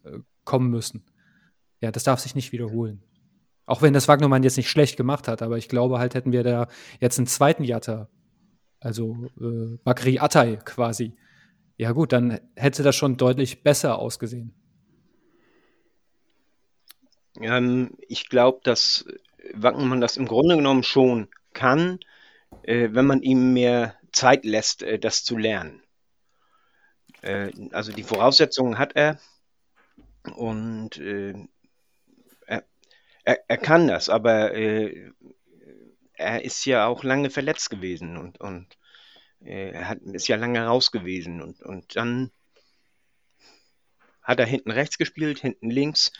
äh, 0.03 0.19
kommen 0.43 0.69
müssen. 0.69 1.03
Ja, 1.85 1.91
das 1.91 2.03
darf 2.03 2.19
sich 2.19 2.33
nicht 2.33 2.51
wiederholen. 2.51 3.03
Auch 3.67 3.83
wenn 3.83 3.93
das 3.93 4.07
Wagnermann 4.07 4.41
jetzt 4.41 4.57
nicht 4.57 4.71
schlecht 4.71 4.97
gemacht 4.97 5.27
hat, 5.27 5.43
aber 5.43 5.59
ich 5.59 5.69
glaube 5.69 5.99
halt, 5.99 6.15
hätten 6.15 6.31
wir 6.31 6.41
da 6.41 6.67
jetzt 6.99 7.19
einen 7.19 7.27
zweiten 7.27 7.63
Jatta, 7.63 8.09
also 8.79 9.29
äh, 9.39 9.77
Bakri 9.83 10.17
Atay 10.17 10.57
quasi, 10.65 11.13
ja 11.77 11.91
gut, 11.91 12.11
dann 12.11 12.39
hätte 12.55 12.81
das 12.81 12.95
schon 12.95 13.17
deutlich 13.17 13.61
besser 13.61 13.99
ausgesehen. 13.99 14.55
Ähm, 17.39 17.91
ich 18.07 18.27
glaube, 18.27 18.61
dass 18.63 19.05
Wackenmann 19.53 20.01
das 20.01 20.17
im 20.17 20.25
Grunde 20.25 20.55
genommen 20.55 20.81
schon 20.81 21.27
kann, 21.53 21.99
äh, 22.63 22.89
wenn 22.93 23.05
man 23.05 23.21
ihm 23.21 23.53
mehr 23.53 23.93
Zeit 24.11 24.43
lässt, 24.43 24.81
äh, 24.81 24.97
das 24.97 25.23
zu 25.23 25.37
lernen. 25.37 25.83
Äh, 27.21 27.51
also 27.73 27.91
die 27.91 28.01
Voraussetzungen 28.01 28.79
hat 28.79 28.95
er 28.95 29.19
und 30.35 30.97
äh, 30.97 31.35
er, 33.25 33.39
er, 33.47 33.57
kann 33.57 33.87
das, 33.87 34.09
aber 34.09 34.53
äh, 34.53 35.11
er 36.13 36.45
ist 36.45 36.65
ja 36.65 36.87
auch 36.87 37.03
lange 37.03 37.29
verletzt 37.29 37.69
gewesen 37.69 38.17
und, 38.17 38.39
und 38.39 38.77
äh, 39.41 39.71
er 39.71 39.89
hat, 39.89 40.01
ist 40.01 40.27
ja 40.27 40.37
lange 40.37 40.65
raus 40.65 40.91
gewesen 40.91 41.41
und, 41.41 41.61
und 41.61 41.95
dann 41.95 42.31
hat 44.21 44.39
er 44.39 44.45
hinten 44.45 44.71
rechts 44.71 44.97
gespielt, 44.97 45.39
hinten 45.39 45.69
links 45.69 46.11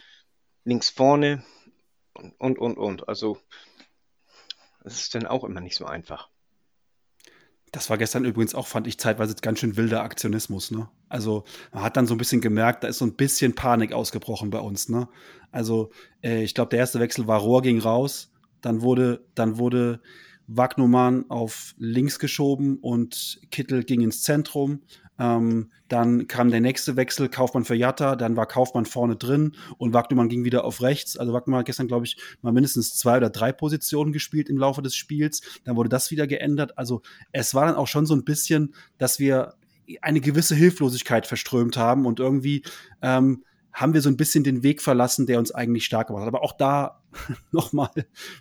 links 0.65 0.89
vorne 0.89 1.43
und, 2.37 2.59
und, 2.59 2.77
und. 2.77 3.07
Also, 3.07 3.39
das 4.83 4.99
ist 4.99 5.15
dann 5.15 5.27
auch 5.27 5.43
immer 5.45 5.61
nicht 5.61 5.75
so 5.75 5.85
einfach. 5.85 6.29
Das 7.75 7.89
war 7.89 7.97
gestern 7.97 8.23
übrigens 8.23 8.55
auch, 8.55 8.67
fand 8.67 8.87
ich 8.87 8.97
zeitweise 8.97 9.35
ganz 9.41 9.59
schön 9.59 9.75
wilder 9.75 10.01
Aktionismus, 10.01 10.71
ne? 10.71 10.87
Also, 11.09 11.43
man 11.73 11.83
hat 11.83 11.97
dann 11.97 12.07
so 12.07 12.15
ein 12.15 12.17
bisschen 12.17 12.39
gemerkt, 12.39 12.85
da 12.85 12.87
ist 12.87 12.99
so 12.99 13.05
ein 13.05 13.15
bisschen 13.15 13.53
Panik 13.53 13.91
ausgebrochen 13.91 14.49
bei 14.49 14.59
uns, 14.59 14.87
ne? 14.87 15.09
Also, 15.51 15.91
äh, 16.23 16.41
ich 16.41 16.55
glaube, 16.55 16.69
der 16.69 16.79
erste 16.79 17.01
Wechsel 17.01 17.27
war 17.27 17.37
Rohr 17.37 17.61
ging 17.61 17.79
raus, 17.79 18.31
dann 18.61 18.81
wurde, 18.81 19.25
dann 19.35 19.57
wurde 19.57 19.99
Wagnumann 20.47 21.29
auf 21.29 21.75
links 21.77 22.17
geschoben 22.17 22.77
und 22.77 23.41
Kittel 23.51 23.83
ging 23.83 23.99
ins 23.99 24.23
Zentrum. 24.23 24.79
Ähm, 25.19 25.71
dann 25.87 26.27
kam 26.27 26.49
der 26.49 26.61
nächste 26.61 26.95
Wechsel, 26.95 27.29
Kaufmann 27.29 27.65
für 27.65 27.75
Jatta, 27.75 28.15
dann 28.15 28.35
war 28.35 28.47
Kaufmann 28.47 28.85
vorne 28.85 29.15
drin 29.15 29.55
und 29.77 29.93
Wagnumann 29.93 30.29
ging 30.29 30.43
wieder 30.43 30.65
auf 30.65 30.81
rechts. 30.81 31.17
Also 31.17 31.33
Wagnumann 31.33 31.59
hat 31.59 31.67
gestern, 31.67 31.87
glaube 31.87 32.05
ich, 32.05 32.17
mal 32.41 32.51
mindestens 32.51 32.95
zwei 32.97 33.17
oder 33.17 33.29
drei 33.29 33.51
Positionen 33.51 34.11
gespielt 34.11 34.49
im 34.49 34.57
Laufe 34.57 34.81
des 34.81 34.95
Spiels. 34.95 35.41
Dann 35.63 35.75
wurde 35.75 35.89
das 35.89 36.11
wieder 36.11 36.27
geändert. 36.27 36.77
Also 36.77 37.01
es 37.31 37.53
war 37.53 37.65
dann 37.65 37.75
auch 37.75 37.87
schon 37.87 38.05
so 38.05 38.15
ein 38.15 38.25
bisschen, 38.25 38.73
dass 38.97 39.19
wir 39.19 39.53
eine 40.01 40.21
gewisse 40.21 40.55
Hilflosigkeit 40.55 41.27
verströmt 41.27 41.77
haben 41.77 42.05
und 42.05 42.19
irgendwie 42.19 42.63
ähm, 43.01 43.43
haben 43.71 43.93
wir 43.93 44.01
so 44.01 44.09
ein 44.09 44.17
bisschen 44.17 44.43
den 44.43 44.63
Weg 44.63 44.81
verlassen, 44.81 45.27
der 45.27 45.37
uns 45.37 45.51
eigentlich 45.51 45.85
stark 45.85 46.07
gemacht 46.07 46.21
hat. 46.21 46.29
Aber 46.29 46.43
auch 46.43 46.53
da 46.53 47.03
nochmal 47.51 47.91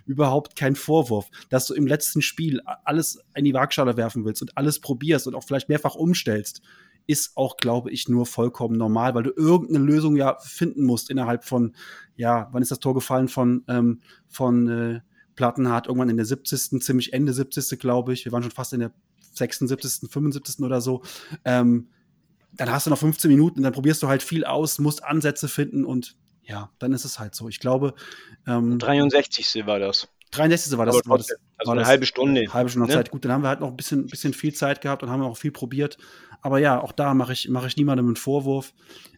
überhaupt 0.05 0.55
kein 0.55 0.75
Vorwurf, 0.75 1.29
dass 1.49 1.67
du 1.67 1.73
im 1.73 1.87
letzten 1.87 2.21
Spiel 2.21 2.61
alles 2.83 3.19
in 3.35 3.45
die 3.45 3.53
Waagschale 3.53 3.97
werfen 3.97 4.25
willst 4.25 4.41
und 4.41 4.57
alles 4.57 4.79
probierst 4.79 5.27
und 5.27 5.35
auch 5.35 5.43
vielleicht 5.43 5.69
mehrfach 5.69 5.95
umstellst, 5.95 6.61
ist 7.07 7.37
auch, 7.37 7.57
glaube 7.57 7.91
ich, 7.91 8.09
nur 8.09 8.25
vollkommen 8.25 8.77
normal, 8.77 9.13
weil 9.13 9.23
du 9.23 9.31
irgendeine 9.35 9.85
Lösung 9.85 10.15
ja 10.15 10.37
finden 10.39 10.83
musst 10.85 11.09
innerhalb 11.09 11.43
von, 11.43 11.75
ja, 12.15 12.49
wann 12.51 12.61
ist 12.61 12.71
das 12.71 12.79
Tor 12.79 12.93
gefallen 12.93 13.27
von, 13.27 13.63
ähm, 13.67 14.01
von 14.27 14.67
äh, 14.67 15.01
Plattenhardt? 15.35 15.87
Irgendwann 15.87 16.09
in 16.09 16.17
der 16.17 16.25
70., 16.25 16.81
ziemlich 16.81 17.13
Ende 17.13 17.33
70., 17.33 17.79
glaube 17.79 18.13
ich. 18.13 18.25
Wir 18.25 18.31
waren 18.31 18.41
schon 18.41 18.51
fast 18.51 18.73
in 18.73 18.79
der 18.79 18.91
76., 19.33 20.09
75. 20.09 20.59
oder 20.63 20.81
so. 20.81 21.03
Ähm, 21.43 21.89
dann 22.53 22.71
hast 22.71 22.87
du 22.87 22.89
noch 22.89 22.97
15 22.97 23.29
Minuten, 23.29 23.63
dann 23.63 23.73
probierst 23.73 24.01
du 24.01 24.07
halt 24.07 24.23
viel 24.23 24.45
aus, 24.45 24.79
musst 24.79 25.03
Ansätze 25.03 25.47
finden 25.47 25.83
und 25.83 26.15
ja, 26.45 26.71
dann 26.79 26.93
ist 26.93 27.05
es 27.05 27.19
halt 27.19 27.35
so. 27.35 27.49
Ich 27.49 27.59
glaube. 27.59 27.95
Ähm, 28.47 28.79
63. 28.79 29.65
war 29.65 29.79
das. 29.79 30.07
63. 30.31 30.77
war 30.77 30.85
das. 30.85 30.95
War 31.05 31.17
das 31.17 31.31
also 31.57 31.69
war 31.69 31.73
eine 31.73 31.81
das, 31.81 31.89
halbe 31.89 32.05
Stunde. 32.05 32.53
Halbe 32.53 32.69
Stunde 32.69 32.87
ne? 32.87 32.93
Zeit. 32.93 33.11
Gut, 33.11 33.25
dann 33.25 33.31
haben 33.31 33.43
wir 33.43 33.49
halt 33.49 33.61
noch 33.61 33.69
ein 33.69 33.77
bisschen, 33.77 34.07
bisschen 34.07 34.33
viel 34.33 34.53
Zeit 34.53 34.81
gehabt 34.81 35.03
und 35.03 35.09
haben 35.09 35.21
auch 35.21 35.37
viel 35.37 35.51
probiert. 35.51 35.97
Aber 36.41 36.59
ja, 36.59 36.79
auch 36.79 36.91
da 36.91 37.13
mache 37.13 37.33
ich, 37.33 37.49
mache 37.49 37.67
ich 37.67 37.77
niemandem 37.77 38.05
einen 38.07 38.15
Vorwurf. 38.15 38.73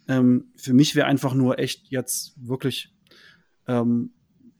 Ähm, 0.07 0.51
für 0.55 0.73
mich 0.73 0.95
wäre 0.95 1.07
einfach 1.07 1.33
nur 1.33 1.59
echt 1.59 1.87
jetzt 1.89 2.33
wirklich 2.37 2.93
ähm, 3.67 4.13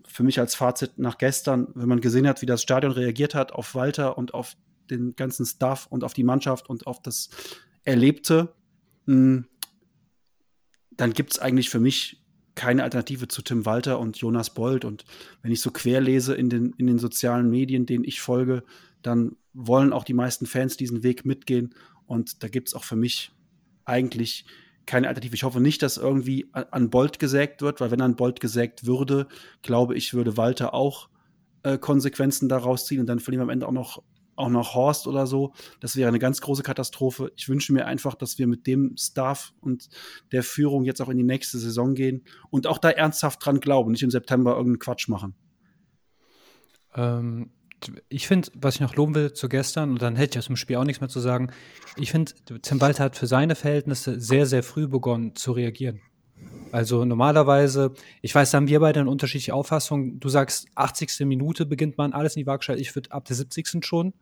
für 0.05 0.23
mich 0.23 0.39
als 0.39 0.55
Fazit 0.55 0.97
nach 0.97 1.17
gestern, 1.17 1.67
wenn 1.75 1.87
man 1.87 2.01
gesehen 2.01 2.27
hat, 2.27 2.41
wie 2.41 2.47
das 2.47 2.61
Stadion 2.61 2.91
reagiert 2.91 3.35
hat 3.35 3.51
auf 3.53 3.75
Walter 3.75 4.17
und 4.17 4.33
auf 4.33 4.57
den 4.89 5.15
ganzen 5.15 5.45
Staff 5.45 5.85
und 5.87 6.03
auf 6.03 6.13
die 6.13 6.23
Mannschaft 6.23 6.69
und 6.69 6.87
auf 6.87 7.01
das 7.01 7.29
Erlebte, 7.83 8.53
hm, 9.05 9.47
dann 10.91 11.13
gibt 11.13 11.33
es 11.33 11.39
eigentlich 11.39 11.69
für 11.69 11.79
mich 11.79 12.16
keine 12.57 12.83
Alternative 12.83 13.27
zu 13.29 13.41
Tim 13.41 13.65
Walter 13.65 13.99
und 13.99 14.17
Jonas 14.17 14.53
Bold. 14.53 14.83
Und 14.83 15.05
wenn 15.41 15.51
ich 15.51 15.61
so 15.61 15.71
quer 15.71 16.01
lese 16.01 16.33
in 16.35 16.49
den, 16.49 16.73
in 16.77 16.87
den 16.87 16.99
sozialen 16.99 17.49
Medien, 17.49 17.85
denen 17.85 18.03
ich 18.03 18.19
folge, 18.19 18.63
dann 19.01 19.37
wollen 19.53 19.93
auch 19.93 20.03
die 20.03 20.15
meisten 20.15 20.45
Fans 20.45 20.75
diesen 20.75 21.03
Weg 21.03 21.25
mitgehen. 21.25 21.73
Und 22.07 22.43
da 22.43 22.49
gibt 22.49 22.69
es 22.69 22.73
auch 22.73 22.83
für 22.83 22.95
mich 22.95 23.31
eigentlich 23.85 24.45
keine 24.87 25.07
Alternative. 25.07 25.35
Ich 25.35 25.43
hoffe 25.43 25.61
nicht, 25.61 25.83
dass 25.83 25.97
irgendwie 25.97 26.47
an 26.51 26.89
Bolt 26.89 27.19
gesägt 27.19 27.61
wird, 27.61 27.79
weil 27.79 27.91
wenn 27.91 28.01
an 28.01 28.15
Bolt 28.15 28.39
gesägt 28.39 28.85
würde, 28.85 29.27
glaube 29.61 29.95
ich, 29.95 30.13
würde 30.13 30.35
Walter 30.35 30.73
auch 30.73 31.09
äh, 31.63 31.77
Konsequenzen 31.77 32.49
daraus 32.49 32.85
ziehen 32.85 33.01
und 33.01 33.07
dann 33.07 33.19
verlieren 33.19 33.41
wir 33.41 33.43
am 33.43 33.49
Ende 33.49 33.67
auch 33.67 33.71
noch 33.71 34.01
auch 34.37 34.49
noch 34.49 34.75
Horst 34.75 35.07
oder 35.07 35.27
so. 35.27 35.53
Das 35.79 35.95
wäre 35.95 36.07
eine 36.07 36.19
ganz 36.19 36.41
große 36.41 36.63
Katastrophe. 36.63 37.31
Ich 37.35 37.49
wünsche 37.49 37.73
mir 37.73 37.85
einfach, 37.85 38.15
dass 38.15 38.37
wir 38.37 38.47
mit 38.47 38.67
dem 38.67 38.95
Staff 38.97 39.53
und 39.59 39.89
der 40.31 40.43
Führung 40.43 40.85
jetzt 40.85 41.01
auch 41.01 41.09
in 41.09 41.17
die 41.17 41.23
nächste 41.23 41.57
Saison 41.57 41.93
gehen 41.93 42.23
und 42.49 42.67
auch 42.67 42.77
da 42.77 42.89
ernsthaft 42.89 43.45
dran 43.45 43.59
glauben, 43.59 43.91
nicht 43.91 44.03
im 44.03 44.11
September 44.11 44.51
irgendeinen 44.51 44.79
Quatsch 44.79 45.07
machen. 45.07 45.35
Ähm, 46.95 47.51
ich 48.09 48.27
finde, 48.27 48.49
was 48.55 48.75
ich 48.75 48.81
noch 48.81 48.95
loben 48.95 49.15
will 49.15 49.33
zu 49.33 49.49
gestern, 49.49 49.91
und 49.91 50.01
dann 50.01 50.15
hätte 50.15 50.37
ich 50.37 50.39
aus 50.39 50.47
dem 50.47 50.55
Spiel 50.55 50.77
auch 50.77 50.83
nichts 50.83 51.01
mehr 51.01 51.09
zu 51.09 51.19
sagen, 51.19 51.51
ich 51.95 52.11
finde, 52.11 52.33
Tim 52.61 52.81
Walter 52.81 53.03
hat 53.03 53.15
für 53.15 53.27
seine 53.27 53.55
Verhältnisse 53.55 54.19
sehr, 54.19 54.45
sehr 54.45 54.63
früh 54.63 54.87
begonnen 54.87 55.35
zu 55.35 55.51
reagieren. 55.51 56.01
Also 56.71 57.05
normalerweise, 57.05 57.93
ich 58.21 58.33
weiß, 58.33 58.51
da 58.51 58.57
haben 58.57 58.67
wir 58.67 58.79
beide 58.79 58.99
eine 58.99 59.09
unterschiedliche 59.09 59.53
Auffassung. 59.53 60.19
Du 60.19 60.29
sagst, 60.29 60.67
80. 60.75 61.25
Minute 61.25 61.65
beginnt 61.65 61.97
man 61.97 62.13
alles 62.13 62.35
in 62.35 62.41
die 62.41 62.47
Waagschale. 62.47 62.79
Ich 62.79 62.93
würde 62.95 63.11
ab 63.11 63.25
der 63.25 63.35
70. 63.35 63.85
schon. 63.85 64.13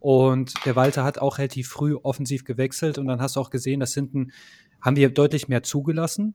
Und 0.00 0.54
der 0.64 0.76
Walter 0.76 1.04
hat 1.04 1.18
auch 1.18 1.38
relativ 1.38 1.68
früh 1.68 1.94
offensiv 1.94 2.44
gewechselt. 2.44 2.98
Und 2.98 3.06
dann 3.06 3.20
hast 3.20 3.36
du 3.36 3.40
auch 3.40 3.50
gesehen, 3.50 3.80
dass 3.80 3.94
hinten 3.94 4.32
haben 4.80 4.96
wir 4.96 5.10
deutlich 5.10 5.48
mehr 5.48 5.62
zugelassen, 5.62 6.34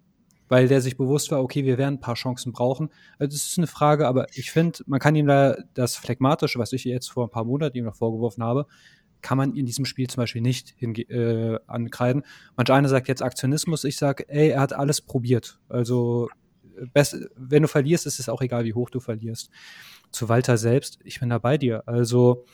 weil 0.49 0.67
der 0.67 0.81
sich 0.81 0.97
bewusst 0.97 1.31
war, 1.31 1.41
okay, 1.41 1.63
wir 1.63 1.77
werden 1.77 1.95
ein 1.95 1.99
paar 2.01 2.15
Chancen 2.15 2.51
brauchen. 2.51 2.89
Also 3.17 3.35
das 3.35 3.47
ist 3.47 3.57
eine 3.57 3.67
Frage, 3.67 4.07
aber 4.07 4.27
ich 4.33 4.51
finde, 4.51 4.79
man 4.85 4.99
kann 4.99 5.15
ihm 5.15 5.27
da 5.27 5.55
das 5.73 5.95
Phlegmatische, 5.95 6.59
was 6.59 6.73
ich 6.73 6.83
jetzt 6.83 7.09
vor 7.09 7.27
ein 7.27 7.31
paar 7.31 7.45
Monaten 7.45 7.77
ihm 7.77 7.85
noch 7.85 7.95
vorgeworfen 7.95 8.43
habe, 8.43 8.67
kann 9.21 9.37
man 9.37 9.55
in 9.55 9.65
diesem 9.65 9.85
Spiel 9.85 10.07
zum 10.09 10.21
Beispiel 10.21 10.41
nicht 10.41 10.75
äh, 10.81 11.57
ankreiden. 11.65 12.23
Manch 12.57 12.69
einer 12.69 12.89
sagt 12.89 13.07
jetzt 13.07 13.21
Aktionismus, 13.21 13.85
ich 13.85 13.95
sage, 13.95 14.27
ey, 14.27 14.49
er 14.49 14.59
hat 14.59 14.73
alles 14.73 14.99
probiert. 14.99 15.59
Also 15.69 16.27
best, 16.93 17.15
wenn 17.35 17.61
du 17.61 17.67
verlierst, 17.67 18.05
ist 18.05 18.19
es 18.19 18.27
auch 18.27 18.41
egal, 18.41 18.65
wie 18.65 18.73
hoch 18.73 18.89
du 18.89 18.99
verlierst. 18.99 19.49
Zu 20.11 20.29
Walter 20.29 20.57
selbst, 20.57 20.99
ich 21.03 21.21
bin 21.21 21.29
da 21.29 21.37
bei 21.37 21.57
dir. 21.57 21.87
Also 21.87 22.45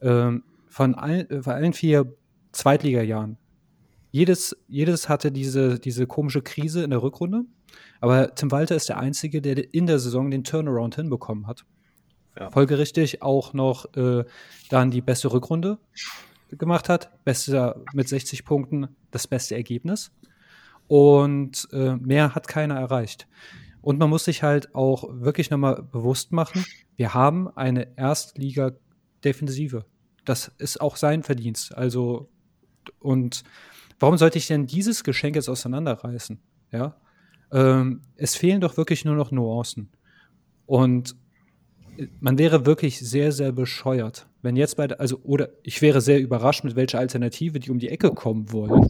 ähm, 0.00 0.44
von, 0.72 0.94
all, 0.94 1.26
von 1.42 1.52
allen 1.52 1.74
vier 1.74 2.14
Zweitliga-Jahren, 2.52 3.36
jedes, 4.10 4.56
jedes 4.68 5.08
hatte 5.08 5.30
diese, 5.30 5.78
diese 5.78 6.06
komische 6.06 6.42
Krise 6.42 6.82
in 6.82 6.90
der 6.90 7.02
Rückrunde. 7.02 7.44
Aber 8.00 8.34
Tim 8.34 8.50
Walter 8.50 8.76
ist 8.76 8.88
der 8.88 8.98
Einzige, 8.98 9.42
der 9.42 9.72
in 9.74 9.86
der 9.86 9.98
Saison 9.98 10.30
den 10.30 10.44
Turnaround 10.44 10.96
hinbekommen 10.96 11.46
hat. 11.46 11.64
Ja. 12.38 12.50
Folgerichtig 12.50 13.22
auch 13.22 13.52
noch 13.52 13.94
äh, 13.96 14.24
dann 14.70 14.90
die 14.90 15.02
beste 15.02 15.32
Rückrunde 15.32 15.78
gemacht 16.50 16.88
hat. 16.88 17.10
Beste 17.24 17.82
mit 17.92 18.08
60 18.08 18.44
Punkten, 18.44 18.88
das 19.10 19.26
beste 19.26 19.54
Ergebnis. 19.54 20.10
Und 20.88 21.68
äh, 21.72 21.96
mehr 21.96 22.34
hat 22.34 22.48
keiner 22.48 22.78
erreicht. 22.78 23.28
Und 23.82 23.98
man 23.98 24.08
muss 24.08 24.24
sich 24.24 24.42
halt 24.42 24.74
auch 24.74 25.04
wirklich 25.10 25.50
nochmal 25.50 25.82
bewusst 25.82 26.32
machen, 26.32 26.64
wir 26.96 27.14
haben 27.14 27.48
eine 27.56 27.96
Erstliga-Defensive. 27.96 29.84
Das 30.24 30.52
ist 30.58 30.80
auch 30.80 30.96
sein 30.96 31.22
Verdienst. 31.22 31.76
Also, 31.76 32.28
und 33.00 33.42
warum 33.98 34.16
sollte 34.18 34.38
ich 34.38 34.46
denn 34.46 34.66
dieses 34.66 35.04
Geschenk 35.04 35.36
jetzt 35.36 35.48
auseinanderreißen? 35.48 36.40
Ja. 36.70 36.96
Ähm, 37.52 38.02
es 38.16 38.34
fehlen 38.34 38.60
doch 38.60 38.76
wirklich 38.76 39.04
nur 39.04 39.14
noch 39.14 39.30
Nuancen. 39.30 39.90
Und 40.66 41.16
man 42.20 42.38
wäre 42.38 42.64
wirklich 42.66 42.98
sehr, 42.98 43.32
sehr 43.32 43.52
bescheuert, 43.52 44.26
wenn 44.40 44.56
jetzt 44.56 44.76
bei, 44.76 44.88
also, 44.98 45.20
oder 45.22 45.50
ich 45.62 45.82
wäre 45.82 46.00
sehr 46.00 46.20
überrascht, 46.20 46.64
mit 46.64 46.76
welcher 46.76 46.98
Alternative 46.98 47.60
die 47.60 47.70
um 47.70 47.78
die 47.78 47.90
Ecke 47.90 48.10
kommen 48.12 48.50
wollen. 48.52 48.88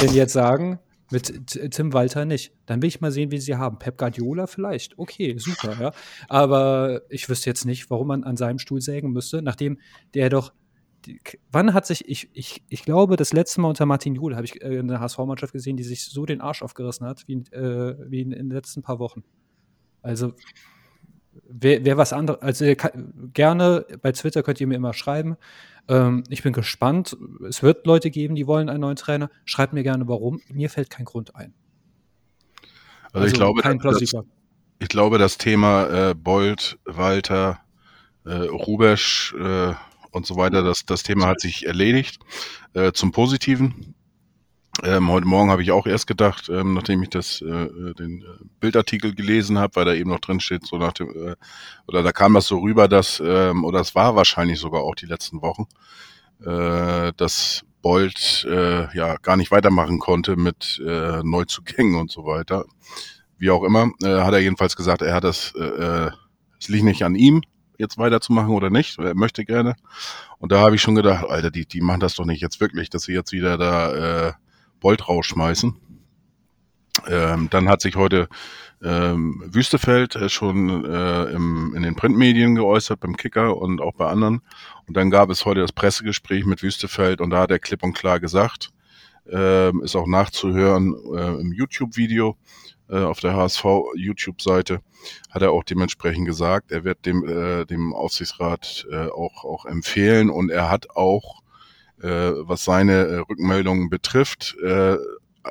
Wenn 0.00 0.10
die 0.10 0.16
jetzt 0.16 0.32
sagen, 0.32 0.78
mit 1.12 1.72
Tim 1.72 1.92
Walter 1.92 2.24
nicht. 2.24 2.52
Dann 2.66 2.82
will 2.82 2.88
ich 2.88 3.00
mal 3.00 3.12
sehen, 3.12 3.30
wie 3.30 3.38
sie 3.38 3.56
haben. 3.56 3.78
Pep 3.78 3.98
Guardiola 3.98 4.46
vielleicht. 4.46 4.98
Okay, 4.98 5.36
super, 5.38 5.76
ja. 5.80 5.92
Aber 6.28 7.02
ich 7.08 7.28
wüsste 7.28 7.50
jetzt 7.50 7.64
nicht, 7.64 7.90
warum 7.90 8.08
man 8.08 8.24
an 8.24 8.36
seinem 8.36 8.58
Stuhl 8.58 8.80
sägen 8.80 9.12
müsste, 9.12 9.42
nachdem 9.42 9.78
der 10.14 10.30
doch. 10.30 10.52
Die, 11.06 11.20
wann 11.50 11.74
hat 11.74 11.84
sich, 11.84 12.08
ich, 12.08 12.30
ich, 12.32 12.62
ich 12.68 12.84
glaube, 12.84 13.16
das 13.16 13.32
letzte 13.32 13.60
Mal 13.60 13.68
unter 13.68 13.86
Martin 13.86 14.14
Jule 14.14 14.36
habe 14.36 14.44
ich 14.44 14.62
äh, 14.62 14.78
eine 14.78 15.00
HSV-Mannschaft 15.00 15.52
gesehen, 15.52 15.76
die 15.76 15.82
sich 15.82 16.04
so 16.04 16.26
den 16.26 16.40
Arsch 16.40 16.62
aufgerissen 16.62 17.06
hat, 17.06 17.26
wie, 17.26 17.38
äh, 17.50 17.96
wie 18.08 18.20
in, 18.20 18.30
in 18.30 18.48
den 18.48 18.56
letzten 18.56 18.82
paar 18.82 19.00
Wochen. 19.00 19.24
Also, 20.00 20.32
wer, 21.48 21.84
wer 21.84 21.96
was 21.96 22.12
anderes, 22.12 22.40
also 22.42 22.74
kann, 22.74 23.30
gerne 23.32 23.86
bei 24.00 24.12
Twitter 24.12 24.42
könnt 24.42 24.60
ihr 24.60 24.66
mir 24.66 24.76
immer 24.76 24.94
schreiben. 24.94 25.36
Ähm, 25.88 26.24
ich 26.28 26.42
bin 26.42 26.52
gespannt. 26.52 27.16
Es 27.48 27.62
wird 27.62 27.86
Leute 27.86 28.10
geben, 28.10 28.34
die 28.34 28.46
wollen 28.46 28.68
einen 28.68 28.80
neuen 28.80 28.96
Trainer. 28.96 29.30
Schreibt 29.44 29.72
mir 29.72 29.82
gerne, 29.82 30.06
warum. 30.08 30.40
Mir 30.48 30.70
fällt 30.70 30.90
kein 30.90 31.04
Grund 31.04 31.34
ein. 31.34 31.54
Also, 33.12 33.24
also 33.24 33.26
ich, 33.26 33.34
glaube, 33.34 33.62
das, 33.62 34.24
ich 34.78 34.88
glaube, 34.88 35.18
das 35.18 35.38
Thema 35.38 36.10
äh, 36.10 36.14
Bold, 36.14 36.78
Walter, 36.84 37.60
äh, 38.24 38.32
Rubesch 38.32 39.34
äh, 39.34 39.74
und 40.10 40.26
so 40.26 40.36
weiter, 40.36 40.62
das, 40.62 40.86
das 40.86 41.02
Thema 41.02 41.26
hat 41.26 41.40
sich 41.40 41.66
erledigt. 41.66 42.20
Äh, 42.74 42.92
zum 42.92 43.12
Positiven. 43.12 43.94
Ähm, 44.82 45.10
heute 45.10 45.26
Morgen 45.26 45.50
habe 45.50 45.62
ich 45.62 45.70
auch 45.70 45.86
erst 45.86 46.06
gedacht, 46.06 46.48
ähm, 46.48 46.72
nachdem 46.72 47.02
ich 47.02 47.10
das, 47.10 47.42
äh, 47.42 47.46
äh 47.46 47.94
den 47.94 48.22
äh, 48.22 48.44
Bildartikel 48.58 49.14
gelesen 49.14 49.58
habe, 49.58 49.76
weil 49.76 49.84
da 49.84 49.92
eben 49.92 50.08
noch 50.08 50.20
drin 50.20 50.40
steht, 50.40 50.66
so 50.66 50.78
nach 50.78 50.94
dem, 50.94 51.10
äh, 51.10 51.36
oder 51.86 52.02
da 52.02 52.10
kam 52.10 52.32
das 52.32 52.46
so 52.46 52.58
rüber, 52.58 52.88
dass, 52.88 53.22
ähm, 53.24 53.64
oder 53.64 53.80
es 53.80 53.94
war 53.94 54.16
wahrscheinlich 54.16 54.58
sogar 54.58 54.80
auch 54.82 54.94
die 54.94 55.04
letzten 55.04 55.42
Wochen, 55.42 55.66
äh, 56.42 57.12
dass 57.18 57.64
Bolt 57.82 58.46
äh, 58.48 58.96
ja 58.96 59.16
gar 59.16 59.36
nicht 59.36 59.50
weitermachen 59.50 59.98
konnte 59.98 60.36
mit 60.36 60.80
äh, 60.84 61.22
Neuzugängen 61.22 61.96
und 61.96 62.10
so 62.10 62.24
weiter. 62.24 62.64
Wie 63.36 63.50
auch 63.50 63.64
immer, 63.64 63.90
äh, 64.02 64.22
hat 64.22 64.32
er 64.32 64.40
jedenfalls 64.40 64.74
gesagt, 64.74 65.02
er 65.02 65.14
hat 65.14 65.24
das, 65.24 65.52
äh, 65.54 65.64
äh 66.06 66.10
es 66.58 66.68
liegt 66.68 66.84
nicht 66.84 67.04
an 67.04 67.16
ihm, 67.16 67.42
jetzt 67.76 67.98
weiterzumachen 67.98 68.54
oder 68.54 68.70
nicht. 68.70 68.98
Er 68.98 69.16
möchte 69.16 69.44
gerne. 69.44 69.74
Und 70.38 70.52
da 70.52 70.60
habe 70.60 70.76
ich 70.76 70.80
schon 70.80 70.94
gedacht, 70.94 71.26
Alter, 71.28 71.50
die, 71.50 71.66
die 71.66 71.80
machen 71.80 72.00
das 72.00 72.14
doch 72.14 72.24
nicht 72.24 72.40
jetzt 72.40 72.60
wirklich, 72.60 72.88
dass 72.88 73.02
sie 73.02 73.12
jetzt 73.12 73.32
wieder 73.32 73.58
da 73.58 74.28
äh, 74.28 74.32
Bolt 74.82 75.08
rausschmeißen. 75.08 75.74
Ähm, 77.08 77.48
dann 77.50 77.68
hat 77.68 77.80
sich 77.80 77.96
heute 77.96 78.28
ähm, 78.82 79.42
Wüstefeld 79.46 80.16
äh, 80.16 80.28
schon 80.28 80.84
äh, 80.84 81.24
im, 81.30 81.72
in 81.74 81.82
den 81.82 81.94
Printmedien 81.94 82.54
geäußert, 82.54 83.00
beim 83.00 83.16
Kicker 83.16 83.56
und 83.56 83.80
auch 83.80 83.94
bei 83.94 84.06
anderen. 84.06 84.42
Und 84.86 84.96
dann 84.96 85.10
gab 85.10 85.30
es 85.30 85.46
heute 85.46 85.60
das 85.60 85.72
Pressegespräch 85.72 86.44
mit 86.44 86.62
Wüstefeld 86.62 87.20
und 87.20 87.30
da 87.30 87.40
hat 87.40 87.50
er 87.50 87.58
klipp 87.58 87.82
und 87.82 87.94
klar 87.94 88.20
gesagt, 88.20 88.70
äh, 89.30 89.70
ist 89.82 89.96
auch 89.96 90.06
nachzuhören 90.06 90.94
äh, 91.14 91.40
im 91.40 91.52
YouTube-Video 91.52 92.36
äh, 92.90 92.98
auf 92.98 93.20
der 93.20 93.34
HSV 93.34 93.64
YouTube-Seite, 93.94 94.80
hat 95.30 95.42
er 95.42 95.52
auch 95.52 95.64
dementsprechend 95.64 96.26
gesagt, 96.26 96.72
er 96.72 96.84
wird 96.84 97.06
dem, 97.06 97.26
äh, 97.26 97.64
dem 97.64 97.94
Aufsichtsrat 97.94 98.86
äh, 98.90 99.06
auch, 99.06 99.44
auch 99.44 99.64
empfehlen 99.64 100.28
und 100.28 100.50
er 100.50 100.68
hat 100.68 100.90
auch 100.90 101.41
äh, 102.02 102.32
was 102.36 102.64
seine 102.64 103.06
äh, 103.06 103.16
Rückmeldungen 103.18 103.90
betrifft, 103.90 104.56
äh, 104.62 104.96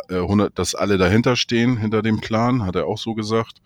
100, 0.10 0.50
äh, 0.50 0.52
dass 0.56 0.76
alle 0.76 0.98
dahinter 0.98 1.36
stehen, 1.36 1.78
hinter 1.78 2.02
dem 2.02 2.22
Plan, 2.22 2.66
hat 2.66 2.76
er 2.76 2.88
auch 2.88 2.98
so 2.98 3.14
gesagt, 3.14 3.62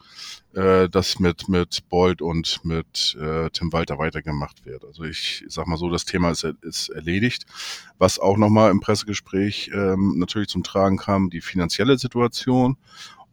äh, 0.54 0.90
dass 0.90 1.20
mit, 1.20 1.50
mit 1.50 1.88
Bold 1.90 2.22
und 2.22 2.64
mit 2.64 3.16
äh, 3.20 3.50
Tim 3.52 3.74
Walter 3.74 3.98
weitergemacht 3.98 4.66
wird. 4.66 4.86
Also 4.86 5.04
ich 5.04 5.44
sag 5.48 5.68
mal 5.68 5.78
so, 5.78 5.90
das 5.90 6.06
Thema 6.06 6.32
ist, 6.32 6.44
ist 6.62 6.90
erledigt. 6.90 7.46
Was 7.98 8.20
auch 8.20 8.38
nochmal 8.38 8.72
im 8.72 8.80
Pressegespräch 8.80 9.72
ähm, 9.74 10.16
natürlich 10.18 10.48
zum 10.48 10.64
Tragen 10.64 10.98
kam, 10.98 11.30
die 11.30 11.42
finanzielle 11.42 11.98
Situation. 11.98 12.78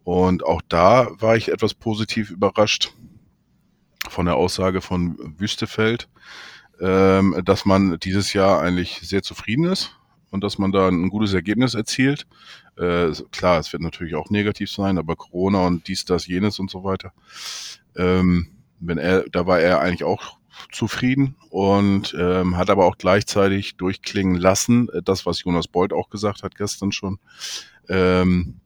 Und 0.05 0.45
auch 0.45 0.63
da 0.69 1.09
war 1.21 1.37
ich 1.37 1.49
etwas 1.49 1.75
positiv 1.75 2.31
überrascht 2.31 2.93
von 4.09 4.27
der 4.27 4.37
Aussage 4.37 4.81
von 4.81 5.17
Wüstefeld, 5.39 6.09
ähm, 6.83 7.41
dass 7.45 7.65
man 7.65 7.99
dieses 8.01 8.33
Jahr 8.33 8.61
eigentlich 8.61 9.01
sehr 9.03 9.23
zufrieden 9.23 9.65
ist 9.65 9.93
und 10.31 10.43
dass 10.43 10.59
man 10.59 10.73
da 10.73 10.89
ein 10.89 11.11
gutes 11.11 11.33
Ergebnis 11.33 11.75
erzielt. 11.75 12.27
Äh, 12.77 13.13
klar, 13.31 13.61
es 13.61 13.73
wird 13.73 13.83
natürlich 13.83 14.17
auch 14.17 14.31
negativ 14.31 14.71
sein, 14.71 14.99
aber 14.99 15.15
Corona 15.15 15.65
und 15.67 15.87
dies, 15.87 16.05
das, 16.05 16.27
jenes 16.27 16.59
und 16.59 16.71
so 16.71 16.83
weiter. 16.83 17.13
Ähm, 17.97 18.49
wenn 18.81 18.99
er, 18.99 19.25
da 19.31 19.47
war 19.47 19.61
er 19.61 19.81
eigentlich 19.81 20.03
auch 20.03 20.39
zufrieden 20.73 21.37
und 21.51 22.17
ähm, 22.19 22.57
hat 22.57 22.69
aber 22.69 22.85
auch 22.87 22.99
gleichzeitig 22.99 23.77
durchklingen 23.77 24.35
lassen, 24.35 24.89
äh, 24.89 25.03
das, 25.03 25.25
was 25.25 25.45
Jonas 25.45 25.69
Bold 25.69 25.93
auch 25.93 26.11
gesagt 26.11 26.43
hat 26.43 26.57
gestern 26.57 26.91
schon, 26.91 27.21
ähm, 27.89 28.61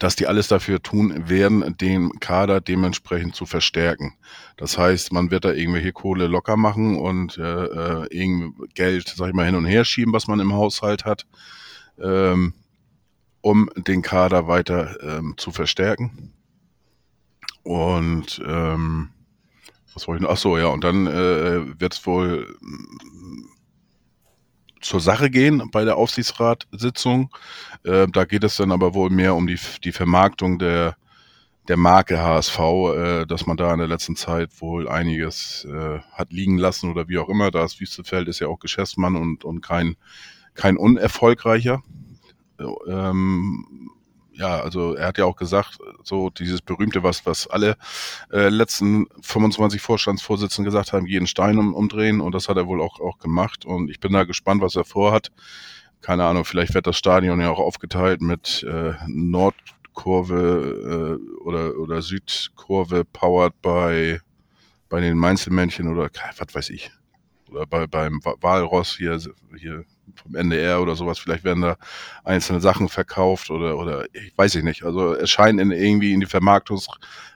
dass 0.00 0.16
die 0.16 0.26
alles 0.26 0.48
dafür 0.48 0.82
tun 0.82 1.28
werden, 1.28 1.76
den 1.76 2.18
Kader 2.20 2.60
dementsprechend 2.62 3.34
zu 3.36 3.44
verstärken. 3.44 4.14
Das 4.56 4.78
heißt, 4.78 5.12
man 5.12 5.30
wird 5.30 5.44
da 5.44 5.52
irgendwelche 5.52 5.92
Kohle 5.92 6.26
locker 6.26 6.56
machen 6.56 6.96
und 6.96 7.36
äh, 7.36 7.42
äh, 7.42 8.06
irgend 8.10 8.74
Geld, 8.74 9.12
sag 9.14 9.28
ich 9.28 9.34
mal, 9.34 9.44
hin 9.44 9.54
und 9.54 9.66
her 9.66 9.84
schieben, 9.84 10.14
was 10.14 10.26
man 10.26 10.40
im 10.40 10.54
Haushalt 10.54 11.04
hat, 11.04 11.26
ähm, 12.00 12.54
um 13.42 13.70
den 13.76 14.00
Kader 14.00 14.48
weiter 14.48 14.96
ähm, 15.02 15.34
zu 15.36 15.52
verstärken. 15.52 16.32
Und 17.62 18.42
ähm, 18.46 19.10
was 19.92 20.08
wollte 20.08 20.22
ich 20.22 20.28
noch? 20.28 20.34
Ach 20.34 20.38
so, 20.38 20.56
ja, 20.56 20.68
und 20.68 20.82
dann 20.82 21.06
äh, 21.06 21.78
wird 21.78 21.92
es 21.92 22.06
wohl 22.06 22.56
zur 24.80 25.00
Sache 25.00 25.30
gehen 25.30 25.70
bei 25.70 25.84
der 25.84 25.96
Aufsichtsratssitzung. 25.96 27.30
Äh, 27.84 28.06
da 28.12 28.24
geht 28.24 28.44
es 28.44 28.56
dann 28.56 28.72
aber 28.72 28.94
wohl 28.94 29.10
mehr 29.10 29.34
um 29.34 29.46
die, 29.46 29.58
die 29.84 29.92
Vermarktung 29.92 30.58
der, 30.58 30.96
der 31.68 31.76
Marke 31.76 32.20
HSV, 32.20 32.58
äh, 32.58 33.26
dass 33.26 33.46
man 33.46 33.56
da 33.56 33.72
in 33.72 33.78
der 33.78 33.88
letzten 33.88 34.16
Zeit 34.16 34.50
wohl 34.60 34.88
einiges 34.88 35.66
äh, 35.70 36.00
hat 36.12 36.32
liegen 36.32 36.58
lassen 36.58 36.90
oder 36.90 37.08
wie 37.08 37.18
auch 37.18 37.28
immer. 37.28 37.50
Das 37.50 37.80
Wüstefeld 37.80 38.28
ist 38.28 38.40
ja 38.40 38.48
auch 38.48 38.58
Geschäftsmann 38.58 39.16
und, 39.16 39.44
und 39.44 39.60
kein, 39.60 39.96
kein 40.54 40.76
unerfolgreicher. 40.76 41.82
Ähm, 42.88 43.90
ja, 44.40 44.60
also 44.60 44.94
er 44.94 45.08
hat 45.08 45.18
ja 45.18 45.26
auch 45.26 45.36
gesagt, 45.36 45.78
so 46.02 46.30
dieses 46.30 46.62
berühmte, 46.62 47.02
was, 47.02 47.26
was 47.26 47.46
alle 47.46 47.76
äh, 48.32 48.48
letzten 48.48 49.06
25 49.20 49.82
Vorstandsvorsitzenden 49.82 50.64
gesagt 50.64 50.94
haben, 50.94 51.06
jeden 51.06 51.26
Stein 51.26 51.58
um, 51.58 51.74
umdrehen 51.74 52.22
und 52.22 52.34
das 52.34 52.48
hat 52.48 52.56
er 52.56 52.66
wohl 52.66 52.80
auch, 52.80 53.00
auch 53.00 53.18
gemacht 53.18 53.66
und 53.66 53.90
ich 53.90 54.00
bin 54.00 54.12
da 54.12 54.24
gespannt, 54.24 54.62
was 54.62 54.76
er 54.76 54.84
vorhat. 54.84 55.30
Keine 56.00 56.24
Ahnung, 56.24 56.46
vielleicht 56.46 56.72
wird 56.72 56.86
das 56.86 56.96
Stadion 56.96 57.38
ja 57.42 57.50
auch 57.50 57.58
aufgeteilt 57.58 58.22
mit 58.22 58.62
äh, 58.62 58.94
Nordkurve 59.06 60.38
äh, 61.20 61.42
oder, 61.42 61.76
oder 61.78 62.00
Südkurve 62.00 63.04
powered 63.04 63.60
by 63.60 64.20
bei 64.88 65.00
den 65.00 65.18
Mainzelmännchen 65.18 65.86
oder 65.86 66.08
was 66.38 66.54
weiß 66.54 66.70
ich. 66.70 66.90
Oder 67.50 67.66
bei, 67.66 67.86
beim 67.86 68.20
Walross 68.40 68.96
hier, 68.96 69.20
hier 69.58 69.84
vom 70.14 70.34
NDR 70.34 70.80
oder 70.80 70.96
sowas. 70.96 71.18
Vielleicht 71.18 71.44
werden 71.44 71.62
da 71.62 71.76
einzelne 72.24 72.60
Sachen 72.60 72.88
verkauft 72.88 73.50
oder, 73.50 73.76
oder 73.78 74.06
ich 74.12 74.32
weiß 74.36 74.54
ich 74.56 74.64
nicht. 74.64 74.84
Also 74.84 75.14
es 75.14 75.30
scheint 75.30 75.60
in, 75.60 75.70
irgendwie 75.70 76.12
in 76.12 76.20
die 76.20 76.26
Vermarktungs, 76.26 76.88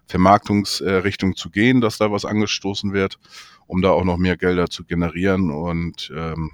Vermarktungsrichtung 0.07 1.37
zu 1.37 1.51
gehen, 1.51 1.81
dass 1.81 1.99
da 1.99 2.11
was 2.11 2.25
angestoßen 2.25 2.93
wird, 2.93 3.18
um 3.66 3.83
da 3.83 3.91
auch 3.91 4.05
noch 4.05 4.18
mehr 4.18 4.37
Gelder 4.37 4.68
zu 4.68 4.85
generieren. 4.85 5.51
Und 5.51 6.12
ähm, 6.14 6.53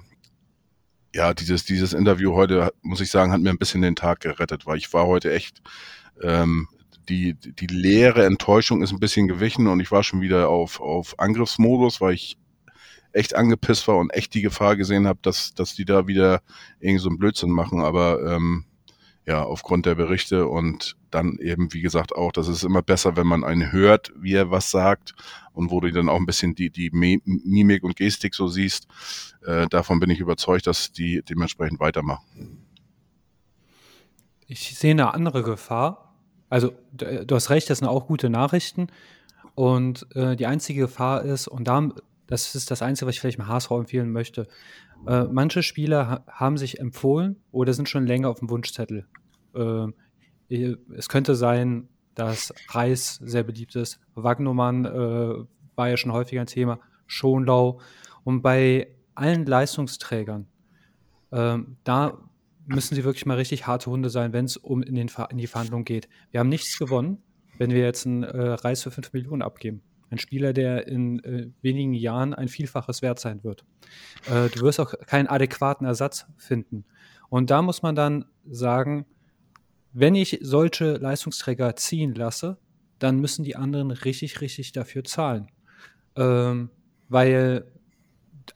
ja, 1.13 1.33
dieses, 1.33 1.65
dieses 1.65 1.93
Interview 1.93 2.33
heute, 2.33 2.73
muss 2.81 3.01
ich 3.01 3.11
sagen, 3.11 3.31
hat 3.31 3.41
mir 3.41 3.49
ein 3.49 3.57
bisschen 3.57 3.81
den 3.81 3.95
Tag 3.95 4.21
gerettet, 4.21 4.65
weil 4.65 4.77
ich 4.77 4.93
war 4.93 5.07
heute 5.07 5.33
echt, 5.33 5.61
ähm, 6.21 6.67
die, 7.09 7.33
die 7.33 7.67
leere 7.67 8.25
Enttäuschung 8.25 8.83
ist 8.83 8.91
ein 8.91 8.99
bisschen 8.99 9.27
gewichen 9.27 9.67
und 9.67 9.79
ich 9.79 9.91
war 9.91 10.03
schon 10.03 10.21
wieder 10.21 10.49
auf, 10.49 10.79
auf 10.79 11.19
Angriffsmodus, 11.19 11.99
weil 11.99 12.13
ich 12.13 12.37
echt 13.13 13.35
angepisst 13.35 13.87
war 13.87 13.97
und 13.97 14.11
echt 14.11 14.33
die 14.33 14.41
Gefahr 14.41 14.75
gesehen 14.75 15.07
habe, 15.07 15.19
dass, 15.21 15.53
dass 15.53 15.75
die 15.75 15.85
da 15.85 16.07
wieder 16.07 16.41
irgendwie 16.79 17.01
so 17.01 17.09
einen 17.09 17.19
Blödsinn 17.19 17.51
machen. 17.51 17.81
Aber 17.81 18.21
ähm, 18.25 18.65
ja, 19.25 19.43
aufgrund 19.43 19.85
der 19.85 19.95
Berichte 19.95 20.47
und 20.47 20.97
dann 21.11 21.37
eben, 21.39 21.73
wie 21.73 21.81
gesagt, 21.81 22.15
auch, 22.15 22.31
das 22.31 22.47
ist 22.47 22.63
immer 22.63 22.81
besser, 22.81 23.15
wenn 23.15 23.27
man 23.27 23.43
einen 23.43 23.71
hört, 23.71 24.11
wie 24.15 24.33
er 24.33 24.49
was 24.49 24.71
sagt 24.71 25.13
und 25.53 25.69
wo 25.71 25.79
du 25.79 25.91
dann 25.91 26.09
auch 26.09 26.17
ein 26.17 26.25
bisschen 26.25 26.55
die, 26.55 26.69
die 26.69 26.89
Mimik 26.91 27.83
und 27.83 27.95
Gestik 27.95 28.33
so 28.33 28.47
siehst. 28.47 28.87
Äh, 29.45 29.67
davon 29.67 29.99
bin 29.99 30.09
ich 30.09 30.19
überzeugt, 30.19 30.67
dass 30.67 30.91
die 30.91 31.21
dementsprechend 31.21 31.79
weitermachen. 31.79 32.65
Ich 34.47 34.77
sehe 34.77 34.91
eine 34.91 35.13
andere 35.13 35.43
Gefahr. 35.43 36.15
Also, 36.49 36.73
du 36.91 37.35
hast 37.35 37.49
recht, 37.49 37.69
das 37.69 37.77
sind 37.77 37.87
auch 37.87 38.07
gute 38.07 38.29
Nachrichten. 38.29 38.87
Und 39.55 40.07
äh, 40.15 40.35
die 40.35 40.45
einzige 40.45 40.81
Gefahr 40.81 41.23
ist, 41.23 41.47
und 41.47 41.65
da 41.65 41.89
das 42.31 42.55
ist 42.55 42.71
das 42.71 42.81
Einzige, 42.81 43.07
was 43.07 43.15
ich 43.15 43.21
vielleicht 43.21 43.39
im 43.39 43.47
HSV 43.47 43.71
empfehlen 43.71 44.11
möchte. 44.11 44.47
Äh, 45.05 45.25
manche 45.25 45.63
Spieler 45.63 46.07
ha 46.07 46.25
haben 46.27 46.57
sich 46.57 46.79
empfohlen 46.79 47.35
oder 47.51 47.73
sind 47.73 47.89
schon 47.89 48.07
länger 48.07 48.29
auf 48.29 48.39
dem 48.39 48.49
Wunschzettel. 48.49 49.05
Äh, 49.53 49.87
es 50.95 51.09
könnte 51.09 51.35
sein, 51.35 51.89
dass 52.15 52.53
Reis 52.69 53.19
sehr 53.23 53.43
beliebt 53.43 53.75
ist. 53.75 53.99
Wagnumann 54.15 54.85
äh, 54.85 55.45
war 55.75 55.89
ja 55.89 55.97
schon 55.97 56.11
häufiger 56.11 56.41
ein 56.41 56.47
Thema, 56.47 56.79
Schonlau. 57.05 57.79
Und 58.23 58.41
bei 58.41 58.95
allen 59.15 59.45
Leistungsträgern, 59.45 60.47
ähm, 61.31 61.77
da 61.83 62.17
müssen 62.65 62.95
sie 62.95 63.03
wirklich 63.03 63.25
mal 63.25 63.37
richtig 63.37 63.67
harte 63.67 63.89
Hunde 63.89 64.09
sein, 64.09 64.33
wenn 64.33 64.45
es 64.45 64.57
um 64.57 64.83
in, 64.83 64.95
in 64.95 65.37
die 65.37 65.47
Verhandlungen 65.47 65.85
geht. 65.85 66.07
Wir 66.31 66.39
haben 66.39 66.49
nichts 66.49 66.77
gewonnen, 66.77 67.17
wenn 67.57 67.71
wir 67.71 67.81
jetzt 67.81 68.05
einen 68.05 68.23
äh, 68.23 68.51
Reis 68.51 68.83
für 68.83 68.91
5 68.91 69.13
Millionen 69.13 69.41
abgeben. 69.41 69.81
Ein 70.11 70.19
Spieler, 70.19 70.53
der 70.53 70.87
in 70.87 71.23
äh, 71.23 71.47
wenigen 71.61 71.93
Jahren 71.93 72.33
ein 72.33 72.49
Vielfaches 72.49 73.01
wert 73.01 73.19
sein 73.19 73.43
wird. 73.43 73.63
Äh, 74.29 74.49
du 74.49 74.61
wirst 74.61 74.79
auch 74.79 74.93
keinen 75.07 75.27
adäquaten 75.27 75.87
Ersatz 75.87 76.27
finden. 76.37 76.85
Und 77.29 77.49
da 77.49 77.61
muss 77.61 77.81
man 77.81 77.95
dann 77.95 78.25
sagen, 78.45 79.05
wenn 79.93 80.13
ich 80.13 80.37
solche 80.41 80.97
Leistungsträger 80.97 81.75
ziehen 81.77 82.13
lasse, 82.13 82.57
dann 82.99 83.19
müssen 83.19 83.43
die 83.43 83.55
anderen 83.55 83.91
richtig, 83.91 84.41
richtig 84.41 84.73
dafür 84.73 85.03
zahlen. 85.03 85.47
Ähm, 86.17 86.69
weil 87.07 87.65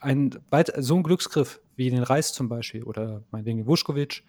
ein, 0.01 0.31
so 0.77 0.97
ein 0.97 1.03
Glücksgriff 1.03 1.61
wie 1.77 1.89
den 1.89 2.03
Reis 2.03 2.33
zum 2.33 2.49
Beispiel 2.49 2.83
oder 2.83 3.23
meinetwegen 3.31 3.65
Vuskovic, 3.65 4.23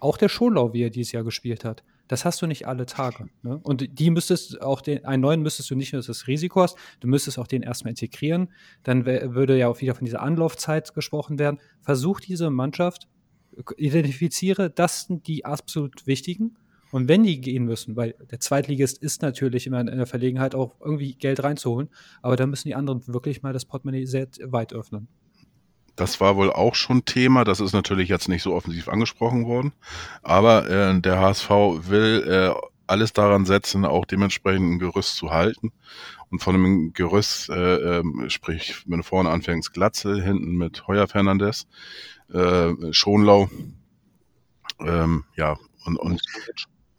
auch 0.00 0.16
der 0.16 0.28
Schonlau, 0.28 0.72
wie 0.72 0.82
er 0.82 0.90
dieses 0.90 1.12
Jahr 1.12 1.24
gespielt 1.24 1.64
hat, 1.64 1.84
das 2.08 2.24
hast 2.24 2.40
du 2.42 2.46
nicht 2.46 2.66
alle 2.66 2.86
Tage. 2.86 3.28
Ne? 3.42 3.58
Und 3.62 3.98
die 3.98 4.10
müsstest 4.10 4.60
auch 4.62 4.80
den, 4.80 5.04
einen 5.04 5.22
neuen 5.22 5.42
müsstest 5.42 5.70
du 5.70 5.74
nicht 5.74 5.92
nur 5.92 6.02
das 6.02 6.26
Risiko 6.26 6.62
hast, 6.62 6.76
du 7.00 7.08
müsstest 7.08 7.38
auch 7.38 7.46
den 7.46 7.62
erstmal 7.62 7.90
integrieren. 7.90 8.52
Dann 8.82 9.06
würde 9.06 9.58
ja 9.58 9.68
auch 9.68 9.80
wieder 9.80 9.94
von 9.94 10.04
dieser 10.04 10.22
Anlaufzeit 10.22 10.94
gesprochen 10.94 11.38
werden. 11.38 11.60
Versuch 11.80 12.20
diese 12.20 12.50
Mannschaft, 12.50 13.08
identifiziere, 13.76 14.70
das 14.70 15.06
sind 15.06 15.26
die 15.26 15.44
absolut 15.44 16.06
wichtigen. 16.06 16.56
Und 16.92 17.08
wenn 17.08 17.24
die 17.24 17.40
gehen 17.40 17.64
müssen, 17.64 17.96
weil 17.96 18.14
der 18.30 18.38
Zweitligist 18.40 18.98
ist 18.98 19.22
natürlich 19.22 19.66
immer 19.66 19.80
in 19.80 19.86
der 19.86 20.06
Verlegenheit, 20.06 20.54
auch 20.54 20.76
irgendwie 20.80 21.14
Geld 21.14 21.42
reinzuholen, 21.42 21.88
aber 22.22 22.36
da 22.36 22.46
müssen 22.46 22.68
die 22.68 22.74
anderen 22.74 23.06
wirklich 23.08 23.42
mal 23.42 23.52
das 23.52 23.64
Portemonnaie 23.64 24.06
sehr 24.06 24.28
weit 24.44 24.72
öffnen. 24.72 25.08
Das 25.96 26.20
war 26.20 26.36
wohl 26.36 26.52
auch 26.52 26.74
schon 26.74 27.04
Thema. 27.04 27.44
Das 27.44 27.60
ist 27.60 27.72
natürlich 27.72 28.08
jetzt 28.08 28.28
nicht 28.28 28.42
so 28.42 28.54
offensiv 28.54 28.88
angesprochen 28.88 29.46
worden. 29.46 29.72
Aber 30.22 30.68
äh, 30.68 31.00
der 31.00 31.18
HSV 31.18 31.50
will 31.50 32.54
äh, 32.54 32.60
alles 32.86 33.12
daran 33.12 33.46
setzen, 33.46 33.84
auch 33.84 34.04
dementsprechend 34.04 34.74
ein 34.74 34.78
Gerüst 34.78 35.16
zu 35.16 35.30
halten. 35.30 35.72
Und 36.30 36.42
von 36.42 36.54
einem 36.54 36.92
Gerüst, 36.92 37.48
äh, 37.48 37.98
äh, 37.98 38.30
sprich, 38.30 38.84
wenn 38.86 38.98
du 38.98 39.04
vorne 39.04 39.30
anfängst, 39.30 39.72
Glatzel, 39.72 40.22
hinten 40.22 40.56
mit 40.56 40.86
Heuer 40.86 41.08
Fernandes, 41.08 41.66
äh, 42.32 42.72
Schonlau, 42.92 43.48
ähm, 44.80 45.24
ja, 45.36 45.56
und, 45.84 45.96
und 45.96 46.20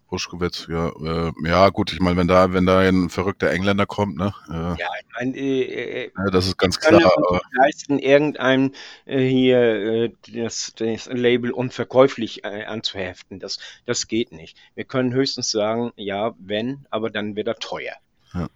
Buschkowitz, 0.09 0.67
ja, 0.69 0.89
äh, 0.89 1.31
ja 1.43 1.69
gut, 1.69 1.91
ich 1.91 1.99
meine, 1.99 2.17
wenn 2.17 2.27
da, 2.27 2.53
wenn 2.53 2.65
da 2.65 2.79
ein 2.79 3.09
verrückter 3.09 3.51
Engländer 3.51 3.85
kommt, 3.85 4.17
ne? 4.17 4.33
Äh, 4.49 4.53
ja, 4.53 4.87
ich 4.99 5.15
meine, 5.17 5.37
äh, 5.37 5.61
äh, 5.61 6.03
äh, 6.05 6.11
ja, 6.15 6.31
das 6.31 6.47
ist 6.47 6.57
ganz 6.57 6.79
klar. 6.79 7.11
Aber 7.17 7.41
leisten, 7.51 7.99
irgendeinem 7.99 8.73
äh, 9.05 9.27
hier 9.27 10.11
das, 10.33 10.73
das 10.77 11.07
Label 11.07 11.51
unverkäuflich 11.51 12.45
anzuheften. 12.45 13.39
Das, 13.39 13.59
das 13.85 14.07
geht 14.07 14.31
nicht. 14.31 14.57
Wir 14.75 14.85
können 14.85 15.13
höchstens 15.13 15.51
sagen, 15.51 15.91
ja, 15.95 16.33
wenn, 16.39 16.85
aber 16.89 17.09
dann 17.09 17.35
wird 17.35 17.47
er 17.47 17.55
teuer. 17.55 17.95
Ja. 18.33 18.47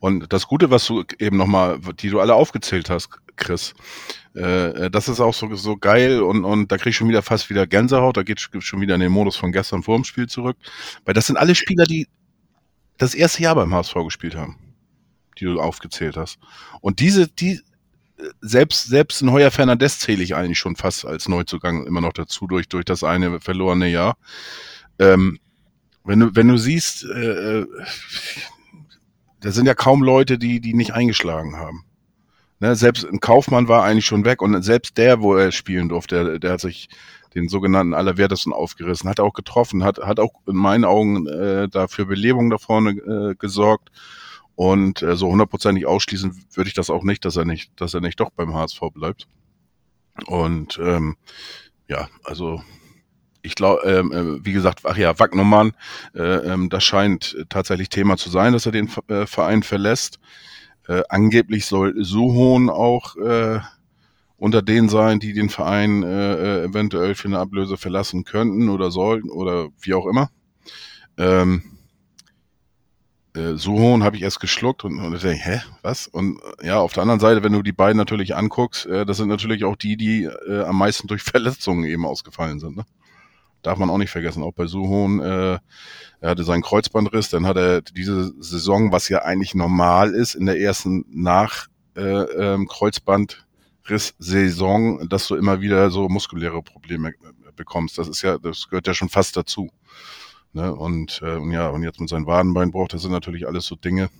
Und 0.00 0.32
das 0.32 0.46
Gute, 0.46 0.70
was 0.70 0.86
du 0.86 1.04
eben 1.18 1.36
nochmal, 1.36 1.78
die 2.00 2.10
du 2.10 2.20
alle 2.20 2.34
aufgezählt 2.34 2.90
hast, 2.90 3.10
Chris, 3.36 3.74
äh, 4.34 4.90
das 4.90 5.08
ist 5.08 5.20
auch 5.20 5.34
so, 5.34 5.54
so 5.56 5.76
geil 5.76 6.22
und, 6.22 6.44
und 6.44 6.70
da 6.70 6.76
krieg 6.76 6.90
ich 6.90 6.96
schon 6.96 7.08
wieder 7.08 7.22
fast 7.22 7.50
wieder 7.50 7.66
Gänsehaut, 7.66 8.16
da 8.16 8.22
geht 8.22 8.40
schon 8.40 8.80
wieder 8.80 8.94
in 8.94 9.00
den 9.00 9.12
Modus 9.12 9.36
von 9.36 9.52
gestern 9.52 9.82
vor 9.82 9.96
dem 9.96 10.04
Spiel 10.04 10.28
zurück. 10.28 10.56
Weil 11.04 11.14
das 11.14 11.26
sind 11.26 11.36
alle 11.36 11.54
Spieler, 11.54 11.84
die 11.84 12.06
das 12.98 13.14
erste 13.14 13.42
Jahr 13.42 13.54
beim 13.54 13.74
HSV 13.74 13.94
gespielt 14.04 14.36
haben, 14.36 14.58
die 15.38 15.46
du 15.46 15.60
aufgezählt 15.60 16.16
hast. 16.16 16.38
Und 16.80 17.00
diese, 17.00 17.26
die, 17.28 17.60
selbst, 18.40 18.88
selbst 18.88 19.22
ein 19.22 19.32
Heuer 19.32 19.50
Fernandes 19.50 19.98
zähle 19.98 20.22
ich 20.22 20.34
eigentlich 20.34 20.58
schon 20.58 20.76
fast 20.76 21.04
als 21.04 21.28
Neuzugang 21.28 21.86
immer 21.86 22.00
noch 22.00 22.12
dazu 22.12 22.46
durch, 22.46 22.68
durch 22.68 22.84
das 22.84 23.02
eine 23.02 23.40
verlorene 23.40 23.88
Jahr. 23.88 24.16
Ähm, 24.98 25.38
wenn 26.04 26.20
du, 26.20 26.34
wenn 26.34 26.48
du 26.48 26.56
siehst, 26.56 27.04
äh, 27.04 27.60
äh 27.60 27.66
da 29.40 29.52
sind 29.52 29.64
ja 29.64 29.74
kaum 29.74 30.02
Leute, 30.02 30.38
die, 30.38 30.60
die 30.60 30.74
nicht 30.74 30.92
eingeschlagen 30.92 31.56
haben. 31.56 31.86
Ne, 32.60 32.76
selbst 32.76 33.06
ein 33.06 33.20
Kaufmann 33.20 33.68
war 33.68 33.84
eigentlich 33.84 34.04
schon 34.04 34.26
weg 34.26 34.42
und 34.42 34.62
selbst 34.62 34.98
der, 34.98 35.22
wo 35.22 35.34
er 35.34 35.50
spielen 35.50 35.88
durfte, 35.88 36.24
der, 36.24 36.38
der 36.38 36.52
hat 36.52 36.60
sich 36.60 36.88
den 37.34 37.48
sogenannten 37.48 37.94
Allerwertesten 37.94 38.52
aufgerissen, 38.52 39.08
hat 39.08 39.20
auch 39.20 39.32
getroffen, 39.32 39.82
hat, 39.82 39.98
hat 39.98 40.20
auch 40.20 40.32
in 40.46 40.56
meinen 40.56 40.84
Augen 40.84 41.26
äh, 41.26 41.68
dafür 41.68 42.04
Belebung 42.04 42.50
da 42.50 42.58
vorne 42.58 42.90
äh, 42.90 43.34
gesorgt. 43.36 43.90
Und 44.56 45.00
äh, 45.00 45.16
so 45.16 45.28
hundertprozentig 45.28 45.86
ausschließen 45.86 46.44
würde 46.52 46.68
ich 46.68 46.74
das 46.74 46.90
auch 46.90 47.02
nicht, 47.02 47.24
dass 47.24 47.36
er 47.36 47.46
nicht, 47.46 47.72
dass 47.80 47.94
er 47.94 48.02
nicht 48.02 48.20
doch 48.20 48.30
beim 48.30 48.52
HSV 48.52 48.80
bleibt. 48.92 49.26
Und 50.26 50.78
ähm, 50.82 51.16
ja, 51.88 52.08
also 52.24 52.62
ich 53.42 53.54
glaube, 53.54 53.82
ähm, 53.84 54.12
äh, 54.12 54.44
wie 54.44 54.52
gesagt, 54.52 54.80
ach 54.84 54.98
ja, 54.98 55.18
Wagnermann, 55.18 55.72
äh, 56.14 56.20
ähm, 56.20 56.68
das 56.68 56.84
scheint 56.84 57.38
tatsächlich 57.48 57.88
Thema 57.88 58.18
zu 58.18 58.28
sein, 58.28 58.52
dass 58.52 58.66
er 58.66 58.72
den 58.72 58.90
äh, 59.08 59.26
Verein 59.26 59.62
verlässt. 59.62 60.20
Äh, 60.88 61.02
angeblich 61.08 61.66
soll 61.66 62.02
Suhon 62.02 62.70
auch 62.70 63.16
äh, 63.16 63.60
unter 64.36 64.62
denen 64.62 64.88
sein, 64.88 65.20
die 65.20 65.34
den 65.34 65.50
Verein 65.50 66.02
äh, 66.02 66.34
äh, 66.34 66.64
eventuell 66.64 67.14
für 67.14 67.28
eine 67.28 67.38
Ablöse 67.38 67.76
verlassen 67.76 68.24
könnten 68.24 68.68
oder 68.70 68.90
sollten 68.90 69.28
oder 69.30 69.68
wie 69.80 69.94
auch 69.94 70.06
immer. 70.06 70.30
Ähm, 71.18 71.62
äh, 73.36 73.54
Suhon 73.54 74.02
habe 74.02 74.16
ich 74.16 74.22
erst 74.22 74.40
geschluckt 74.40 74.84
und, 74.84 74.98
und 74.98 75.14
ich 75.14 75.22
denke, 75.22 75.44
hä, 75.44 75.60
was? 75.82 76.06
Und 76.08 76.40
äh, 76.60 76.68
ja, 76.68 76.80
auf 76.80 76.92
der 76.92 77.02
anderen 77.02 77.20
Seite, 77.20 77.44
wenn 77.44 77.52
du 77.52 77.62
die 77.62 77.72
beiden 77.72 77.96
natürlich 77.96 78.34
anguckst, 78.34 78.86
äh, 78.86 79.06
das 79.06 79.18
sind 79.18 79.28
natürlich 79.28 79.64
auch 79.64 79.76
die, 79.76 79.96
die 79.96 80.24
äh, 80.24 80.62
am 80.62 80.78
meisten 80.78 81.06
durch 81.06 81.22
Verletzungen 81.22 81.84
eben 81.84 82.06
ausgefallen 82.06 82.58
sind. 82.58 82.76
Ne? 82.76 82.84
Darf 83.62 83.78
man 83.78 83.90
auch 83.90 83.98
nicht 83.98 84.10
vergessen, 84.10 84.42
auch 84.42 84.52
bei 84.52 84.66
Suhon, 84.66 85.20
äh, 85.20 85.58
er 86.20 86.30
hatte 86.30 86.44
seinen 86.44 86.62
Kreuzbandriss, 86.62 87.28
dann 87.30 87.46
hat 87.46 87.56
er 87.56 87.82
diese 87.82 88.32
Saison, 88.42 88.90
was 88.92 89.08
ja 89.08 89.22
eigentlich 89.22 89.54
normal 89.54 90.14
ist, 90.14 90.34
in 90.34 90.46
der 90.46 90.60
ersten 90.60 91.04
nach 91.08 91.68
äh, 91.96 92.02
ähm, 92.02 92.68
Kreuzbandriss-Saison, 92.68 95.08
dass 95.08 95.28
du 95.28 95.36
immer 95.36 95.60
wieder 95.60 95.90
so 95.90 96.08
muskuläre 96.08 96.62
Probleme 96.62 97.12
bekommst. 97.56 97.98
Das 97.98 98.08
ist 98.08 98.22
ja, 98.22 98.38
das 98.38 98.68
gehört 98.68 98.86
ja 98.86 98.94
schon 98.94 99.08
fast 99.08 99.36
dazu. 99.36 99.70
Ne? 100.52 100.74
Und, 100.74 101.20
äh, 101.22 101.36
und 101.36 101.52
ja, 101.52 101.68
und 101.68 101.82
jetzt 101.82 102.00
mit 102.00 102.08
seinem 102.08 102.26
Wadenbeinbruch, 102.26 102.88
das 102.88 103.02
sind 103.02 103.12
natürlich 103.12 103.46
alles 103.46 103.66
so 103.66 103.76
Dinge. 103.76 104.10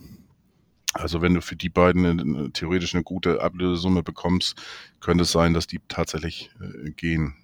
Also 0.92 1.22
wenn 1.22 1.34
du 1.34 1.42
für 1.42 1.56
die 1.56 1.68
beiden 1.68 2.04
eine, 2.04 2.52
theoretisch 2.52 2.94
eine 2.94 3.04
gute 3.04 3.40
Ablösesumme 3.40 4.02
bekommst, 4.02 4.60
könnte 5.00 5.22
es 5.22 5.30
sein, 5.30 5.54
dass 5.54 5.66
die 5.66 5.80
tatsächlich 5.88 6.50
äh, 6.60 6.90
gehen 6.90 7.36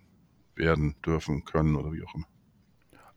werden 0.56 0.96
dürfen 1.04 1.44
können 1.44 1.76
oder 1.76 1.92
wie 1.92 2.02
auch 2.02 2.14
immer. 2.14 2.26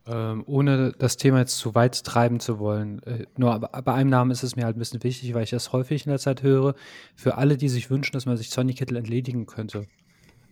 Ähm, 0.06 0.44
ohne 0.48 0.94
das 0.98 1.18
Thema 1.18 1.40
jetzt 1.40 1.58
zu 1.58 1.76
weit 1.76 2.04
treiben 2.04 2.40
zu 2.40 2.58
wollen. 2.58 3.04
Äh, 3.04 3.26
nur 3.38 3.60
bei 3.60 3.94
einem 3.94 4.10
Namen 4.10 4.32
ist 4.32 4.44
es 4.44 4.56
mir 4.56 4.66
halt 4.66 4.76
ein 4.76 4.80
bisschen 4.80 5.04
wichtig, 5.04 5.34
weil 5.34 5.44
ich 5.44 5.52
das 5.52 5.72
häufig 5.72 6.06
in 6.06 6.10
der 6.10 6.20
Zeit 6.20 6.42
höre. 6.42 6.74
Für 7.16 7.38
alle, 7.38 7.58
die 7.58 7.70
sich 7.70 7.90
wünschen, 7.90 8.14
dass 8.14 8.26
man 8.26 8.38
sich 8.38 8.50
Sonny 8.50 8.74
Kittel 8.74 8.98
entledigen 8.98 9.46
könnte. 9.46 9.86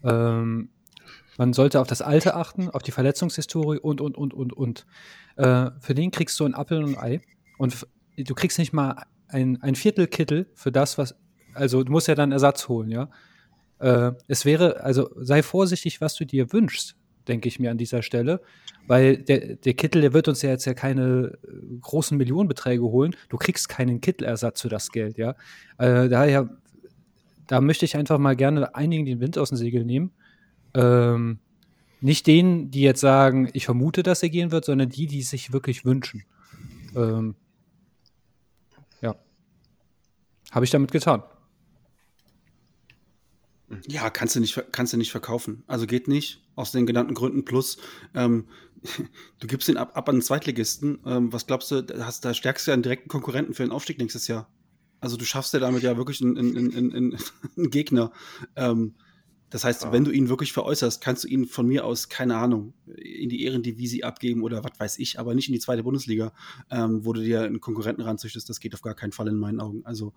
Ähm, 0.04 0.70
man 1.38 1.54
sollte 1.54 1.80
auf 1.82 1.88
das 1.88 2.02
Alte 2.02 2.36
achten, 2.36 2.70
auf 2.70 2.84
die 2.84 2.92
Verletzungshistorie 2.92 3.80
und, 3.80 4.02
und, 4.02 4.18
und, 4.18 4.34
und, 4.34 4.54
und. 4.54 4.86
Äh, 5.38 5.72
für 5.80 5.96
den 5.96 6.12
kriegst 6.12 6.40
du 6.40 6.46
ein 6.46 6.54
Appel 6.54 6.84
und 6.84 6.98
ein 6.98 7.04
Ei. 7.04 7.22
Und 7.58 7.88
du 8.18 8.36
kriegst 8.36 8.60
nicht 8.60 8.74
mal 8.74 9.06
ein, 9.28 9.62
ein 9.62 9.76
Viertel 9.76 10.08
Kittel 10.08 10.52
für 10.54 10.72
das, 10.72 10.98
was. 10.98 11.16
Also, 11.54 11.84
du 11.84 11.92
musst 11.92 12.08
ja 12.08 12.16
dann 12.16 12.32
Ersatz 12.32 12.68
holen, 12.68 12.92
ja. 12.92 13.10
Äh, 13.80 14.12
es 14.28 14.46
wäre, 14.46 14.84
also 14.84 15.10
sei 15.18 15.44
vorsichtig, 15.44 16.02
was 16.02 16.16
du 16.16 16.26
dir 16.26 16.52
wünschst, 16.52 16.96
denke 17.28 17.48
ich 17.48 17.60
mir 17.60 17.72
an 17.72 17.78
dieser 17.78 18.02
Stelle. 18.02 18.42
Weil 18.88 19.18
der, 19.18 19.58
der 19.58 19.74
Kittel, 19.74 20.02
der 20.02 20.14
wird 20.14 20.30
uns 20.30 20.42
ja 20.42 20.50
jetzt 20.50 20.66
ja 20.66 20.74
keine 20.74 21.38
äh, 21.44 21.78
großen 21.82 22.18
Millionenbeträge 22.18 22.84
holen. 22.84 23.16
Du 23.30 23.38
kriegst 23.38 23.68
keinen 23.68 24.00
Kittelersatz 24.00 24.62
für 24.62 24.70
das 24.70 24.92
Geld, 24.92 25.18
ja. 25.18 25.32
Äh, 25.78 26.08
daher, 26.08 26.50
da 27.48 27.60
möchte 27.60 27.86
ich 27.86 27.98
einfach 27.98 28.18
mal 28.18 28.36
gerne 28.36 28.76
einigen 28.76 29.06
den 29.06 29.20
Wind 29.20 29.38
aus 29.38 29.50
dem 29.50 29.58
Segel 29.58 29.84
nehmen. 29.84 30.12
Ähm, 30.74 31.40
nicht 32.00 32.28
denen, 32.28 32.72
die 32.72 32.82
jetzt 32.82 33.02
sagen, 33.02 33.50
ich 33.54 33.66
vermute, 33.66 34.04
dass 34.04 34.24
er 34.24 34.30
gehen 34.30 34.52
wird, 34.52 34.66
sondern 34.66 34.90
die, 34.90 35.08
die 35.08 35.22
sich 35.22 35.52
wirklich 35.52 35.84
wünschen. 35.84 36.24
Ähm, 36.96 37.36
ja. 39.02 39.16
Habe 40.52 40.66
ich 40.66 40.72
damit 40.72 40.92
getan. 40.92 41.24
Ja, 43.88 44.10
kannst 44.10 44.36
du 44.36 44.40
nicht, 44.40 44.62
kannst 44.72 44.94
du 44.94 44.98
nicht 44.98 45.12
verkaufen. 45.12 45.64
Also 45.68 45.88
geht 45.88 46.08
nicht, 46.08 46.42
aus 46.56 46.72
den 46.72 46.86
genannten 46.86 47.14
Gründen. 47.14 47.44
Plus, 47.46 47.78
ähm, 48.14 48.48
du 49.40 49.48
gibst 49.48 49.68
den 49.68 49.78
ab, 49.78 49.96
ab 49.96 50.08
an 50.10 50.18
den 50.18 50.22
Zweitligisten. 50.22 51.00
Ähm, 51.06 51.34
was 51.34 51.48
glaubst 51.48 51.72
du, 51.72 51.86
hast, 52.00 52.24
da 52.24 52.34
stärkst 52.34 52.68
du 52.68 52.72
ja 52.72 52.74
einen 52.74 52.84
direkten 52.84 53.10
Konkurrenten 53.10 53.54
für 53.54 53.64
den 53.64 53.72
Aufstieg 53.72 53.98
nächstes 53.98 54.28
Jahr. 54.28 54.50
Also 55.00 55.18
du 55.18 55.26
schaffst 55.26 55.54
ja 55.54 55.60
damit 55.60 55.84
ja 55.84 55.98
wirklich 55.98 56.22
einen, 56.22 56.38
einen, 56.38 56.76
einen, 56.76 56.94
einen 56.94 57.20
Gegner. 57.70 58.12
Ähm, 58.56 58.96
das 59.50 59.64
heißt, 59.64 59.84
ja. 59.84 59.92
wenn 59.94 60.04
du 60.04 60.12
ihn 60.12 60.28
wirklich 60.28 60.52
veräußerst, 60.52 61.02
kannst 61.02 61.24
du 61.24 61.28
ihn 61.28 61.46
von 61.46 61.68
mir 61.68 61.86
aus, 61.86 62.10
keine 62.10 62.38
Ahnung, 62.38 62.74
in 62.86 63.30
die 63.30 63.44
Ehrendivisie 63.44 64.04
abgeben 64.04 64.44
oder 64.44 64.64
was 64.64 64.78
weiß 64.78 65.00
ich, 65.00 65.20
aber 65.20 65.36
nicht 65.36 65.48
in 65.48 65.54
die 65.54 65.60
zweite 65.60 65.84
Bundesliga, 65.84 66.34
ähm, 66.70 67.06
wo 67.06 67.14
du 67.14 67.22
dir 67.22 67.44
einen 67.44 67.62
Konkurrenten 67.62 68.02
ranzüchtest. 68.02 68.50
Das 68.50 68.60
geht 68.60 68.74
auf 68.74 68.82
gar 68.82 68.96
keinen 68.96 69.14
Fall 69.14 69.28
in 69.28 69.38
meinen 69.38 69.62
Augen. 69.62 69.86
Also 69.86 70.14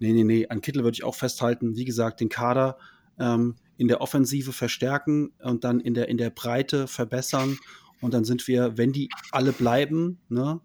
Nee, 0.00 0.12
nee, 0.12 0.24
nee. 0.24 0.46
An 0.48 0.60
Kittel 0.60 0.82
würde 0.82 0.96
ich 0.96 1.04
auch 1.04 1.14
festhalten. 1.14 1.76
Wie 1.76 1.84
gesagt, 1.84 2.20
den 2.20 2.30
Kader 2.30 2.78
ähm, 3.18 3.54
in 3.76 3.86
der 3.86 4.00
Offensive 4.00 4.52
verstärken 4.52 5.32
und 5.42 5.62
dann 5.62 5.78
in 5.78 5.94
der, 5.94 6.08
in 6.08 6.16
der 6.16 6.30
Breite 6.30 6.88
verbessern. 6.88 7.58
Und 8.00 8.14
dann 8.14 8.24
sind 8.24 8.48
wir, 8.48 8.78
wenn 8.78 8.92
die 8.92 9.10
alle 9.30 9.52
bleiben, 9.52 10.18
ne, 10.30 10.60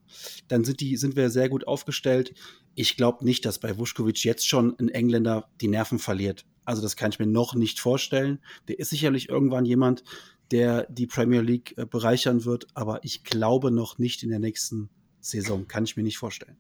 dann 0.47 0.63
sind, 0.63 0.79
die, 0.79 0.95
sind 0.95 1.17
wir 1.17 1.29
sehr 1.29 1.49
gut 1.49 1.67
aufgestellt. 1.67 2.33
Ich 2.75 2.95
glaube 2.95 3.25
nicht, 3.25 3.45
dass 3.45 3.59
bei 3.59 3.77
Vuskovic 3.77 4.23
jetzt 4.23 4.47
schon 4.47 4.73
ein 4.79 4.89
Engländer 4.89 5.49
die 5.59 5.67
Nerven 5.67 5.99
verliert. 5.99 6.45
Also 6.63 6.81
das 6.81 6.95
kann 6.95 7.11
ich 7.11 7.19
mir 7.19 7.27
noch 7.27 7.53
nicht 7.55 7.79
vorstellen. 7.79 8.39
Der 8.69 8.79
ist 8.79 8.89
sicherlich 8.89 9.29
irgendwann 9.29 9.65
jemand, 9.65 10.03
der 10.51 10.88
die 10.89 11.07
Premier 11.07 11.41
League 11.41 11.77
äh, 11.77 11.86
bereichern 11.86 12.45
wird, 12.45 12.67
aber 12.73 13.03
ich 13.03 13.23
glaube 13.23 13.69
noch 13.69 13.97
nicht 13.97 14.23
in 14.23 14.29
der 14.29 14.39
nächsten 14.39 14.89
Saison. 15.19 15.67
Kann 15.67 15.83
ich 15.83 15.97
mir 15.97 16.03
nicht 16.03 16.17
vorstellen. 16.17 16.57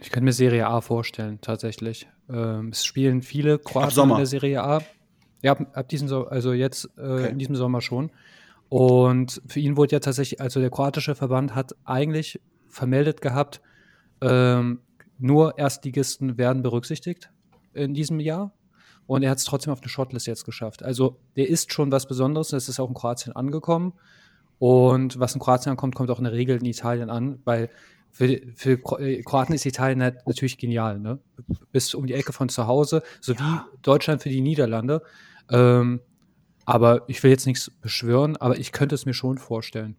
Ich 0.00 0.10
könnte 0.10 0.24
mir 0.24 0.32
Serie 0.32 0.66
A 0.66 0.80
vorstellen, 0.80 1.38
tatsächlich. 1.40 2.08
Ähm, 2.28 2.68
es 2.70 2.84
spielen 2.84 3.22
viele 3.22 3.58
Kroaten 3.58 4.10
in 4.10 4.16
der 4.16 4.26
Serie 4.26 4.62
A. 4.62 4.82
Ja, 5.42 5.52
ab, 5.52 5.66
ab 5.72 5.88
diesem 5.88 6.08
so 6.08 6.26
also 6.26 6.52
jetzt 6.52 6.90
äh, 6.96 7.00
okay. 7.00 7.30
in 7.30 7.38
diesem 7.38 7.56
Sommer 7.56 7.80
schon. 7.80 8.10
Und 8.68 9.40
für 9.46 9.60
ihn 9.60 9.76
wurde 9.76 9.92
ja 9.92 10.00
tatsächlich, 10.00 10.40
also 10.40 10.60
der 10.60 10.70
kroatische 10.70 11.14
Verband 11.14 11.54
hat 11.54 11.74
eigentlich 11.84 12.40
vermeldet 12.68 13.20
gehabt, 13.20 13.60
ähm, 14.20 14.80
nur 15.18 15.58
Erstligisten 15.58 16.36
werden 16.36 16.62
berücksichtigt 16.62 17.30
in 17.74 17.94
diesem 17.94 18.20
Jahr. 18.20 18.52
Und 19.06 19.22
er 19.22 19.30
hat 19.30 19.38
es 19.38 19.44
trotzdem 19.44 19.72
auf 19.72 19.80
eine 19.80 19.88
Shortlist 19.88 20.26
jetzt 20.26 20.44
geschafft. 20.44 20.82
Also 20.82 21.16
der 21.36 21.48
ist 21.48 21.72
schon 21.72 21.92
was 21.92 22.06
Besonderes. 22.06 22.48
Das 22.48 22.68
ist 22.68 22.80
auch 22.80 22.88
in 22.88 22.94
Kroatien 22.94 23.34
angekommen. 23.36 23.92
Und 24.58 25.20
was 25.20 25.34
in 25.34 25.40
Kroatien 25.40 25.70
ankommt, 25.70 25.94
kommt 25.94 26.10
auch 26.10 26.18
in 26.18 26.24
der 26.24 26.32
Regel 26.32 26.58
in 26.58 26.64
Italien 26.64 27.10
an, 27.10 27.40
weil 27.44 27.70
für, 28.16 28.40
für 28.54 28.98
äh, 28.98 29.22
Kroaten 29.22 29.52
ist 29.52 29.66
Italien 29.66 30.02
halt 30.02 30.26
natürlich 30.26 30.56
genial, 30.56 30.98
ne? 30.98 31.18
Bis 31.70 31.92
um 31.92 32.06
die 32.06 32.14
Ecke 32.14 32.32
von 32.32 32.48
zu 32.48 32.66
Hause, 32.66 33.02
sowie 33.20 33.42
ja. 33.42 33.68
Deutschland 33.82 34.22
für 34.22 34.30
die 34.30 34.40
Niederlande. 34.40 35.02
Ähm, 35.50 36.00
aber 36.64 37.02
ich 37.08 37.22
will 37.22 37.30
jetzt 37.30 37.46
nichts 37.46 37.70
beschwören, 37.70 38.38
aber 38.38 38.58
ich 38.58 38.72
könnte 38.72 38.94
es 38.94 39.04
mir 39.04 39.12
schon 39.12 39.36
vorstellen. 39.36 39.96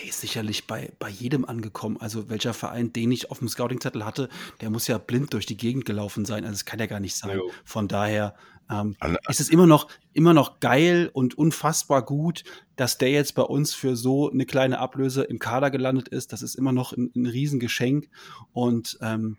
Der 0.00 0.08
ist 0.08 0.20
sicherlich 0.20 0.66
bei, 0.66 0.92
bei 0.98 1.08
jedem 1.08 1.44
angekommen. 1.44 1.98
Also 2.00 2.30
welcher 2.30 2.54
Verein 2.54 2.92
den 2.92 3.12
ich 3.12 3.30
auf 3.30 3.40
dem 3.40 3.48
Scouting-Zettel 3.48 4.04
hatte, 4.04 4.28
der 4.60 4.70
muss 4.70 4.86
ja 4.86 4.98
blind 4.98 5.32
durch 5.34 5.46
die 5.46 5.56
Gegend 5.56 5.84
gelaufen 5.84 6.24
sein. 6.24 6.44
Also 6.44 6.54
das 6.54 6.64
kann 6.64 6.78
ja 6.78 6.86
gar 6.86 7.00
nicht 7.00 7.16
sein. 7.16 7.38
Von 7.64 7.88
daher 7.88 8.34
ähm, 8.70 8.96
ist 9.28 9.40
es 9.40 9.50
immer 9.50 9.66
noch, 9.66 9.88
immer 10.12 10.32
noch 10.32 10.60
geil 10.60 11.10
und 11.12 11.36
unfassbar 11.36 12.02
gut, 12.02 12.44
dass 12.76 12.98
der 12.98 13.10
jetzt 13.10 13.34
bei 13.34 13.42
uns 13.42 13.74
für 13.74 13.96
so 13.96 14.30
eine 14.30 14.46
kleine 14.46 14.78
Ablöse 14.78 15.22
im 15.22 15.38
Kader 15.38 15.70
gelandet 15.70 16.08
ist. 16.08 16.32
Das 16.32 16.42
ist 16.42 16.54
immer 16.54 16.72
noch 16.72 16.92
ein, 16.92 17.10
ein 17.14 17.26
Riesengeschenk. 17.26 18.08
Und 18.52 18.98
ähm, 19.02 19.36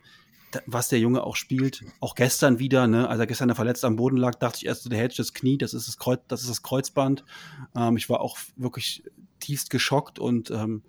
was 0.66 0.90
der 0.90 1.00
Junge 1.00 1.24
auch 1.24 1.38
spielt, 1.38 1.84
auch 2.02 2.16
gestern 2.16 2.60
wieder, 2.60 2.88
ne, 2.88 3.08
als 3.08 3.20
er 3.20 3.28
gestern 3.28 3.56
verletzt 3.56 3.86
am 3.86 3.96
Boden 3.96 4.18
lag, 4.18 4.36
dachte 4.36 4.58
ich 4.58 4.66
erst, 4.66 4.92
der 4.92 5.00
hält 5.00 5.18
das 5.18 5.34
Knie, 5.34 5.58
das 5.58 5.74
ist 5.74 5.88
das, 5.88 5.98
Kreuz, 5.98 6.20
das, 6.28 6.42
ist 6.42 6.50
das 6.50 6.62
Kreuzband. 6.62 7.24
Ähm, 7.76 7.98
ich 7.98 8.10
war 8.10 8.22
auch 8.22 8.38
wirklich 8.58 9.04
tiefst 9.42 9.70
geschockt 9.70 10.20
und 10.20 10.52
ähm, 10.52 10.84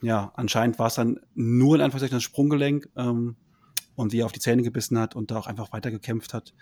ja, 0.00 0.32
anscheinend 0.36 0.78
war 0.78 0.86
es 0.86 0.94
dann 0.94 1.20
nur 1.34 1.74
in 1.74 1.82
Anführungszeichen 1.82 2.16
das 2.16 2.22
Sprunggelenk 2.22 2.88
ähm, 2.96 3.36
und 3.96 4.12
wie 4.12 4.20
er 4.20 4.26
auf 4.26 4.32
die 4.32 4.40
Zähne 4.40 4.62
gebissen 4.62 4.98
hat 4.98 5.16
und 5.16 5.30
da 5.30 5.38
auch 5.38 5.46
einfach 5.46 5.72
weitergekämpft 5.72 6.32
hat. 6.32 6.54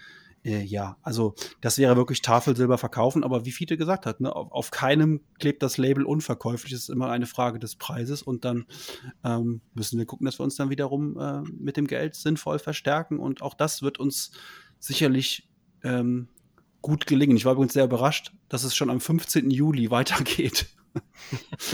Äh, 0.46 0.62
ja, 0.62 0.96
also 1.02 1.34
das 1.60 1.76
wäre 1.76 1.96
wirklich 1.96 2.22
Tafelsilber 2.22 2.78
verkaufen, 2.78 3.24
aber 3.24 3.44
wie 3.44 3.52
Fiete 3.52 3.76
gesagt 3.76 4.06
hat, 4.06 4.20
ne, 4.20 4.34
auf, 4.34 4.50
auf, 4.52 4.70
keinem 4.70 5.20
klebt 5.38 5.62
das 5.62 5.76
Label 5.76 6.04
unverkäuflich. 6.04 6.72
Es 6.72 6.82
ist 6.82 6.88
immer 6.88 7.10
eine 7.10 7.26
Frage 7.26 7.58
des 7.58 7.76
Preises 7.76 8.22
und 8.22 8.44
dann 8.44 8.66
ähm, 9.24 9.60
müssen 9.74 9.98
wir 9.98 10.06
gucken, 10.06 10.24
dass 10.24 10.38
wir 10.38 10.44
uns 10.44 10.56
dann 10.56 10.70
wiederum 10.70 11.18
äh, 11.18 11.42
mit 11.42 11.76
dem 11.76 11.86
Geld 11.86 12.14
sinnvoll 12.14 12.58
verstärken 12.58 13.18
und 13.18 13.42
auch 13.42 13.54
das 13.54 13.82
wird 13.82 13.98
uns 13.98 14.30
sicherlich 14.78 15.48
ähm, 15.82 16.28
gut 16.80 17.06
gelingen. 17.06 17.36
Ich 17.36 17.44
war 17.44 17.54
übrigens 17.54 17.72
sehr 17.72 17.84
überrascht, 17.84 18.32
dass 18.48 18.62
es 18.62 18.76
schon 18.76 18.90
am 18.90 19.00
15. 19.00 19.50
Juli 19.50 19.90
weitergeht. 19.90 20.68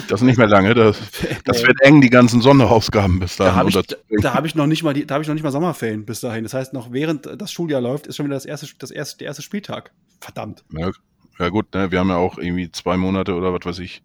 Das 0.08 0.20
ist 0.20 0.22
nicht 0.22 0.38
mehr 0.38 0.46
lange. 0.46 0.74
Das, 0.74 0.98
das 1.44 1.62
wird 1.62 1.80
eng, 1.82 2.00
die 2.00 2.10
ganzen 2.10 2.40
Sonderausgaben 2.40 3.18
bis 3.18 3.36
dahin. 3.36 3.52
Da 3.52 3.56
habe 3.56 3.68
ich, 3.68 4.22
da 4.22 4.34
hab 4.34 4.44
ich 4.44 4.54
noch 4.54 4.66
nicht 4.66 4.82
mal 4.82 4.94
die, 4.94 5.06
da 5.06 5.14
habe 5.14 5.22
ich 5.22 5.28
noch 5.28 5.34
nicht 5.34 5.42
mal 5.42 5.50
Sommerferien 5.50 6.04
bis 6.04 6.20
dahin. 6.20 6.44
Das 6.44 6.54
heißt, 6.54 6.72
noch 6.72 6.92
während 6.92 7.26
das 7.26 7.52
Schuljahr 7.52 7.80
läuft, 7.80 8.06
ist 8.06 8.16
schon 8.16 8.26
wieder 8.26 8.36
das 8.36 8.46
erste, 8.46 8.68
das 8.78 8.90
erste, 8.90 9.18
der 9.18 9.28
erste 9.28 9.42
Spieltag. 9.42 9.92
Verdammt. 10.20 10.64
Ja, 10.72 10.90
ja 11.38 11.48
gut, 11.48 11.74
ne? 11.74 11.90
wir 11.90 11.98
haben 11.98 12.08
ja 12.08 12.16
auch 12.16 12.38
irgendwie 12.38 12.70
zwei 12.70 12.96
Monate 12.96 13.34
oder 13.34 13.52
was 13.52 13.64
weiß 13.64 13.78
ich, 13.80 14.02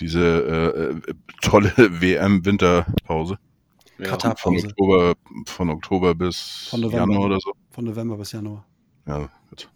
diese 0.00 1.02
äh, 1.04 1.12
tolle 1.42 1.72
WM-Winterpause. 1.76 3.38
Ja, 3.98 4.16
von 4.36 4.56
Oktober, 4.56 5.14
von 5.46 5.70
Oktober 5.70 6.14
bis 6.14 6.68
von 6.70 6.88
Januar 6.88 7.24
oder 7.24 7.38
so. 7.40 7.52
Von 7.70 7.84
November 7.84 8.16
bis 8.16 8.30
Januar. 8.30 8.64
Ja, 9.06 9.28
gut. 9.50 9.68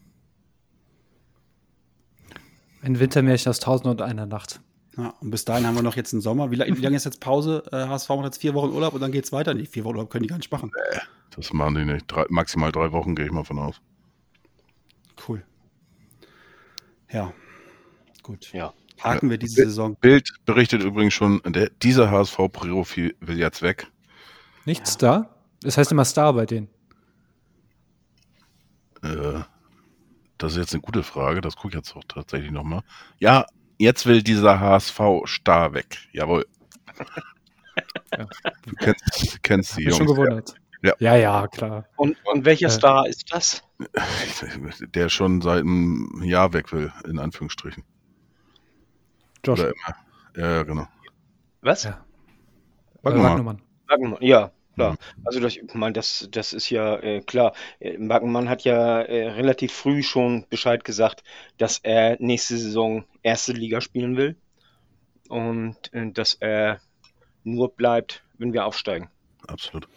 Ein 2.83 2.99
Wintermärchen 2.99 3.49
aus 3.49 3.61
Tausend 3.61 3.87
und 3.87 4.03
einer 4.03 4.27
Nacht. 4.27 4.61
Ja, 4.97 5.15
und 5.21 5.31
bis 5.31 5.45
dahin 5.45 5.67
haben 5.67 5.77
wir 5.77 5.83
noch 5.83 5.97
jetzt 5.97 6.13
einen 6.13 6.21
Sommer. 6.21 6.51
Wie, 6.51 6.59
wie 6.59 6.81
lange 6.83 6.97
ist 6.97 7.05
jetzt 7.05 7.21
Pause? 7.21 7.63
Äh, 7.73 7.87
HSV 7.87 8.09
macht 8.11 8.25
jetzt 8.25 8.39
vier 8.39 8.55
Wochen 8.55 8.73
Urlaub 8.73 8.93
und 8.93 9.01
dann 9.01 9.13
geht 9.13 9.25
es 9.25 9.33
weiter. 9.33 9.55
Nee, 9.55 9.65
vier 9.65 9.85
Wochen 9.85 9.97
Urlaub 9.97 10.11
können 10.11 10.25
die 10.25 10.29
gar 10.29 10.37
nicht 10.37 10.51
machen. 10.53 10.71
Das 11.35 11.53
machen 11.53 11.77
die 11.77 11.85
nicht. 11.85 12.07
Drei, 12.09 12.27
maximal 12.29 12.73
drei 12.73 12.93
Wochen 12.93 13.15
gehe 13.15 13.25
ich 13.25 13.33
mal 13.33 13.45
von 13.45 13.59
aus. 13.59 13.81
Cool. 15.27 15.43
Ja, 17.11 17.33
gut. 18.23 18.53
Ja. 18.53 18.75
Haken 19.01 19.31
wir 19.31 19.39
diese 19.39 19.65
Saison. 19.65 19.97
Bild 19.97 20.33
berichtet 20.45 20.83
übrigens 20.83 21.15
schon, 21.15 21.41
der, 21.47 21.71
dieser 21.83 22.11
HSV-Profi 22.11 23.15
will 23.21 23.39
jetzt 23.39 23.63
weg. 23.63 23.87
Nichts 24.65 24.99
ja. 25.01 25.23
da? 25.23 25.35
Das 25.63 25.79
heißt 25.79 25.93
immer 25.93 26.05
Star 26.05 26.33
bei 26.35 26.47
denen. 26.47 26.69
Äh, 29.03 29.41
das 30.43 30.53
ist 30.53 30.59
jetzt 30.59 30.75
eine 30.75 30.83
gute 30.83 31.03
Frage, 31.03 31.41
das 31.41 31.57
gucke 31.57 31.69
ich 31.69 31.75
jetzt 31.75 31.95
auch 31.97 32.03
tatsächlich 32.09 32.51
nochmal. 32.51 32.83
Ja, 33.19 33.47
jetzt 33.79 34.07
will 34.07 34.23
dieser 34.23 34.59
HSV-Star 34.59 35.73
weg. 35.75 35.99
Jawohl. 36.13 36.47
ja. 38.17 38.27
Du 38.67 38.75
kennst, 38.77 39.43
kennst 39.43 39.79
die 39.79 39.85
Jungs. 39.85 39.99
schon 39.99 40.07
gewundert. 40.07 40.55
Ja. 40.83 40.95
ja, 40.99 41.15
ja, 41.15 41.47
klar. 41.47 41.87
Und, 41.97 42.17
und 42.27 42.45
welcher 42.45 42.67
äh, 42.67 42.71
Star 42.71 43.07
ist 43.07 43.33
das? 43.33 43.63
Der 44.95 45.09
schon 45.09 45.41
seit 45.41 45.61
einem 45.61 46.23
Jahr 46.25 46.53
weg 46.53 46.73
will, 46.73 46.93
in 47.07 47.21
Anführungsstrichen. 47.21 47.85
Josh. 49.45 49.61
Oder 49.61 49.69
immer. 49.69 49.97
Ja, 50.37 50.63
genau. 50.65 50.89
Was? 51.61 51.85
Ja. 51.85 52.05
Wagnermann. 53.03 53.63
Wagnermann, 53.87 54.23
ja. 54.23 54.51
Klar. 54.75 54.93
Mhm. 54.93 54.97
Also 55.25 55.41
das, 55.41 55.57
ich 55.57 55.75
meine, 55.75 55.93
das, 55.93 56.29
das 56.31 56.53
ist 56.53 56.71
ja 56.71 56.97
äh, 56.99 57.21
klar. 57.21 57.53
Äh, 57.81 57.99
hat 57.99 58.65
ja 58.65 59.03
äh, 59.03 59.31
relativ 59.31 59.73
früh 59.73 60.03
schon 60.03 60.47
Bescheid 60.49 60.85
gesagt, 60.85 61.23
dass 61.59 61.79
er 61.79 62.17
nächste 62.21 62.57
Saison 62.57 63.05
erste 63.23 63.53
Liga 63.53 63.81
spielen 63.81 64.17
will 64.17 64.37
und 65.29 65.77
äh, 65.93 66.11
dass 66.13 66.35
er 66.35 66.81
nur 67.45 67.75
bleibt, 67.75 68.25
wenn 68.39 68.53
wir 68.53 68.65
aufsteigen. 68.67 69.09
Absolut. 69.47 69.89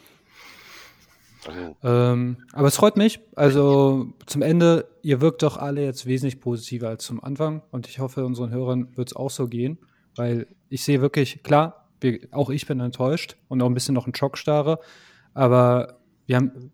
Also. 1.47 1.75
Ähm, 1.83 2.37
aber 2.53 2.67
es 2.67 2.75
freut 2.75 2.97
mich. 2.97 3.19
Also 3.35 4.13
zum 4.25 4.41
Ende, 4.41 4.87
ihr 5.03 5.21
wirkt 5.21 5.43
doch 5.43 5.57
alle 5.57 5.83
jetzt 5.83 6.05
wesentlich 6.05 6.39
positiver 6.39 6.89
als 6.89 7.05
zum 7.05 7.23
Anfang 7.23 7.61
und 7.71 7.87
ich 7.87 7.99
hoffe, 7.99 8.25
unseren 8.25 8.49
Hörern 8.49 8.95
wird 8.97 9.09
es 9.09 9.15
auch 9.15 9.29
so 9.29 9.47
gehen, 9.47 9.77
weil 10.15 10.47
ich 10.69 10.83
sehe 10.83 11.01
wirklich, 11.01 11.43
klar, 11.43 11.84
wir, 12.01 12.19
auch 12.31 12.49
ich 12.49 12.65
bin 12.65 12.79
enttäuscht 12.79 13.37
und 13.47 13.61
auch 13.61 13.67
ein 13.67 13.73
bisschen 13.73 13.95
noch 13.95 14.07
ein 14.07 14.15
Schockstarre. 14.15 14.79
Aber 15.33 15.99
wir 16.25 16.37
haben, 16.37 16.71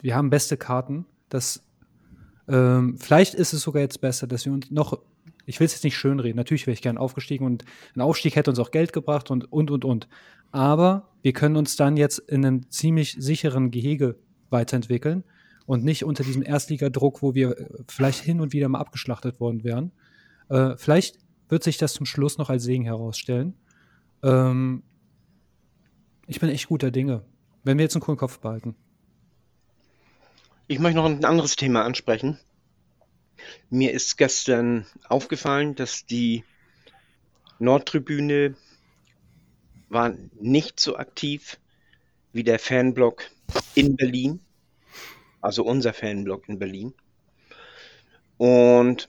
wir 0.00 0.14
haben 0.14 0.30
beste 0.30 0.56
Karten. 0.56 1.06
Das, 1.28 1.64
ähm, 2.48 2.96
vielleicht 2.98 3.34
ist 3.34 3.52
es 3.52 3.62
sogar 3.62 3.82
jetzt 3.82 4.00
besser, 4.00 4.26
dass 4.26 4.44
wir 4.44 4.52
uns 4.52 4.70
noch, 4.70 4.98
ich 5.46 5.60
will 5.60 5.66
es 5.66 5.72
jetzt 5.72 5.84
nicht 5.84 5.96
schönreden, 5.96 6.36
natürlich 6.36 6.66
wäre 6.66 6.74
ich 6.74 6.82
gern 6.82 6.98
aufgestiegen 6.98 7.44
und 7.44 7.64
ein 7.94 8.00
Aufstieg 8.00 8.36
hätte 8.36 8.50
uns 8.50 8.58
auch 8.58 8.70
Geld 8.70 8.92
gebracht 8.92 9.30
und, 9.30 9.50
und, 9.52 9.70
und, 9.70 9.84
und. 9.84 10.08
Aber 10.50 11.08
wir 11.22 11.32
können 11.32 11.56
uns 11.56 11.76
dann 11.76 11.96
jetzt 11.96 12.18
in 12.18 12.44
einem 12.44 12.70
ziemlich 12.70 13.16
sicheren 13.18 13.70
Gehege 13.70 14.16
weiterentwickeln 14.50 15.24
und 15.66 15.84
nicht 15.84 16.04
unter 16.04 16.24
diesem 16.24 16.42
Erstligadruck, 16.42 17.20
wo 17.20 17.34
wir 17.34 17.56
vielleicht 17.88 18.20
hin 18.20 18.40
und 18.40 18.52
wieder 18.54 18.68
mal 18.68 18.78
abgeschlachtet 18.78 19.40
worden 19.40 19.64
wären. 19.64 19.92
Äh, 20.48 20.76
vielleicht 20.78 21.18
wird 21.50 21.62
sich 21.62 21.76
das 21.76 21.92
zum 21.92 22.06
Schluss 22.06 22.38
noch 22.38 22.48
als 22.48 22.62
Segen 22.62 22.84
herausstellen. 22.84 23.54
Ähm, 24.22 24.82
ich 26.26 26.40
bin 26.40 26.50
echt 26.50 26.68
guter 26.68 26.90
Dinge, 26.90 27.24
wenn 27.64 27.78
wir 27.78 27.84
jetzt 27.84 27.94
einen 27.94 28.02
coolen 28.02 28.18
Kopf 28.18 28.38
behalten. 28.38 28.74
Ich 30.66 30.78
möchte 30.78 30.96
noch 30.96 31.06
ein 31.06 31.24
anderes 31.24 31.56
Thema 31.56 31.84
ansprechen. 31.84 32.38
Mir 33.70 33.92
ist 33.92 34.18
gestern 34.18 34.86
aufgefallen, 35.08 35.74
dass 35.74 36.04
die 36.04 36.44
Nordtribüne 37.58 38.54
war 39.88 40.14
nicht 40.38 40.78
so 40.80 40.96
aktiv 40.96 41.58
wie 42.32 42.44
der 42.44 42.58
Fanblock 42.58 43.24
in 43.74 43.96
Berlin, 43.96 44.40
also 45.40 45.64
unser 45.64 45.94
Fanblock 45.94 46.48
in 46.48 46.58
Berlin. 46.58 46.94
Und 48.36 49.08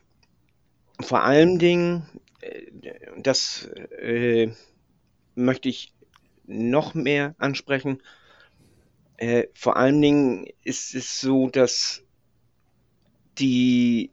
vor 1.01 1.23
allen 1.23 1.59
Dingen, 1.59 2.07
äh, 2.41 2.71
das 3.17 3.65
äh, 3.99 4.51
möchte 5.43 5.69
ich 5.69 5.93
noch 6.45 6.93
mehr 6.93 7.35
ansprechen. 7.37 8.01
Äh, 9.17 9.47
vor 9.53 9.77
allen 9.77 10.01
Dingen 10.01 10.47
ist 10.63 10.95
es 10.95 11.19
so, 11.19 11.49
dass 11.49 12.03
die 13.37 14.11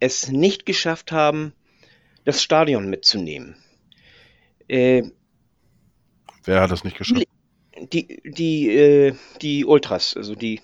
es 0.00 0.28
nicht 0.28 0.66
geschafft 0.66 1.12
haben, 1.12 1.52
das 2.24 2.42
Stadion 2.42 2.88
mitzunehmen. 2.90 3.56
Äh, 4.68 5.02
Wer 6.44 6.60
hat 6.60 6.70
das 6.70 6.84
nicht 6.84 6.98
geschafft? 6.98 7.26
die, 7.92 8.20
die, 8.24 8.68
äh, 8.68 9.14
die 9.40 9.64
Ultras, 9.64 10.16
also 10.16 10.34
die 10.34 10.60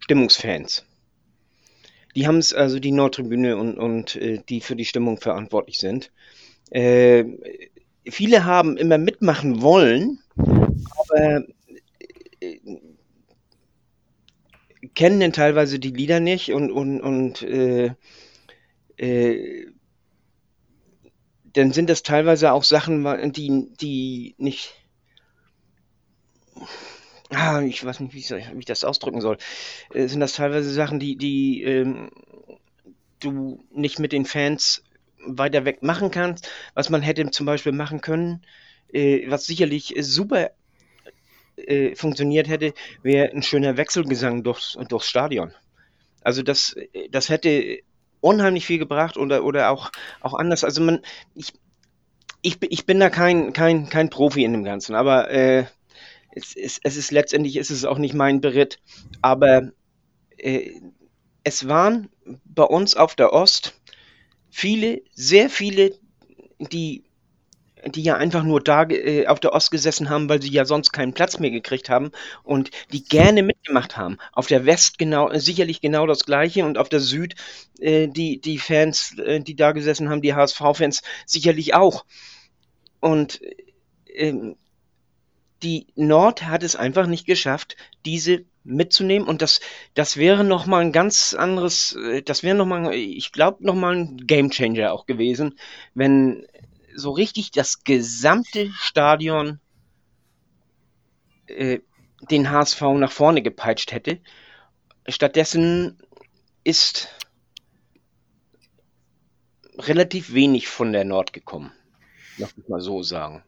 Stimmungsfans. 0.00 0.84
Die 2.14 2.26
haben 2.26 2.38
es, 2.38 2.54
also 2.54 2.78
die 2.78 2.92
Nordtribüne 2.92 3.56
und, 3.56 3.78
und 3.78 4.16
äh, 4.16 4.42
die 4.48 4.60
für 4.60 4.76
die 4.76 4.84
Stimmung 4.84 5.18
verantwortlich 5.18 5.78
sind. 5.78 6.10
Äh, 6.70 7.24
viele 8.08 8.44
haben 8.44 8.76
immer 8.76 8.98
mitmachen 8.98 9.62
wollen, 9.62 10.18
aber 10.36 11.44
äh, 12.40 12.58
kennen 14.94 15.20
dann 15.20 15.32
teilweise 15.32 15.78
die 15.78 15.90
Lieder 15.90 16.20
nicht 16.20 16.52
und, 16.52 16.70
und, 16.70 17.00
und 17.00 17.42
äh, 17.42 17.94
äh, 18.96 19.66
dann 21.52 21.72
sind 21.72 21.90
das 21.90 22.02
teilweise 22.02 22.52
auch 22.52 22.64
Sachen, 22.64 23.32
die, 23.32 23.68
die 23.80 24.34
nicht. 24.38 24.74
Ah, 27.30 27.60
ich 27.60 27.84
weiß 27.84 28.00
nicht, 28.00 28.14
wie 28.14 28.18
ich, 28.18 28.30
wie 28.30 28.58
ich 28.58 28.64
das 28.64 28.84
ausdrücken 28.84 29.20
soll. 29.20 29.36
Äh, 29.92 30.06
sind 30.08 30.20
das 30.20 30.32
teilweise 30.32 30.70
Sachen, 30.72 30.98
die, 30.98 31.16
die 31.16 31.62
ähm, 31.62 32.10
du 33.20 33.64
nicht 33.70 33.98
mit 33.98 34.12
den 34.12 34.24
Fans 34.24 34.82
weiter 35.24 35.64
weg 35.64 35.82
machen 35.82 36.10
kannst, 36.10 36.48
was 36.74 36.90
man 36.90 37.02
hätte 37.02 37.30
zum 37.30 37.46
Beispiel 37.46 37.72
machen 37.72 38.00
können, 38.00 38.42
äh, 38.92 39.28
was 39.30 39.46
sicherlich 39.46 39.94
super 40.00 40.50
äh, 41.56 41.94
funktioniert 41.94 42.48
hätte, 42.48 42.74
wäre 43.02 43.30
ein 43.30 43.42
schöner 43.42 43.76
Wechselgesang 43.76 44.42
durchs, 44.42 44.78
durchs 44.88 45.08
Stadion. 45.08 45.52
Also 46.22 46.42
das, 46.42 46.76
das 47.10 47.28
hätte 47.28 47.78
unheimlich 48.20 48.66
viel 48.66 48.78
gebracht 48.78 49.16
oder, 49.16 49.44
oder 49.44 49.70
auch, 49.70 49.90
auch 50.20 50.34
anders. 50.34 50.64
Also 50.64 50.82
man, 50.82 51.00
ich, 51.34 51.52
ich, 52.42 52.58
ich 52.60 52.86
bin 52.86 53.00
da 53.00 53.10
kein, 53.10 53.52
kein, 53.52 53.88
kein 53.88 54.10
Profi 54.10 54.44
in 54.44 54.52
dem 54.52 54.64
Ganzen, 54.64 54.94
aber 54.94 55.30
äh, 55.30 55.64
es, 56.32 56.54
es, 56.56 56.80
es 56.82 56.96
ist 56.96 57.10
letztendlich 57.10 57.56
ist 57.56 57.70
es 57.70 57.84
auch 57.84 57.98
nicht 57.98 58.14
mein 58.14 58.40
Beritt. 58.40 58.78
Aber 59.22 59.72
äh, 60.36 60.72
es 61.44 61.68
waren 61.68 62.08
bei 62.44 62.64
uns 62.64 62.94
auf 62.94 63.14
der 63.14 63.32
Ost 63.32 63.77
viele, 64.58 65.02
sehr 65.14 65.50
viele, 65.50 65.92
die 66.58 67.04
die 67.86 68.02
ja 68.02 68.16
einfach 68.16 68.42
nur 68.42 68.60
da 68.60 68.82
äh, 68.82 69.28
auf 69.28 69.38
der 69.38 69.52
Ost 69.52 69.70
gesessen 69.70 70.10
haben, 70.10 70.28
weil 70.28 70.42
sie 70.42 70.50
ja 70.50 70.64
sonst 70.64 70.90
keinen 70.90 71.14
Platz 71.14 71.38
mehr 71.38 71.52
gekriegt 71.52 71.88
haben 71.88 72.10
und 72.42 72.72
die 72.92 73.04
gerne 73.04 73.44
mitgemacht 73.44 73.96
haben. 73.96 74.18
Auf 74.32 74.48
der 74.48 74.66
West 74.66 74.98
genau, 74.98 75.30
äh, 75.30 75.38
sicherlich 75.38 75.80
genau 75.80 76.04
das 76.08 76.24
Gleiche 76.24 76.64
und 76.64 76.76
auf 76.76 76.88
der 76.88 76.98
Süd 76.98 77.36
äh, 77.78 78.08
die, 78.08 78.40
die 78.40 78.58
Fans, 78.58 79.16
äh, 79.18 79.40
die 79.40 79.54
da 79.54 79.70
gesessen 79.70 80.10
haben, 80.10 80.22
die 80.22 80.34
HSV-Fans 80.34 81.02
sicherlich 81.24 81.74
auch. 81.74 82.04
Und 82.98 83.40
ähm, 84.12 84.56
die 85.62 85.86
Nord 85.94 86.46
hat 86.46 86.64
es 86.64 86.74
einfach 86.74 87.06
nicht 87.06 87.26
geschafft, 87.26 87.76
diese 88.04 88.44
mitzunehmen 88.64 89.26
und 89.28 89.42
das, 89.42 89.60
das 89.94 90.16
wäre 90.16 90.44
nochmal 90.44 90.82
ein 90.82 90.92
ganz 90.92 91.34
anderes, 91.34 91.96
äh, 91.96 92.22
das 92.22 92.42
wäre 92.42 92.56
nochmal, 92.56 92.94
ich 92.94 93.32
glaube, 93.32 93.64
nochmal 93.64 93.96
ein 93.96 94.16
Gamechanger 94.26 94.92
auch 94.92 95.06
gewesen, 95.06 95.58
wenn 95.94 96.46
so 96.94 97.10
richtig 97.10 97.50
das 97.52 97.84
gesamte 97.84 98.70
Stadion 98.78 99.60
äh, 101.46 101.80
den 102.30 102.50
HSV 102.50 102.80
nach 102.96 103.12
vorne 103.12 103.42
gepeitscht 103.42 103.92
hätte. 103.92 104.20
Stattdessen 105.06 105.98
ist 106.64 107.08
relativ 109.78 110.34
wenig 110.34 110.68
von 110.68 110.92
der 110.92 111.04
Nord 111.04 111.32
gekommen. 111.32 111.72
Lass 112.36 112.56
mich 112.56 112.68
mal 112.68 112.80
so 112.80 113.02
sagen. 113.02 113.44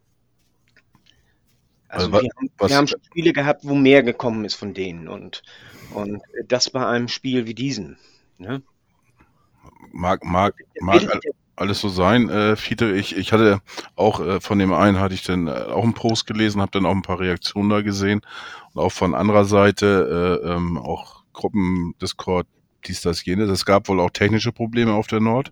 Also, 1.91 2.07
also 2.07 2.21
wir, 2.21 2.29
haben, 2.37 2.49
wir, 2.57 2.77
haben, 2.77 2.87
Spiele 2.87 3.33
gehabt, 3.33 3.61
wo 3.65 3.75
mehr 3.75 4.01
gekommen 4.01 4.45
ist 4.45 4.55
von 4.55 4.73
denen 4.73 5.09
und, 5.09 5.43
und 5.93 6.21
das 6.47 6.69
bei 6.69 6.85
einem 6.87 7.09
Spiel 7.09 7.45
wie 7.47 7.53
diesem. 7.53 7.97
Ne? 8.37 8.61
Mag, 9.91 10.23
mag, 10.23 10.55
mag, 10.79 11.01
alles 11.57 11.81
so 11.81 11.89
sein. 11.89 12.29
Äh, 12.29 12.55
Fiete, 12.55 12.93
ich, 12.93 13.17
ich 13.17 13.33
hatte 13.33 13.61
auch 13.97 14.21
äh, 14.21 14.39
von 14.39 14.57
dem 14.57 14.71
einen 14.71 14.99
hatte 14.99 15.13
ich 15.13 15.23
dann 15.23 15.47
äh, 15.47 15.51
auch 15.51 15.83
einen 15.83 15.93
Post 15.93 16.27
gelesen, 16.27 16.61
habe 16.61 16.71
dann 16.71 16.85
auch 16.85 16.95
ein 16.95 17.01
paar 17.01 17.19
Reaktionen 17.19 17.69
da 17.69 17.81
gesehen 17.81 18.21
und 18.73 18.81
auch 18.81 18.91
von 18.91 19.13
anderer 19.13 19.43
Seite 19.43 20.41
äh, 20.43 20.47
ähm, 20.47 20.77
auch 20.77 21.23
Gruppen 21.33 21.93
Discord 22.01 22.47
dies 22.87 23.01
das 23.01 23.23
jenes. 23.25 23.49
Es 23.49 23.65
gab 23.65 23.89
wohl 23.89 23.99
auch 23.99 24.11
technische 24.11 24.53
Probleme 24.53 24.93
auf 24.93 25.07
der 25.07 25.19
Nord 25.19 25.51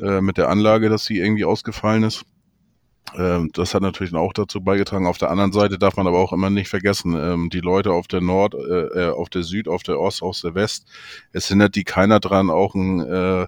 äh, 0.00 0.20
mit 0.20 0.38
der 0.38 0.48
Anlage, 0.48 0.88
dass 0.88 1.04
sie 1.04 1.18
irgendwie 1.18 1.44
ausgefallen 1.44 2.04
ist. 2.04 2.24
Ähm, 3.16 3.50
das 3.52 3.74
hat 3.74 3.82
natürlich 3.82 4.14
auch 4.14 4.32
dazu 4.32 4.62
beigetragen. 4.62 5.06
Auf 5.06 5.18
der 5.18 5.30
anderen 5.30 5.52
Seite 5.52 5.78
darf 5.78 5.96
man 5.96 6.06
aber 6.06 6.18
auch 6.18 6.32
immer 6.32 6.50
nicht 6.50 6.68
vergessen, 6.68 7.14
ähm, 7.14 7.50
die 7.50 7.60
Leute 7.60 7.92
auf 7.92 8.08
der 8.08 8.20
Nord, 8.20 8.54
äh, 8.54 9.08
äh 9.08 9.10
auf 9.10 9.28
der 9.28 9.42
Süd, 9.42 9.68
auf 9.68 9.82
der 9.82 10.00
Ost, 10.00 10.22
auf 10.22 10.40
der 10.40 10.54
West, 10.54 10.86
es 11.32 11.48
hindert 11.48 11.74
die 11.74 11.84
keiner 11.84 12.20
dran, 12.20 12.50
auch 12.50 12.74
ein 12.74 13.00
äh, 13.00 13.46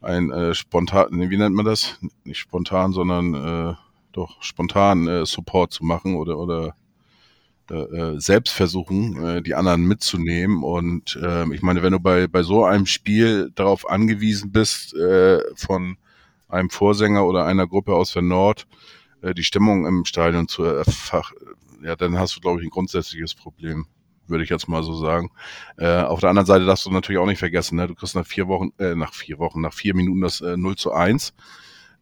ein 0.00 0.54
spontan, 0.54 1.30
wie 1.30 1.36
nennt 1.38 1.56
man 1.56 1.64
das? 1.64 1.98
Nicht 2.24 2.38
spontan, 2.38 2.92
sondern 2.92 3.78
doch 4.12 4.42
spontan 4.42 5.24
Support 5.24 5.72
zu 5.72 5.82
machen 5.82 6.16
oder 6.16 6.36
oder 6.36 6.76
selbst 8.20 8.52
versuchen, 8.52 9.42
die 9.44 9.54
anderen 9.54 9.86
mitzunehmen. 9.86 10.62
Und 10.62 11.18
äh, 11.22 11.50
ich 11.54 11.62
meine, 11.62 11.82
wenn 11.82 11.92
du 11.92 12.00
bei, 12.00 12.26
bei 12.26 12.42
so 12.42 12.66
einem 12.66 12.84
Spiel 12.84 13.50
darauf 13.54 13.88
angewiesen 13.88 14.52
bist, 14.52 14.94
von 15.54 15.96
einem 16.54 16.70
Vorsänger 16.70 17.26
oder 17.26 17.44
einer 17.44 17.66
Gruppe 17.66 17.94
aus 17.94 18.12
der 18.12 18.22
Nord 18.22 18.66
äh, 19.22 19.34
die 19.34 19.44
Stimmung 19.44 19.86
im 19.86 20.04
Stadion 20.04 20.48
zu 20.48 20.64
erfachen, 20.64 21.36
ja, 21.82 21.96
dann 21.96 22.18
hast 22.18 22.36
du, 22.36 22.40
glaube 22.40 22.60
ich, 22.60 22.66
ein 22.66 22.70
grundsätzliches 22.70 23.34
Problem 23.34 23.86
würde 24.26 24.44
ich 24.44 24.50
jetzt 24.50 24.68
mal 24.68 24.82
so 24.82 24.94
sagen. 24.94 25.30
Äh, 25.76 26.00
auf 26.02 26.20
der 26.20 26.30
anderen 26.30 26.46
Seite 26.46 26.64
darfst 26.64 26.86
du 26.86 26.90
natürlich 26.90 27.18
auch 27.18 27.26
nicht 27.26 27.38
vergessen, 27.38 27.76
ne? 27.76 27.86
du 27.86 27.94
kriegst 27.94 28.14
nach 28.14 28.26
vier 28.26 28.48
Wochen, 28.48 28.72
äh, 28.78 28.94
nach 28.94 29.12
vier 29.12 29.38
Wochen, 29.38 29.60
nach 29.60 29.74
vier 29.74 29.94
Minuten 29.94 30.20
das 30.20 30.40
äh, 30.40 30.56
0 30.56 30.76
zu 30.76 30.92
1. 30.92 31.34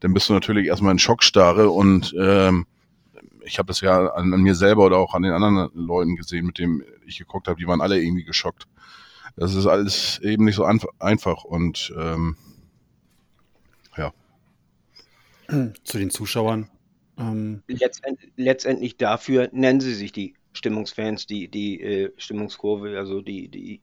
Dann 0.00 0.14
bist 0.14 0.28
du 0.28 0.32
natürlich 0.32 0.66
erstmal 0.66 0.92
in 0.92 0.98
Schockstarre 0.98 1.70
und 1.70 2.14
ähm, 2.18 2.66
ich 3.44 3.58
habe 3.58 3.66
das 3.66 3.80
ja 3.80 4.06
an, 4.12 4.32
an, 4.32 4.40
mir 4.40 4.54
selber 4.54 4.84
oder 4.84 4.98
auch 4.98 5.14
an 5.14 5.22
den 5.22 5.32
anderen 5.32 5.70
Leuten 5.74 6.16
gesehen, 6.16 6.46
mit 6.46 6.58
denen 6.58 6.82
ich 7.06 7.18
geguckt 7.18 7.48
habe, 7.48 7.58
die 7.58 7.66
waren 7.66 7.80
alle 7.80 8.00
irgendwie 8.00 8.24
geschockt. 8.24 8.66
Das 9.36 9.54
ist 9.54 9.66
alles 9.66 10.18
eben 10.20 10.44
nicht 10.44 10.56
so 10.56 10.64
einfach 10.98 11.44
und 11.44 11.92
ähm, 11.98 12.36
ja. 13.96 14.12
Zu 15.84 15.98
den 15.98 16.10
Zuschauern. 16.10 16.68
Ähm, 17.18 17.62
letztendlich, 17.66 18.32
letztendlich 18.36 18.96
dafür 18.96 19.48
nennen 19.52 19.80
sie 19.80 19.94
sich 19.94 20.12
die 20.12 20.34
Stimmungsfans, 20.52 21.26
die, 21.26 21.48
die 21.48 21.80
äh, 21.80 22.12
Stimmungskurve, 22.16 22.98
also 22.98 23.20
die, 23.20 23.48
die, 23.48 23.80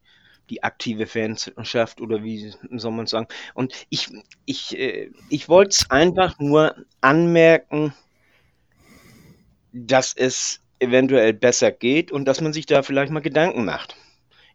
die 0.49 0.63
aktive 0.63 1.05
Fanschaft 1.05 2.01
oder 2.01 2.23
wie 2.23 2.51
soll 2.71 2.91
man 2.91 3.07
sagen. 3.07 3.27
Und 3.53 3.73
ich, 3.89 4.09
ich, 4.45 4.77
äh, 4.77 5.11
ich 5.29 5.47
wollte 5.49 5.69
es 5.69 5.89
einfach 5.89 6.39
nur 6.39 6.75
anmerken, 7.01 7.93
dass 9.71 10.13
es 10.15 10.61
eventuell 10.79 11.33
besser 11.33 11.71
geht 11.71 12.11
und 12.11 12.25
dass 12.25 12.41
man 12.41 12.53
sich 12.53 12.65
da 12.65 12.81
vielleicht 12.81 13.11
mal 13.11 13.19
Gedanken 13.19 13.65
macht. 13.65 13.95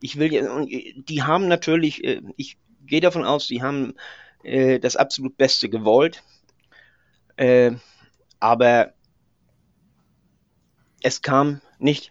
Ich 0.01 0.19
will 0.19 0.33
ja, 0.33 0.65
die 0.65 1.23
haben 1.23 1.49
natürlich, 1.49 2.03
äh, 2.03 2.23
ich 2.37 2.57
gehe 2.87 3.01
davon 3.01 3.25
aus, 3.25 3.47
die 3.47 3.62
haben 3.62 3.95
äh, 4.43 4.81
das 4.81 4.97
absolut 4.97 5.37
Beste 5.37 5.69
gewollt. 5.69 6.23
Äh, 7.37 7.72
aber 8.41 8.93
es 11.03 11.22
kam 11.22 11.61
nicht, 11.78 12.11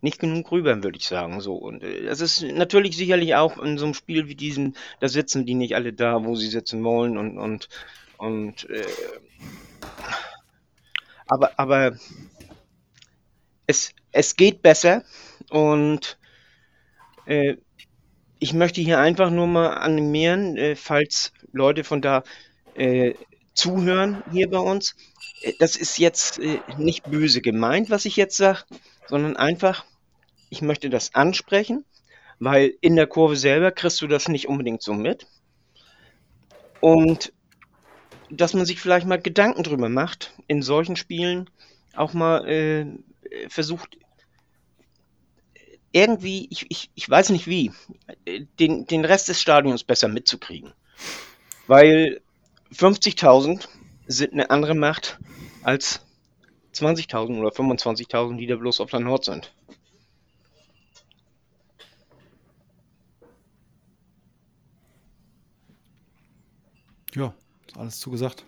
nicht 0.00 0.18
genug 0.18 0.50
rüber, 0.52 0.82
würde 0.82 0.98
ich 0.98 1.06
sagen. 1.06 1.40
So. 1.40 1.54
Und 1.54 1.82
äh, 1.82 2.04
das 2.04 2.20
ist 2.20 2.42
natürlich 2.42 2.96
sicherlich 2.96 3.34
auch 3.34 3.58
in 3.58 3.78
so 3.78 3.84
einem 3.84 3.94
Spiel 3.94 4.28
wie 4.28 4.34
diesem, 4.34 4.74
da 5.00 5.08
sitzen 5.08 5.46
die 5.46 5.54
nicht 5.54 5.74
alle 5.74 5.92
da, 5.92 6.24
wo 6.24 6.34
sie 6.36 6.48
sitzen 6.48 6.84
wollen 6.84 7.16
und, 7.16 7.38
und, 7.38 7.68
und 8.18 8.68
äh, 8.70 8.84
aber, 11.26 11.52
aber 11.58 11.96
es, 13.66 13.94
es 14.12 14.36
geht 14.36 14.62
besser 14.62 15.04
und 15.50 16.18
äh, 17.26 17.56
ich 18.38 18.52
möchte 18.54 18.80
hier 18.80 18.98
einfach 18.98 19.30
nur 19.30 19.46
mal 19.46 19.68
animieren, 19.74 20.56
äh, 20.56 20.76
falls 20.76 21.32
Leute 21.52 21.84
von 21.84 22.02
da 22.02 22.24
äh, 22.74 23.14
zuhören 23.54 24.22
hier 24.30 24.48
bei 24.48 24.58
uns, 24.58 24.94
äh, 25.42 25.52
das 25.58 25.76
ist 25.76 25.98
jetzt 25.98 26.38
äh, 26.38 26.60
nicht 26.78 27.04
böse 27.04 27.40
gemeint, 27.40 27.90
was 27.90 28.04
ich 28.04 28.16
jetzt 28.16 28.36
sage, 28.36 28.64
sondern 29.08 29.36
einfach, 29.36 29.84
ich 30.50 30.62
möchte 30.62 30.90
das 30.90 31.14
ansprechen, 31.14 31.84
weil 32.38 32.74
in 32.80 32.96
der 32.96 33.06
Kurve 33.06 33.36
selber 33.36 33.70
kriegst 33.70 34.00
du 34.02 34.06
das 34.06 34.28
nicht 34.28 34.48
unbedingt 34.48 34.82
so 34.82 34.94
mit. 34.94 35.26
Und 36.80 37.32
dass 38.30 38.54
man 38.54 38.64
sich 38.64 38.80
vielleicht 38.80 39.06
mal 39.06 39.20
Gedanken 39.20 39.62
drüber 39.62 39.88
macht, 39.88 40.32
in 40.48 40.62
solchen 40.62 40.96
Spielen 40.96 41.50
auch 41.94 42.14
mal 42.14 42.48
äh, 42.48 42.86
versucht, 43.48 43.98
irgendwie, 45.92 46.48
ich, 46.50 46.66
ich, 46.70 46.90
ich 46.94 47.08
weiß 47.08 47.30
nicht 47.30 47.46
wie, 47.46 47.70
den, 48.58 48.86
den 48.86 49.04
Rest 49.04 49.28
des 49.28 49.40
Stadions 49.40 49.84
besser 49.84 50.08
mitzukriegen. 50.08 50.72
Weil 51.66 52.21
50.000 52.72 53.68
sind 54.06 54.32
eine 54.32 54.50
andere 54.50 54.74
Macht 54.74 55.18
als 55.62 56.00
20.000 56.74 57.38
oder 57.38 57.50
25.000, 57.50 58.36
die 58.36 58.46
da 58.46 58.56
bloß 58.56 58.80
auf 58.80 58.90
der 58.90 59.00
Nord 59.00 59.24
sind. 59.24 59.52
Ja, 67.14 67.34
alles 67.76 68.00
zugesagt. 68.00 68.46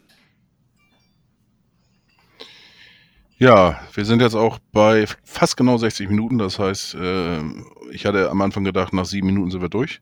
Ja, 3.37 3.79
wir 3.93 4.05
sind 4.07 4.22
jetzt 4.22 4.37
auch 4.37 4.59
bei 4.72 5.07
fast 5.22 5.57
genau 5.57 5.77
60 5.77 6.09
Minuten. 6.09 6.39
Das 6.39 6.59
heißt, 6.59 6.95
äh, 6.95 7.43
ich 7.91 8.07
hatte 8.07 8.31
am 8.31 8.41
Anfang 8.41 8.64
gedacht, 8.64 8.93
nach 8.95 9.05
sieben 9.05 9.27
Minuten 9.27 9.51
sind 9.51 9.61
wir 9.61 9.68
durch. 9.68 10.01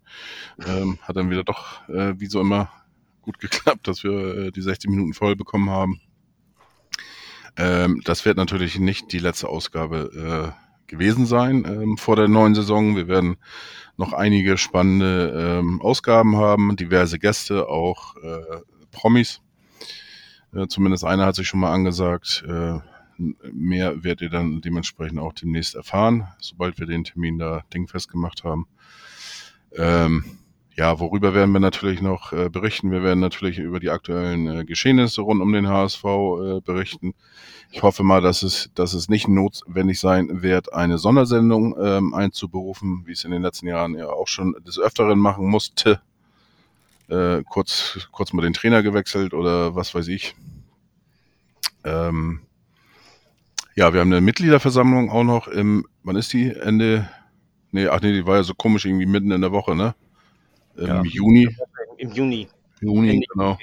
Ähm, 0.64 0.98
hat 1.02 1.16
dann 1.16 1.30
wieder 1.30 1.42
doch, 1.42 1.88
äh, 1.88 2.14
wie 2.20 2.26
so 2.26 2.40
immer, 2.40 2.70
gut 3.22 3.38
geklappt, 3.38 3.88
dass 3.88 4.04
wir 4.04 4.36
äh, 4.36 4.50
die 4.50 4.62
60 4.62 4.90
Minuten 4.90 5.14
voll 5.14 5.36
bekommen 5.36 5.70
haben. 5.70 6.00
Ähm, 7.56 8.00
das 8.04 8.24
wird 8.24 8.36
natürlich 8.36 8.78
nicht 8.78 9.12
die 9.12 9.18
letzte 9.18 9.48
Ausgabe 9.48 10.54
äh, 10.56 10.62
gewesen 10.90 11.26
sein 11.26 11.64
ähm, 11.66 11.96
vor 11.96 12.16
der 12.16 12.28
neuen 12.28 12.54
Saison. 12.54 12.96
Wir 12.96 13.08
werden 13.08 13.36
noch 13.96 14.12
einige 14.12 14.56
spannende 14.56 15.60
ähm, 15.60 15.80
Ausgaben 15.80 16.36
haben, 16.36 16.76
diverse 16.76 17.18
Gäste, 17.18 17.68
auch 17.68 18.16
äh, 18.16 18.60
Promis. 18.90 19.40
Äh, 20.54 20.66
zumindest 20.68 21.04
einer 21.04 21.26
hat 21.26 21.34
sich 21.34 21.48
schon 21.48 21.60
mal 21.60 21.72
angesagt. 21.72 22.44
Äh, 22.46 22.78
mehr 23.52 24.02
werdet 24.02 24.22
ihr 24.22 24.30
dann 24.30 24.60
dementsprechend 24.60 25.18
auch 25.18 25.32
demnächst 25.32 25.74
erfahren, 25.74 26.28
sobald 26.38 26.78
wir 26.78 26.86
den 26.86 27.04
Termin 27.04 27.38
da 27.38 27.62
dingfest 27.72 28.10
gemacht 28.10 28.44
haben. 28.44 28.66
Ähm, 29.74 30.38
ja, 30.74 30.98
worüber 30.98 31.34
werden 31.34 31.52
wir 31.52 31.60
natürlich 31.60 32.00
noch 32.00 32.32
äh, 32.32 32.48
berichten? 32.48 32.90
Wir 32.90 33.02
werden 33.02 33.20
natürlich 33.20 33.58
über 33.58 33.78
die 33.78 33.90
aktuellen 33.90 34.46
äh, 34.46 34.64
Geschehnisse 34.64 35.20
rund 35.20 35.42
um 35.42 35.52
den 35.52 35.68
HSV 35.68 36.04
äh, 36.04 36.60
berichten. 36.60 37.14
Ich 37.70 37.82
hoffe 37.82 38.02
mal, 38.02 38.22
dass 38.22 38.42
es, 38.42 38.70
dass 38.74 38.94
es 38.94 39.08
nicht 39.08 39.28
notwendig 39.28 40.00
sein 40.00 40.42
wird, 40.42 40.72
eine 40.72 40.98
Sondersendung 40.98 41.76
ähm, 41.78 42.14
einzuberufen, 42.14 43.02
wie 43.06 43.12
es 43.12 43.24
in 43.24 43.30
den 43.30 43.42
letzten 43.42 43.66
Jahren 43.66 43.94
ja 43.94 44.08
auch 44.08 44.28
schon 44.28 44.54
des 44.66 44.78
Öfteren 44.78 45.18
machen 45.18 45.46
musste. 45.46 46.00
Äh, 47.08 47.42
kurz, 47.50 48.08
kurz 48.10 48.32
mal 48.32 48.42
den 48.42 48.54
Trainer 48.54 48.82
gewechselt 48.82 49.34
oder 49.34 49.74
was 49.74 49.94
weiß 49.94 50.08
ich. 50.08 50.34
Ähm, 51.84 52.40
ja, 53.74 53.92
wir 53.92 54.00
haben 54.00 54.12
eine 54.12 54.20
Mitgliederversammlung 54.22 55.10
auch 55.10 55.24
noch 55.24 55.48
im, 55.48 55.86
wann 56.02 56.16
ist 56.16 56.32
die? 56.32 56.50
Ende, 56.50 57.08
nee, 57.72 57.88
ach 57.88 58.00
nee, 58.00 58.12
die 58.12 58.26
war 58.26 58.36
ja 58.36 58.42
so 58.42 58.54
komisch 58.54 58.86
irgendwie 58.86 59.06
mitten 59.06 59.30
in 59.30 59.40
der 59.40 59.52
Woche, 59.52 59.74
ne? 59.74 59.94
Im 60.76 60.86
Ja. 60.86 61.02
Juni. 61.02 61.48
Im 61.98 62.10
Juni. 62.12 62.48
Juni, 62.80 63.10
Ende 63.10 63.26
genau. 63.32 63.58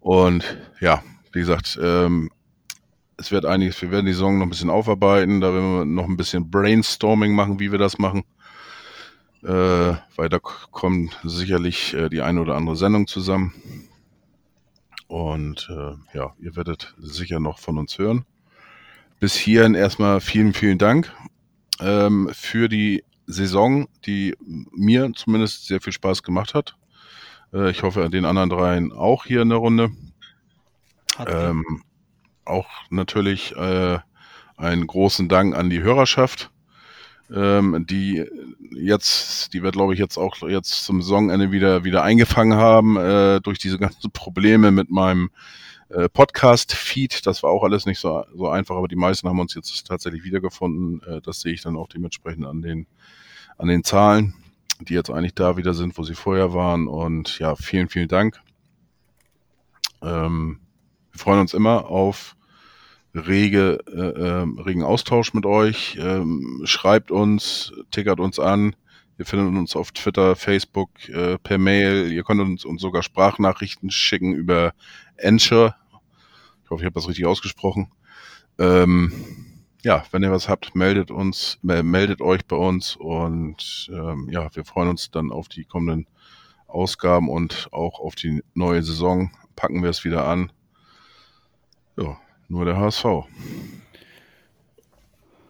Und 0.00 0.58
ja, 0.80 1.02
wie 1.32 1.40
gesagt, 1.40 1.78
ähm, 1.82 2.30
es 3.16 3.32
wird 3.32 3.46
einiges, 3.46 3.80
wir 3.82 3.90
werden 3.90 4.06
die 4.06 4.12
Saison 4.12 4.38
noch 4.38 4.46
ein 4.46 4.50
bisschen 4.50 4.70
aufarbeiten, 4.70 5.40
da 5.40 5.52
werden 5.52 5.78
wir 5.78 5.84
noch 5.84 6.04
ein 6.04 6.16
bisschen 6.16 6.50
Brainstorming 6.50 7.34
machen, 7.34 7.58
wie 7.58 7.72
wir 7.72 7.78
das 7.78 7.98
machen. 7.98 8.24
Äh, 9.42 9.94
weil 10.16 10.28
da 10.28 10.38
kommt 10.38 11.18
sicherlich 11.22 11.94
äh, 11.94 12.08
die 12.08 12.20
eine 12.22 12.40
oder 12.40 12.56
andere 12.56 12.76
Sendung 12.76 13.06
zusammen. 13.06 13.54
Und 15.08 15.68
äh, 15.70 16.16
ja, 16.16 16.34
ihr 16.40 16.56
werdet 16.56 16.94
sicher 16.98 17.38
noch 17.38 17.58
von 17.58 17.78
uns 17.78 17.98
hören. 17.98 18.24
Bis 19.20 19.34
hierhin 19.34 19.74
erstmal 19.74 20.20
vielen, 20.20 20.52
vielen 20.52 20.78
Dank 20.78 21.12
ähm, 21.80 22.28
für 22.32 22.68
die 22.68 23.04
Saison, 23.26 23.88
die 24.06 24.34
mir 24.72 25.12
zumindest 25.14 25.66
sehr 25.66 25.80
viel 25.80 25.92
Spaß 25.92 26.22
gemacht 26.22 26.54
hat. 26.54 26.76
Äh, 27.52 27.70
ich 27.70 27.82
hoffe, 27.82 28.08
den 28.10 28.24
anderen 28.24 28.50
dreien 28.50 28.92
auch 28.92 29.24
hier 29.24 29.42
in 29.42 29.48
der 29.48 29.58
Runde. 29.58 29.90
Ähm, 31.26 31.82
auch 32.44 32.68
natürlich 32.90 33.54
äh, 33.56 33.98
einen 34.56 34.86
großen 34.86 35.28
Dank 35.28 35.54
an 35.54 35.70
die 35.70 35.82
Hörerschaft, 35.82 36.50
ähm, 37.34 37.86
die 37.88 38.24
jetzt, 38.70 39.52
die 39.52 39.62
wir 39.62 39.72
glaube 39.72 39.94
ich 39.94 39.98
jetzt 39.98 40.18
auch 40.18 40.36
jetzt 40.48 40.84
zum 40.84 41.02
Saisonende 41.02 41.50
wieder 41.50 41.84
wieder 41.84 42.02
eingefangen 42.02 42.58
haben 42.58 42.96
äh, 42.96 43.40
durch 43.40 43.58
diese 43.58 43.78
ganzen 43.78 44.10
Probleme 44.10 44.70
mit 44.70 44.90
meinem 44.90 45.30
äh, 45.88 46.08
Podcast-Feed. 46.08 47.26
Das 47.26 47.42
war 47.42 47.50
auch 47.50 47.62
alles 47.62 47.86
nicht 47.86 47.98
so, 47.98 48.24
so 48.34 48.48
einfach, 48.48 48.76
aber 48.76 48.88
die 48.88 48.96
meisten 48.96 49.28
haben 49.28 49.40
uns 49.40 49.54
jetzt 49.54 49.86
tatsächlich 49.86 50.24
wiedergefunden. 50.24 51.02
Äh, 51.02 51.20
das 51.20 51.40
sehe 51.40 51.52
ich 51.52 51.62
dann 51.62 51.76
auch 51.76 51.88
dementsprechend 51.88 52.46
an 52.46 52.62
den 52.62 52.86
an 53.58 53.68
den 53.68 53.84
Zahlen, 53.84 54.34
die 54.80 54.94
jetzt 54.94 55.10
eigentlich 55.10 55.34
da 55.34 55.56
wieder 55.56 55.74
sind, 55.74 55.96
wo 55.96 56.02
sie 56.02 56.14
vorher 56.14 56.52
waren. 56.52 56.88
Und 56.88 57.38
ja, 57.38 57.56
vielen, 57.56 57.88
vielen 57.88 58.08
Dank. 58.08 58.40
Ähm, 60.02 60.60
wir 61.12 61.18
freuen 61.18 61.40
uns 61.40 61.54
immer 61.54 61.86
auf 61.86 62.36
rege, 63.14 63.78
äh, 63.90 64.42
ähm, 64.42 64.58
regen 64.58 64.82
Austausch 64.82 65.32
mit 65.32 65.46
euch. 65.46 65.96
Ähm, 65.98 66.60
schreibt 66.64 67.10
uns, 67.10 67.72
tickert 67.90 68.20
uns 68.20 68.38
an. 68.38 68.76
Ihr 69.18 69.24
findet 69.24 69.48
uns 69.48 69.74
auf 69.74 69.92
Twitter, 69.92 70.36
Facebook, 70.36 70.90
äh, 71.08 71.38
per 71.38 71.56
Mail. 71.56 72.12
Ihr 72.12 72.22
könnt 72.22 72.42
uns, 72.42 72.66
uns 72.66 72.82
sogar 72.82 73.02
Sprachnachrichten 73.02 73.90
schicken 73.90 74.34
über 74.34 74.74
Ensure. 75.16 75.74
Ich 76.64 76.70
hoffe, 76.70 76.82
ich 76.82 76.86
habe 76.86 76.94
das 76.94 77.08
richtig 77.08 77.26
ausgesprochen. 77.26 77.92
Ähm, 78.58 79.12
ja, 79.82 80.04
wenn 80.10 80.22
ihr 80.22 80.32
was 80.32 80.48
habt, 80.48 80.74
meldet 80.74 81.10
uns, 81.10 81.58
meldet 81.62 82.20
euch 82.20 82.44
bei 82.46 82.56
uns 82.56 82.96
und 82.96 83.88
ähm, 83.92 84.28
ja, 84.30 84.48
wir 84.54 84.64
freuen 84.64 84.88
uns 84.88 85.10
dann 85.10 85.30
auf 85.30 85.48
die 85.48 85.64
kommenden 85.64 86.06
Ausgaben 86.66 87.28
und 87.28 87.68
auch 87.72 88.00
auf 88.00 88.16
die 88.16 88.42
neue 88.54 88.82
Saison. 88.82 89.30
Packen 89.54 89.82
wir 89.82 89.90
es 89.90 90.04
wieder 90.04 90.26
an. 90.26 90.50
Ja, 91.96 92.18
nur 92.48 92.64
der 92.64 92.76
HSV. 92.76 93.04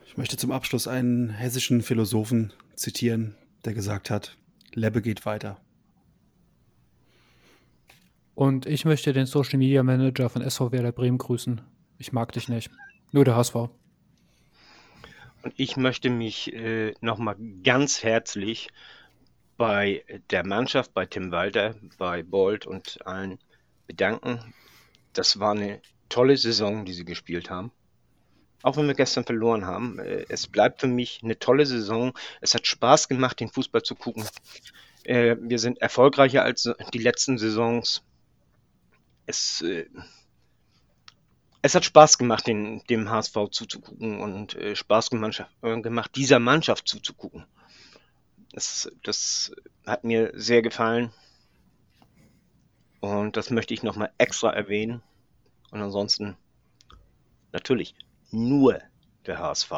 Ich 0.07 0.17
möchte 0.17 0.37
zum 0.37 0.53
Abschluss 0.53 0.87
einen 0.87 1.31
hessischen 1.31 1.83
Philosophen 1.83 2.53
zitieren, 2.75 3.35
der 3.65 3.75
gesagt 3.75 4.11
hat, 4.11 4.37
Lebbe 4.75 5.03
geht 5.03 5.27
weiter. 5.27 5.59
Und 8.37 8.67
ich 8.67 8.85
möchte 8.85 9.15
den 9.15 9.25
Social 9.25 9.59
Media 9.59 9.83
Manager 9.83 10.29
von 10.29 10.43
SV 10.43 10.71
Werder 10.71 10.93
Bremen 10.93 11.17
grüßen. 11.17 11.63
Ich 11.97 12.13
mag 12.13 12.33
dich 12.33 12.51
nicht. 12.51 12.71
Nur 13.11 13.25
der 13.25 13.35
HSV. 13.35 13.55
Und 15.43 15.55
ich 15.57 15.79
möchte 15.79 16.11
mich 16.11 16.53
äh, 16.53 16.93
nochmal 17.01 17.37
ganz 17.65 18.03
herzlich 18.03 18.69
bei 19.57 20.05
der 20.29 20.45
Mannschaft, 20.45 20.93
bei 20.93 21.07
Tim 21.07 21.31
Walter, 21.33 21.77
bei 21.97 22.23
Bolt 22.23 22.67
und 22.67 22.99
allen 23.07 23.39
bedanken. 23.87 24.53
Das 25.15 25.41
war 25.41 25.53
eine 25.53 25.81
tolle 26.11 26.37
Saison, 26.37 26.85
die 26.85 26.93
sie 26.93 27.07
gespielt 27.07 27.49
haben. 27.49 27.73
Auch 28.63 28.77
wenn 28.77 28.87
wir 28.87 28.93
gestern 28.95 29.25
verloren 29.25 29.65
haben. 29.65 29.99
Äh, 29.99 30.27
es 30.29 30.47
bleibt 30.47 30.83
für 30.83 30.89
mich 30.89 31.21
eine 31.25 31.39
tolle 31.39 31.65
Saison. 31.65 32.13
Es 32.43 32.55
hat 32.55 32.67
Spaß 32.67 33.09
gemacht, 33.09 33.41
den 33.41 33.49
Fußball 33.49 33.83
zu 33.83 33.95
gucken. 33.95 34.27
Äh, 35.05 35.37
wir 35.41 35.59
sind 35.59 35.81
erfolgreicher 35.81 36.43
als 36.43 36.69
die 36.93 36.99
letzten 36.99 37.39
Saisons. 37.39 38.03
Es, 39.27 39.61
äh, 39.63 39.87
es 41.63 41.75
hat 41.75 41.85
Spaß 41.85 42.17
gemacht, 42.17 42.47
den, 42.47 42.83
dem 42.89 43.11
HSV 43.11 43.51
zuzugucken 43.51 44.21
und 44.21 44.55
äh, 44.55 44.77
Spaß 44.77 45.11
gemacht, 45.11 45.45
äh, 45.63 45.81
gemacht, 45.81 46.13
dieser 46.15 46.39
Mannschaft 46.39 46.87
zuzugucken. 46.87 47.45
Das, 48.53 48.91
das 49.03 49.53
hat 49.85 50.05
mir 50.05 50.31
sehr 50.35 50.63
gefallen. 50.63 51.13
Und 53.01 53.37
das 53.37 53.51
möchte 53.51 53.75
ich 53.75 53.83
nochmal 53.83 54.13
extra 54.17 54.51
erwähnen. 54.53 55.03
Und 55.71 55.83
ansonsten 55.83 56.37
natürlich 57.53 57.95
nur 58.31 58.81
der 59.27 59.39
HSV. 59.39 59.73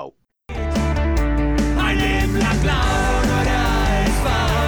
Ein 0.49 1.99
Leben 1.99 2.39
lang 2.39 2.61
blau 2.61 3.23
nur 3.25 3.45
der 3.45 3.63
HSV. 3.63 4.68